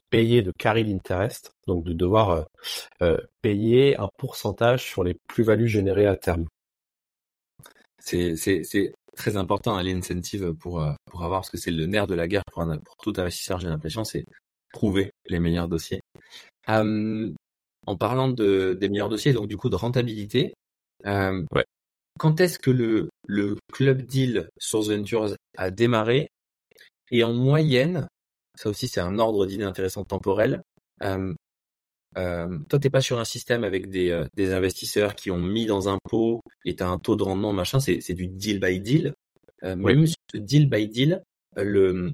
payer 0.09 0.41
de 0.41 0.51
carry 0.59 0.91
interest, 0.91 1.53
donc 1.67 1.85
de 1.85 1.93
devoir 1.93 2.47
payer 3.43 3.99
un 3.99 4.09
pourcentage 4.17 4.83
sur 4.83 5.05
les 5.05 5.15
plus-values 5.29 5.69
générées 5.69 6.07
à 6.07 6.17
terme. 6.17 6.47
C'est 7.99 8.95
très 9.19 9.37
important 9.37 9.77
à 9.77 9.83
l'incentive 9.83 10.55
pour 10.55 10.81
euh, 10.81 10.93
pour 11.11 11.23
avoir 11.25 11.41
parce 11.41 11.51
que 11.51 11.59
c'est 11.59 11.71
le 11.71 11.87
nerf 11.87 12.07
de 12.07 12.15
la 12.15 12.29
guerre 12.29 12.45
pour, 12.51 12.63
un, 12.63 12.79
pour 12.79 12.97
tout 12.97 13.13
investisseur 13.17 13.59
j'ai 13.59 13.69
l'impression 13.69 14.05
c'est 14.05 14.25
trouver 14.73 15.11
les 15.27 15.41
meilleurs 15.41 15.69
dossiers 15.69 16.01
euh, 16.69 17.31
en 17.87 17.97
parlant 17.97 18.29
de 18.29 18.77
des 18.81 18.89
meilleurs 18.89 19.09
dossiers 19.09 19.33
donc 19.33 19.49
du 19.49 19.57
coup 19.57 19.69
de 19.69 19.77
rentabilité 19.77 20.55
euh, 21.07 21.45
ouais. 21.53 21.65
quand 22.19 22.41
est-ce 22.41 22.59
que 22.59 22.71
le 22.71 23.11
le 23.27 23.57
club 23.73 24.03
deal 24.03 24.49
Source 24.59 24.89
Ventures 24.89 25.35
a 25.57 25.71
démarré? 25.71 26.29
Et 27.11 27.25
en 27.25 27.33
moyenne 27.33 28.07
ça 28.55 28.71
aussi 28.71 28.87
c'est 28.87 29.01
un 29.01 29.19
ordre 29.19 29.47
d'idée 29.47 29.65
intéressant 29.65 30.05
temporel 30.05 30.63
euh, 31.03 31.35
euh, 32.17 32.59
toi, 32.69 32.79
t'es 32.79 32.91
pas 32.91 33.01
sur 33.01 33.19
un 33.19 33.25
système 33.25 33.65
avec 33.65 33.91
des, 33.91 34.11
euh, 34.11 34.27
des 34.35 34.53
investisseurs 34.53 35.15
qui 35.15 35.31
ont 35.31 35.39
mis 35.39 35.67
dans 35.67 35.89
un 35.89 35.99
pot 36.09 36.41
et 36.65 36.75
t'as 36.77 36.89
un 36.89 36.99
taux 36.99 37.17
de 37.17 37.23
rendement 37.23 37.53
machin. 37.53 37.81
C'est, 37.81 38.01
c'est 38.01 38.15
du 38.15 38.29
deal 38.29 38.61
by 38.61 38.81
deal. 38.81 39.15
Euh, 39.65 39.77
Même 39.77 40.07
sur 40.07 40.17
ce 40.33 40.39
deal 40.39 40.69
by 40.69 40.89
deal, 40.89 41.23
euh, 41.59 41.65
le 41.65 42.13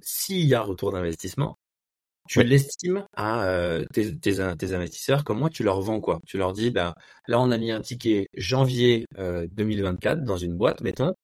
s'il 0.00 0.44
y 0.46 0.54
a 0.54 0.60
retour 0.62 0.92
d'investissement, 0.92 1.56
tu 2.28 2.42
l'estimes 2.42 3.06
à 3.14 3.44
euh, 3.44 3.84
tes, 3.92 4.18
tes, 4.18 4.56
tes, 4.56 4.74
investisseurs. 4.74 5.24
Comment 5.24 5.48
tu 5.48 5.62
leur 5.62 5.80
vends 5.80 6.00
quoi 6.00 6.20
Tu 6.26 6.38
leur 6.38 6.52
dis, 6.52 6.70
ben 6.70 6.94
là, 7.26 7.40
on 7.40 7.50
a 7.50 7.58
mis 7.58 7.70
un 7.70 7.80
ticket 7.80 8.28
janvier 8.34 9.06
2024 9.18 10.24
dans 10.24 10.36
une 10.36 10.56
boîte, 10.56 10.80
mettons. 10.80 11.14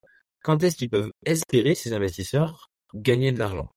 Quand 0.42 0.62
est-ce 0.62 0.76
qu'ils 0.76 0.90
peuvent 0.90 1.10
espérer 1.24 1.74
ces 1.74 1.92
investisseurs 1.92 2.70
gagner 2.94 3.32
de 3.32 3.38
l'argent? 3.38 3.68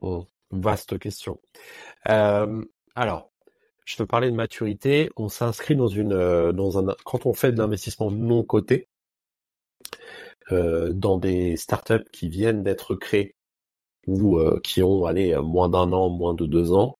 Oh, 0.00 0.26
vaste 0.50 0.98
question. 0.98 1.40
Euh, 2.08 2.62
alors, 2.94 3.30
je 3.84 3.96
te 3.96 4.02
parlais 4.02 4.30
de 4.30 4.36
maturité, 4.36 5.10
on 5.16 5.28
s'inscrit 5.28 5.76
dans 5.76 5.88
une 5.88 6.52
dans 6.52 6.78
un 6.78 6.94
quand 7.04 7.26
on 7.26 7.34
fait 7.34 7.52
de 7.52 7.58
l'investissement 7.58 8.10
non 8.10 8.42
coté 8.44 8.88
dans 10.50 11.18
des 11.18 11.56
startups 11.56 12.08
qui 12.12 12.28
viennent 12.28 12.62
d'être 12.62 12.94
créées 12.94 13.34
ou 14.06 14.38
qui 14.62 14.82
ont 14.82 15.04
allé 15.06 15.36
moins 15.36 15.68
d'un 15.68 15.92
an, 15.92 16.10
moins 16.10 16.34
de 16.34 16.46
deux 16.46 16.72
ans, 16.72 16.98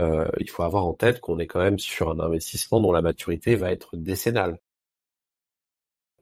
il 0.00 0.48
faut 0.50 0.62
avoir 0.62 0.86
en 0.86 0.94
tête 0.94 1.20
qu'on 1.20 1.38
est 1.38 1.46
quand 1.46 1.60
même 1.60 1.78
sur 1.78 2.10
un 2.10 2.20
investissement 2.20 2.80
dont 2.80 2.92
la 2.92 3.02
maturité 3.02 3.56
va 3.56 3.72
être 3.72 3.96
décennale. 3.96 4.58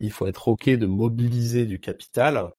Il 0.01 0.11
faut 0.11 0.27
être 0.27 0.49
ok 0.49 0.71
de 0.71 0.87
mobiliser 0.87 1.67
du 1.67 1.81
capital 1.81 2.51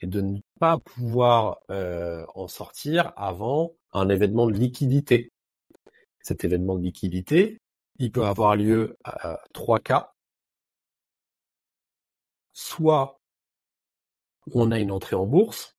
et 0.00 0.06
de 0.06 0.20
ne 0.20 0.38
pas 0.60 0.78
pouvoir 0.78 1.58
en 1.68 2.48
sortir 2.48 3.12
avant 3.16 3.72
un 3.92 4.08
événement 4.08 4.46
de 4.46 4.54
liquidité. 4.54 5.32
Cet 6.26 6.44
événement 6.44 6.74
de 6.74 6.82
liquidité, 6.82 7.60
il 8.00 8.10
peut 8.10 8.24
avoir 8.24 8.56
lieu 8.56 8.96
à 9.04 9.38
trois 9.52 9.78
cas. 9.78 10.12
Soit 12.52 13.20
on 14.52 14.72
a 14.72 14.80
une 14.80 14.90
entrée 14.90 15.14
en 15.14 15.24
bourse, 15.24 15.76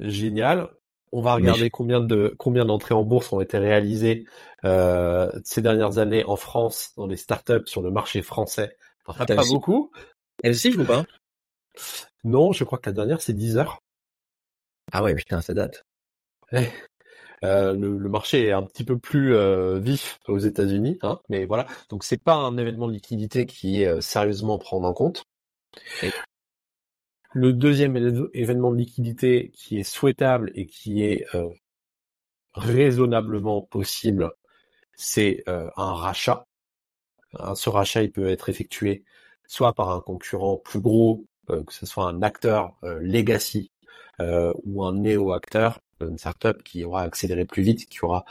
génial. 0.00 0.70
On 1.12 1.20
va 1.20 1.34
regarder 1.34 1.68
combien 1.68 2.00
de 2.00 2.34
combien 2.38 2.64
d'entrées 2.64 2.94
en 2.94 3.04
bourse 3.04 3.30
ont 3.30 3.42
été 3.42 3.58
réalisées 3.58 4.24
euh, 4.64 5.30
ces 5.44 5.60
dernières 5.60 5.98
années 5.98 6.24
en 6.24 6.36
France 6.36 6.94
dans 6.96 7.06
les 7.06 7.18
startups 7.18 7.66
sur 7.66 7.82
le 7.82 7.90
marché 7.90 8.22
français. 8.22 8.78
pas 9.04 9.26
beaucoup. 9.50 9.90
Elle 10.42 10.56
ou 10.80 10.84
pas? 10.86 11.04
Non, 12.24 12.52
je 12.52 12.64
crois 12.64 12.78
que 12.78 12.88
la 12.88 12.94
dernière 12.94 13.20
c'est 13.20 13.34
10 13.34 13.58
heures. 13.58 13.82
Ah 14.92 15.02
ouais, 15.02 15.14
putain, 15.14 15.42
ça 15.42 15.52
date. 15.52 15.84
Eh, 16.52 16.68
euh, 17.44 17.74
le, 17.74 18.08
marché 18.08 18.46
est 18.46 18.52
un 18.52 18.62
petit 18.62 18.84
peu 18.84 18.98
plus 18.98 19.34
euh, 19.34 19.78
vif 19.78 20.18
aux 20.28 20.38
États-Unis, 20.38 20.98
hein, 21.02 21.20
mais 21.28 21.44
voilà. 21.44 21.66
Donc 21.90 22.04
c'est 22.04 22.22
pas 22.22 22.34
un 22.34 22.56
événement 22.56 22.88
de 22.88 22.92
liquidité 22.92 23.46
qui 23.46 23.82
est 23.82 24.00
sérieusement 24.00 24.58
prendre 24.58 24.86
en 24.86 24.92
compte. 24.92 25.24
Le 27.32 27.52
deuxième 27.52 27.96
événement 28.32 28.72
de 28.72 28.78
liquidité 28.78 29.50
qui 29.52 29.78
est 29.78 29.82
souhaitable 29.84 30.50
et 30.54 30.66
qui 30.66 31.02
est 31.02 31.26
euh, 31.34 31.50
raisonnablement 32.54 33.62
possible, 33.62 34.32
c'est 34.94 35.44
euh, 35.48 35.68
un 35.76 35.92
rachat. 35.94 36.46
Ce 37.54 37.68
rachat, 37.68 38.02
il 38.02 38.12
peut 38.12 38.28
être 38.30 38.48
effectué 38.48 39.04
soit 39.46 39.74
par 39.74 39.90
un 39.90 40.00
concurrent 40.00 40.56
plus 40.56 40.80
gros, 40.80 41.26
euh, 41.50 41.62
que 41.64 41.74
ce 41.74 41.84
soit 41.84 42.06
un 42.06 42.22
acteur 42.22 42.74
legacy 42.82 43.70
ou 44.18 44.84
un 44.84 44.94
néo-acteur, 44.94 45.80
une 46.00 46.18
startup 46.18 46.62
qui 46.62 46.84
aura 46.84 47.02
accéléré 47.02 47.44
plus 47.44 47.62
vite, 47.62 47.88
qui 47.88 48.04
aura 48.04 48.24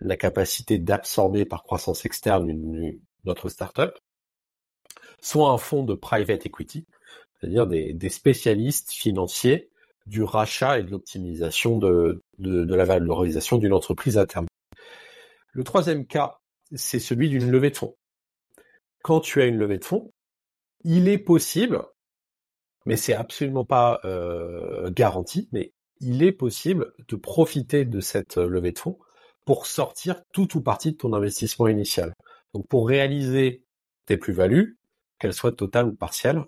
la 0.00 0.16
capacité 0.16 0.78
d'absorber 0.78 1.44
par 1.44 1.62
croissance 1.62 2.06
externe 2.06 2.48
une, 2.48 2.98
notre 3.24 3.48
startup, 3.48 3.92
soit 5.20 5.50
un 5.50 5.58
fonds 5.58 5.84
de 5.84 5.94
private 5.94 6.46
equity, 6.46 6.86
c'est-à-dire 7.40 7.66
des, 7.66 8.08
spécialistes 8.08 8.90
financiers 8.90 9.70
du 10.06 10.22
rachat 10.22 10.78
et 10.78 10.82
de 10.82 10.90
l'optimisation 10.90 11.78
de, 11.78 12.22
de, 12.38 12.74
la 12.74 12.84
valorisation 12.84 13.58
d'une 13.58 13.72
entreprise 13.72 14.18
à 14.18 14.26
terme. 14.26 14.46
Le 15.52 15.64
troisième 15.64 16.06
cas, 16.06 16.38
c'est 16.74 16.98
celui 16.98 17.28
d'une 17.28 17.50
levée 17.50 17.70
de 17.70 17.76
fonds. 17.76 17.96
Quand 19.02 19.20
tu 19.20 19.40
as 19.42 19.46
une 19.46 19.58
levée 19.58 19.78
de 19.78 19.84
fonds, 19.84 20.12
il 20.84 21.08
est 21.08 21.18
possible, 21.18 21.82
mais 22.86 22.96
c'est 22.96 23.14
absolument 23.14 23.64
pas 23.64 24.00
euh, 24.04 24.90
garanti, 24.90 25.48
mais 25.52 25.72
il 26.00 26.22
est 26.22 26.32
possible 26.32 26.92
de 27.08 27.16
profiter 27.16 27.84
de 27.84 28.00
cette 28.00 28.36
levée 28.36 28.72
de 28.72 28.78
fonds 28.78 28.98
pour 29.44 29.66
sortir 29.66 30.22
tout 30.32 30.56
ou 30.56 30.60
partie 30.60 30.92
de 30.92 30.96
ton 30.96 31.12
investissement 31.12 31.68
initial. 31.68 32.14
Donc 32.54 32.66
pour 32.68 32.88
réaliser 32.88 33.64
tes 34.06 34.16
plus-values, 34.16 34.78
qu'elles 35.18 35.34
soient 35.34 35.52
totales 35.52 35.86
ou 35.86 35.94
partielles, 35.94 36.44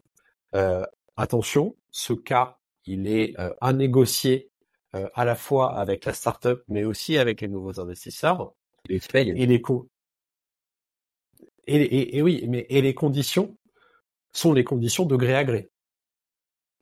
euh, 0.54 0.84
attention, 1.16 1.76
ce 1.90 2.12
cas, 2.12 2.58
il 2.86 3.08
est 3.08 3.38
euh, 3.38 3.52
à 3.60 3.72
négocier 3.72 4.50
euh, 4.94 5.08
à 5.14 5.24
la 5.24 5.34
fois 5.34 5.78
avec 5.78 6.04
la 6.04 6.12
startup, 6.12 6.62
mais 6.68 6.84
aussi 6.84 7.18
avec 7.18 7.40
les 7.40 7.48
nouveaux 7.48 7.80
investisseurs. 7.80 8.52
Et 9.36 9.46
les 9.46 9.60
et, 11.66 12.16
et, 12.16 12.22
oui, 12.22 12.44
mais 12.48 12.66
et 12.68 12.82
les 12.82 12.94
conditions 12.94 13.56
sont 14.32 14.52
les 14.52 14.64
conditions 14.64 15.06
de 15.06 15.16
gré 15.16 15.34
à 15.34 15.44
gré. 15.44 15.70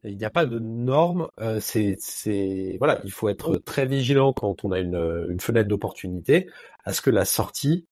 Il 0.04 0.16
n'y 0.16 0.24
a 0.24 0.30
pas 0.30 0.46
de 0.46 0.58
normes. 0.58 1.28
c'est, 1.60 1.96
c'est, 1.98 2.76
voilà, 2.78 3.00
il 3.04 3.10
faut 3.10 3.28
être 3.28 3.56
très 3.56 3.84
vigilant 3.84 4.32
quand 4.32 4.64
on 4.64 4.72
a 4.72 4.78
une, 4.78 5.26
une 5.28 5.40
fenêtre 5.40 5.68
d'opportunité 5.68 6.48
à 6.84 6.92
ce 6.92 7.00
que 7.00 7.10
la 7.10 7.24
sortie, 7.24 7.86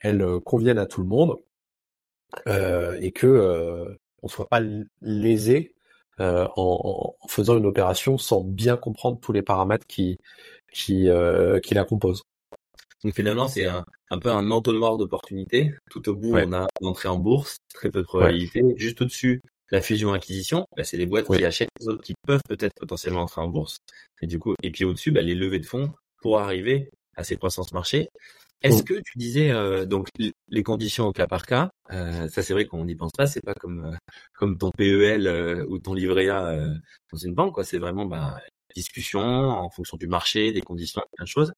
elle 0.00 0.24
convienne 0.44 0.78
à 0.78 0.86
tout 0.86 1.02
le 1.02 1.06
monde 1.06 1.36
euh, 2.46 2.96
et 3.00 3.12
que 3.12 3.98
on 4.22 4.28
soit 4.28 4.48
pas 4.48 4.60
lésé 5.02 5.74
euh, 6.20 6.46
en, 6.56 7.14
faisant 7.28 7.56
une 7.56 7.66
opération 7.66 8.18
sans 8.18 8.42
bien 8.42 8.76
comprendre 8.76 9.18
tous 9.20 9.32
les 9.32 9.42
paramètres 9.42 9.86
qui 9.86 10.18
qui, 10.72 11.08
euh, 11.08 11.58
qui 11.60 11.74
la 11.74 11.84
composent. 11.84 12.22
Donc 13.02 13.14
finalement, 13.14 13.48
c'est 13.48 13.66
un, 13.66 13.84
un 14.10 14.18
peu 14.18 14.30
un 14.30 14.50
entonnoir 14.50 14.98
d'opportunités. 14.98 15.74
Tout 15.90 16.08
au 16.10 16.14
bout, 16.14 16.36
on 16.36 16.52
a 16.52 16.68
l'entrée 16.80 17.08
en 17.08 17.18
bourse, 17.18 17.58
très 17.74 17.90
peu 17.90 18.00
de 18.00 18.06
probabilité. 18.06 18.62
Juste 18.76 19.00
au-dessus, 19.00 19.40
la 19.70 19.80
fusion-acquisition, 19.80 20.66
bah, 20.76 20.84
c'est 20.84 20.96
les 20.96 21.06
boîtes 21.06 21.26
qui 21.26 21.44
achètent 21.44 21.70
les 21.80 21.88
autres 21.88 22.02
qui 22.02 22.14
peuvent 22.26 22.42
peut-être 22.48 22.74
potentiellement 22.78 23.22
entrer 23.22 23.40
en 23.40 23.48
bourse. 23.48 23.78
Et 24.20 24.26
du 24.26 24.38
coup, 24.38 24.54
et 24.62 24.70
puis 24.70 24.84
au-dessus, 24.84 25.10
bah, 25.12 25.22
les 25.22 25.34
levées 25.34 25.60
de 25.60 25.66
fonds 25.66 25.92
pour 26.22 26.38
arriver 26.38 26.90
à 27.16 27.24
ces 27.24 27.36
croissances 27.36 27.72
marché. 27.72 28.08
Est-ce 28.62 28.82
que 28.82 28.94
tu 28.94 29.16
disais 29.16 29.50
euh, 29.50 29.86
donc 29.86 30.08
les 30.18 30.62
conditions 30.62 31.06
au 31.06 31.12
cas 31.12 31.26
par 31.26 31.46
cas 31.46 31.70
euh, 31.92 32.28
Ça 32.28 32.42
c'est 32.42 32.52
vrai 32.52 32.66
qu'on 32.66 32.84
n'y 32.84 32.94
pense 32.94 33.12
pas. 33.16 33.26
C'est 33.26 33.40
pas 33.40 33.54
comme 33.54 33.86
euh, 33.86 33.96
comme 34.34 34.58
ton 34.58 34.70
PEL 34.70 35.64
ou 35.68 35.78
ton 35.78 35.94
livret 35.94 36.28
A 36.28 36.56
dans 37.10 37.18
une 37.18 37.34
banque. 37.34 37.54
quoi. 37.54 37.64
C'est 37.64 37.78
vraiment 37.78 38.04
bah, 38.04 38.38
discussion 38.74 39.20
en 39.20 39.70
fonction 39.70 39.96
du 39.96 40.08
marché, 40.08 40.52
des 40.52 40.60
conditions, 40.60 41.02
plein 41.14 41.24
de 41.24 41.28
choses. 41.28 41.52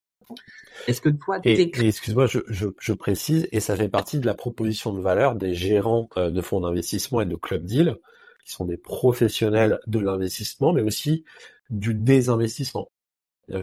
Est-ce 0.87 1.01
que 1.01 1.09
toi, 1.09 1.39
et, 1.45 1.71
excuse-moi, 1.87 2.27
je, 2.27 2.41
je, 2.49 2.69
je, 2.79 2.93
précise, 2.93 3.49
et 3.53 3.61
ça 3.61 3.77
fait 3.77 3.89
partie 3.89 4.19
de 4.19 4.27
la 4.27 4.35
proposition 4.35 4.93
de 4.93 5.01
valeur 5.01 5.35
des 5.35 5.55
gérants 5.55 6.09
de 6.17 6.41
fonds 6.41 6.61
d'investissement 6.61 7.21
et 7.21 7.27
de 7.27 7.37
club 7.37 7.65
deal, 7.65 7.97
qui 8.45 8.53
sont 8.53 8.65
des 8.65 8.77
professionnels 8.77 9.79
de 9.87 9.99
l'investissement, 9.99 10.73
mais 10.73 10.83
aussi 10.83 11.25
du 11.71 11.95
désinvestissement. 11.95 12.89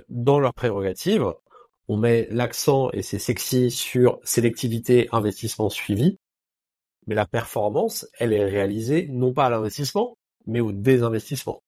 Dans 0.09 0.39
leurs 0.39 0.53
prérogatives, 0.53 1.33
on 1.87 1.97
met 1.97 2.27
l'accent, 2.31 2.89
et 2.93 3.01
c'est 3.01 3.19
sexy, 3.19 3.71
sur 3.71 4.19
sélectivité, 4.23 5.09
investissement 5.11 5.69
suivi, 5.69 6.17
mais 7.07 7.15
la 7.15 7.25
performance, 7.25 8.07
elle 8.19 8.33
est 8.33 8.45
réalisée 8.45 9.07
non 9.09 9.33
pas 9.33 9.47
à 9.47 9.49
l'investissement, 9.49 10.15
mais 10.45 10.59
au 10.59 10.71
désinvestissement. 10.71 11.63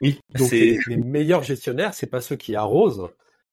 Oui, 0.00 0.18
donc 0.34 0.50
les, 0.50 0.78
meilleurs 0.96 1.42
gestionnaires, 1.42 1.94
c'est 1.94 2.08
pas 2.08 2.20
ceux 2.20 2.36
qui 2.36 2.56
arrosent, 2.56 3.08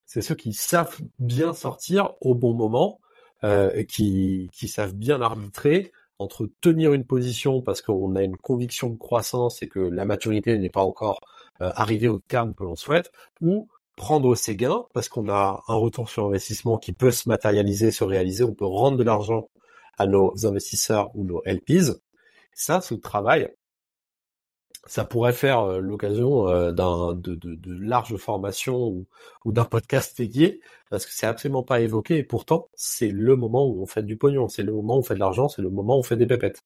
c'est 0.05 0.21
ceux 0.21 0.35
qui 0.35 0.53
savent 0.53 0.99
bien 1.19 1.53
sortir 1.53 2.13
au 2.21 2.35
bon 2.35 2.53
moment, 2.53 2.99
euh, 3.43 3.83
qui, 3.83 4.49
savent 4.67 4.93
bien 4.93 5.21
arbitrer 5.21 5.91
entre 6.19 6.49
tenir 6.61 6.93
une 6.93 7.03
position 7.03 7.61
parce 7.61 7.81
qu'on 7.81 8.15
a 8.15 8.23
une 8.23 8.37
conviction 8.37 8.89
de 8.89 8.97
croissance 8.97 9.61
et 9.61 9.67
que 9.67 9.79
la 9.79 10.05
maturité 10.05 10.57
n'est 10.57 10.69
pas 10.69 10.83
encore 10.83 11.19
euh, 11.61 11.71
arrivée 11.75 12.07
au 12.07 12.19
terme 12.19 12.53
que 12.53 12.63
l'on 12.63 12.75
souhaite, 12.75 13.11
ou 13.41 13.67
prendre 13.95 14.33
ses 14.35 14.55
gains 14.55 14.85
parce 14.93 15.09
qu'on 15.09 15.29
a 15.29 15.63
un 15.67 15.75
retour 15.75 16.09
sur 16.09 16.25
investissement 16.25 16.77
qui 16.77 16.93
peut 16.93 17.11
se 17.11 17.27
matérialiser, 17.27 17.91
se 17.91 18.03
réaliser. 18.03 18.43
On 18.43 18.53
peut 18.53 18.65
rendre 18.65 18.97
de 18.97 19.03
l'argent 19.03 19.49
à 19.97 20.07
nos 20.07 20.45
investisseurs 20.45 21.11
ou 21.15 21.23
nos 21.25 21.41
LPs. 21.45 21.99
Ça, 22.53 22.81
ce 22.81 22.93
travail, 22.93 23.49
ça 24.85 25.05
pourrait 25.05 25.33
faire 25.33 25.61
euh, 25.61 25.79
l'occasion 25.79 26.47
euh, 26.49 26.71
d'un 26.71 27.13
de, 27.13 27.35
de, 27.35 27.55
de 27.55 27.73
larges 27.73 28.17
formations 28.17 29.05
ou, 29.45 29.51
d'un 29.51 29.65
podcast 29.65 30.17
dédié 30.17 30.61
parce 30.89 31.05
que 31.05 31.13
c'est 31.13 31.25
absolument 31.25 31.63
pas 31.63 31.81
évoqué 31.81 32.17
et 32.17 32.23
pourtant 32.23 32.69
c'est 32.75 33.09
le 33.09 33.35
moment 33.35 33.65
où 33.65 33.81
on 33.81 33.85
fait 33.85 34.03
du 34.03 34.17
pognon, 34.17 34.47
c'est 34.49 34.63
le 34.63 34.73
moment 34.73 34.97
où 34.97 34.99
on 34.99 35.03
fait 35.03 35.15
de 35.15 35.19
l'argent, 35.19 35.47
c'est 35.47 35.61
le 35.61 35.69
moment 35.69 35.95
où 35.95 35.99
on 35.99 36.03
fait 36.03 36.17
des 36.17 36.27
pépettes. 36.27 36.59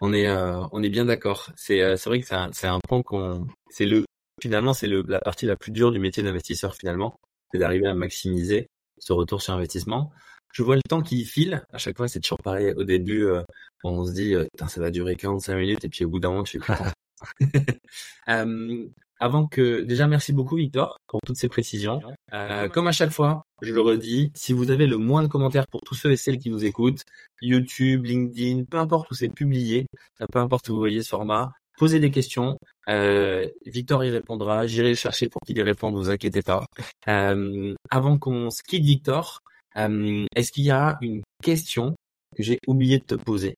On 0.00 0.12
est 0.12 0.26
euh, 0.26 0.60
on 0.72 0.82
est 0.82 0.90
bien 0.90 1.04
d'accord. 1.04 1.50
C'est 1.56 1.96
c'est 1.96 2.10
vrai 2.10 2.20
que 2.20 2.26
c'est 2.26 2.34
un, 2.34 2.50
un 2.74 2.80
point 2.80 3.02
qu'on 3.02 3.46
c'est 3.70 3.86
le 3.86 4.04
finalement, 4.40 4.74
c'est 4.74 4.88
la 4.88 5.20
partie 5.20 5.46
la 5.46 5.56
plus 5.56 5.70
dure 5.70 5.92
du 5.92 6.00
métier 6.00 6.22
d'investisseur 6.22 6.74
finalement, 6.74 7.16
c'est 7.52 7.58
d'arriver 7.58 7.86
à 7.86 7.94
maximiser 7.94 8.66
ce 8.98 9.12
retour 9.12 9.40
sur 9.40 9.54
investissement. 9.54 10.10
Je 10.52 10.62
vois 10.62 10.76
le 10.76 10.82
temps 10.88 11.02
qui 11.02 11.24
file. 11.24 11.62
À 11.72 11.78
chaque 11.78 11.96
fois, 11.96 12.08
c'est 12.08 12.20
toujours 12.20 12.42
pareil. 12.42 12.72
Au 12.76 12.84
début, 12.84 13.24
euh, 13.24 13.42
on 13.84 14.04
se 14.04 14.12
dit, 14.12 14.34
euh, 14.34 14.46
ça 14.68 14.80
va 14.80 14.90
durer 14.90 15.16
45 15.16 15.56
minutes, 15.56 15.84
et 15.84 15.88
puis 15.88 16.04
au 16.04 16.08
bout 16.08 16.20
d'un 16.20 16.30
moment, 16.30 16.44
content. 16.44 16.92
euh, 18.28 18.86
avant 19.18 19.46
que, 19.46 19.82
déjà, 19.82 20.08
merci 20.08 20.32
beaucoup, 20.32 20.56
Victor, 20.56 20.98
pour 21.06 21.20
toutes 21.24 21.36
ces 21.36 21.48
précisions. 21.48 22.00
Euh, 22.32 22.68
comme 22.68 22.88
à 22.88 22.92
chaque 22.92 23.12
fois, 23.12 23.46
je 23.62 23.72
le 23.72 23.80
redis, 23.80 24.32
si 24.34 24.52
vous 24.52 24.70
avez 24.70 24.86
le 24.86 24.96
moins 24.96 25.22
de 25.22 25.28
commentaires 25.28 25.68
pour 25.68 25.80
tous 25.82 25.94
ceux 25.94 26.10
et 26.10 26.16
celles 26.16 26.38
qui 26.38 26.50
nous 26.50 26.64
écoutent, 26.64 27.04
YouTube, 27.40 28.04
LinkedIn, 28.04 28.64
peu 28.64 28.78
importe 28.78 29.10
où 29.12 29.14
c'est 29.14 29.28
publié, 29.28 29.86
peu 30.32 30.38
importe 30.40 30.68
où 30.68 30.72
vous 30.72 30.80
voyez 30.80 31.02
ce 31.02 31.10
format, 31.10 31.52
posez 31.78 32.00
des 32.00 32.10
questions. 32.10 32.58
Euh, 32.88 33.48
Victor 33.66 34.04
y 34.04 34.10
répondra. 34.10 34.66
J'irai 34.66 34.94
chercher 34.94 35.28
pour 35.28 35.40
qu'il 35.42 35.56
y 35.56 35.62
réponde. 35.62 35.94
Vous 35.94 36.10
inquiétez 36.10 36.42
pas. 36.42 36.66
Euh, 37.08 37.74
avant 37.90 38.18
qu'on 38.18 38.50
se 38.50 38.62
quitte, 38.62 38.84
Victor, 38.84 39.42
Est-ce 39.76 40.52
qu'il 40.52 40.64
y 40.64 40.70
a 40.70 40.98
une 41.00 41.22
question 41.42 41.94
que 42.36 42.42
j'ai 42.42 42.58
oublié 42.66 42.98
de 42.98 43.04
te 43.04 43.14
poser 43.14 43.54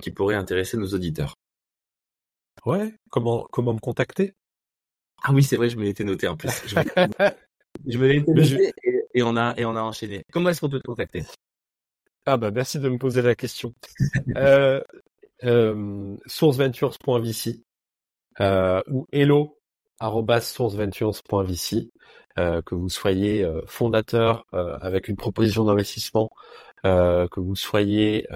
qui 0.00 0.10
pourrait 0.10 0.36
intéresser 0.36 0.76
nos 0.76 0.88
auditeurs? 0.88 1.34
Ouais, 2.66 2.94
comment 3.10 3.46
comment 3.50 3.72
me 3.72 3.78
contacter? 3.78 4.34
Ah 5.22 5.32
oui, 5.32 5.42
c'est 5.42 5.56
vrai, 5.56 5.68
je 5.68 5.76
me 5.76 5.84
l'étais 5.84 6.04
noté 6.04 6.28
en 6.28 6.36
plus. 6.36 6.50
je 7.86 7.98
me 7.98 8.08
l'étais 8.08 8.32
noté 8.32 8.72
et, 9.14 9.22
on 9.22 9.36
a 9.36 9.54
et 9.56 9.64
on 9.64 9.76
a 9.76 9.82
enchaîné. 9.82 10.22
Comment 10.32 10.50
est-ce 10.50 10.60
qu'on 10.60 10.68
peut 10.68 10.80
te 10.80 10.86
contacter? 10.86 11.24
Ah 12.26 12.36
bah 12.36 12.50
merci 12.50 12.78
de 12.78 12.88
me 12.88 12.98
poser 12.98 13.22
la 13.22 13.34
question. 13.34 13.74
euh, 14.36 14.82
euh, 15.44 16.16
sourceventures.vc 16.26 17.62
euh, 18.40 18.82
ou 18.88 19.06
hello 19.12 19.57
sourceventures.vc 20.00 21.90
euh, 22.38 22.62
que 22.62 22.74
vous 22.76 22.88
soyez 22.88 23.42
euh, 23.42 23.62
fondateur 23.66 24.46
euh, 24.54 24.78
avec 24.80 25.08
une 25.08 25.16
proposition 25.16 25.64
d'investissement, 25.64 26.30
que 26.84 27.40
vous 27.40 27.56
soyez 27.56 28.26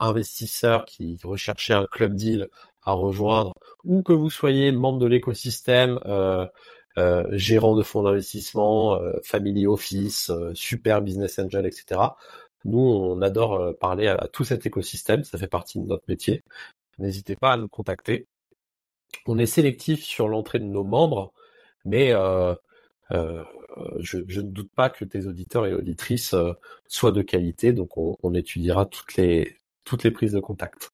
investisseur 0.00 0.86
qui 0.86 1.18
recherchez 1.22 1.74
un 1.74 1.86
club 1.86 2.14
deal 2.14 2.48
à 2.82 2.92
rejoindre, 2.92 3.52
ou 3.84 4.02
que 4.02 4.14
vous 4.14 4.30
soyez 4.30 4.72
membre 4.72 4.98
de 5.00 5.06
l'écosystème, 5.06 6.00
gérant 7.32 7.76
de 7.76 7.82
fonds 7.82 8.02
d'investissement, 8.02 8.98
family 9.22 9.66
office, 9.66 10.32
super 10.54 11.02
business 11.02 11.38
angel, 11.38 11.66
etc. 11.66 12.00
Nous, 12.64 12.80
on 12.80 13.20
adore 13.20 13.76
parler 13.78 14.08
à, 14.08 14.28
tout 14.32 14.44
cet 14.44 14.64
écosystème, 14.64 15.22
ça 15.22 15.36
fait 15.36 15.46
partie 15.46 15.78
de 15.78 15.86
notre 15.86 16.04
métier. 16.08 16.42
N'hésitez 16.98 17.36
pas 17.36 17.52
à 17.52 17.56
nous 17.58 17.68
contacter. 17.68 18.26
On 19.26 19.38
est 19.38 19.46
sélectif 19.46 20.02
sur 20.04 20.28
l'entrée 20.28 20.58
de 20.58 20.64
nos 20.64 20.84
membres, 20.84 21.32
mais 21.84 22.12
euh, 22.12 22.54
euh, 23.12 23.44
je, 24.00 24.18
ne 24.18 24.48
doute 24.48 24.70
pas 24.74 24.90
que 24.90 25.04
tes 25.04 25.26
auditeurs 25.26 25.66
et 25.66 25.74
auditrices 25.74 26.34
euh, 26.34 26.52
soient 26.88 27.12
de 27.12 27.22
qualité, 27.22 27.72
donc 27.72 27.96
on, 27.96 28.34
étudiera 28.34 28.86
toutes 28.86 29.16
les 29.16 29.58
toutes 29.84 30.04
les 30.04 30.10
prises 30.10 30.32
de 30.32 30.40
contact. 30.40 30.90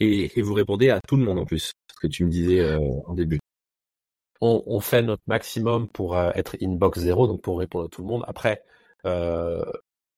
Et, 0.00 0.40
vous 0.42 0.54
répondez 0.54 0.90
à 0.90 1.00
tout 1.00 1.16
le 1.16 1.24
monde 1.24 1.38
en 1.38 1.44
plus, 1.44 1.72
ce 1.90 2.00
que 2.00 2.06
tu 2.06 2.24
me 2.24 2.30
disais 2.30 2.76
en 3.06 3.14
début. 3.14 3.38
On, 4.40 4.78
fait 4.80 5.02
notre 5.02 5.22
maximum 5.26 5.88
pour 5.88 6.18
être 6.18 6.56
inbox 6.60 6.98
zéro, 6.98 7.26
donc 7.26 7.40
pour 7.40 7.58
répondre 7.58 7.86
à 7.86 7.88
tout 7.88 8.02
le 8.02 8.08
monde. 8.08 8.24
Après, 8.26 8.62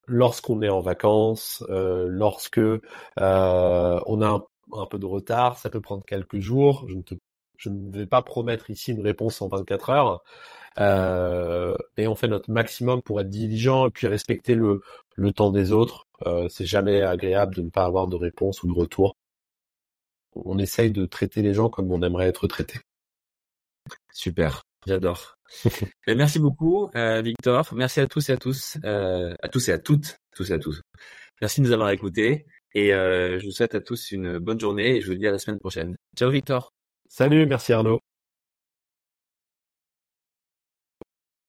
lorsqu'on 0.07 0.62
est 0.62 0.68
en 0.68 0.81
vacances, 0.81 1.64
lorsque 1.68 2.59
on 2.59 3.20
a 3.20 4.29
un, 4.29 4.45
un, 4.73 4.87
peu 4.87 4.99
de 4.99 5.07
retard, 5.07 5.59
ça 5.59 5.71
peut 5.71 5.81
prendre 5.81 6.05
quelques 6.05 6.41
jours. 6.41 6.87
Je 6.89 6.95
ne 6.95 7.03
te 7.03 7.14
je 7.59 7.71
ne 7.71 7.91
vais 7.91 8.07
pas 8.07 8.23
promettre 8.23 8.71
ici 8.71 8.93
une 8.93 9.01
réponse 9.01 9.41
en 9.41 9.49
24 9.49 9.91
heures, 9.91 10.23
euh, 10.79 11.75
mais 11.97 12.07
on 12.07 12.14
fait 12.14 12.29
notre 12.29 12.51
maximum 12.51 13.01
pour 13.03 13.21
être 13.21 13.31
diligent 13.31 13.87
et 13.87 13.91
puis 13.91 14.07
respecter 14.07 14.55
le, 14.55 14.83
le 15.14 15.33
temps 15.33 15.51
des 15.51 15.73
autres. 15.73 16.07
Euh, 16.27 16.49
c'est 16.49 16.67
jamais 16.67 17.03
agréable 17.03 17.55
de 17.55 17.62
ne 17.62 17.71
pas 17.71 17.85
avoir 17.85 18.09
de 18.09 18.17
réponse 18.17 18.62
ou 18.62 18.67
de 18.67 18.79
retour. 18.79 19.17
On 20.35 20.59
essaye 20.59 20.91
de 20.91 21.07
traiter 21.07 21.43
les 21.43 21.55
gens 21.55 21.71
comme 21.71 21.91
on 21.91 22.03
aimerait 22.03 22.29
être 22.29 22.47
traité. 22.47 22.79
Super, 24.12 24.62
j'adore. 24.87 25.37
merci 26.07 26.39
beaucoup, 26.39 26.91
euh, 26.95 27.23
Victor. 27.23 27.73
Merci 27.75 28.01
à 28.01 28.07
tous 28.07 28.29
et 28.29 28.33
à 28.33 28.37
tous, 28.37 28.79
euh, 28.85 29.35
à 29.43 29.49
tous 29.49 29.69
et 29.69 29.73
à 29.73 29.79
toutes, 29.79 30.19
tous 30.35 30.51
et 30.51 30.55
à 30.55 30.59
tous. 30.59 30.83
Merci 31.41 31.61
de 31.61 31.67
nous 31.67 31.73
avoir 31.73 31.91
écoutés 31.91 32.47
et 32.77 32.93
euh, 32.93 33.41
je 33.41 33.47
vous 33.47 33.53
souhaite 33.53 33.74
à 33.74 33.81
tous 33.81 34.11
une 34.12 34.39
bonne 34.39 34.61
journée 34.61 34.97
et 34.97 35.01
je 35.01 35.11
vous 35.11 35.16
dis 35.16 35.27
à 35.27 35.33
la 35.33 35.39
semaine 35.39 35.59
prochaine. 35.59 35.97
Ciao, 36.14 36.31
Victor. 36.31 36.74
Salut, 37.09 37.47
merci 37.47 37.72
Arnaud. 37.72 38.05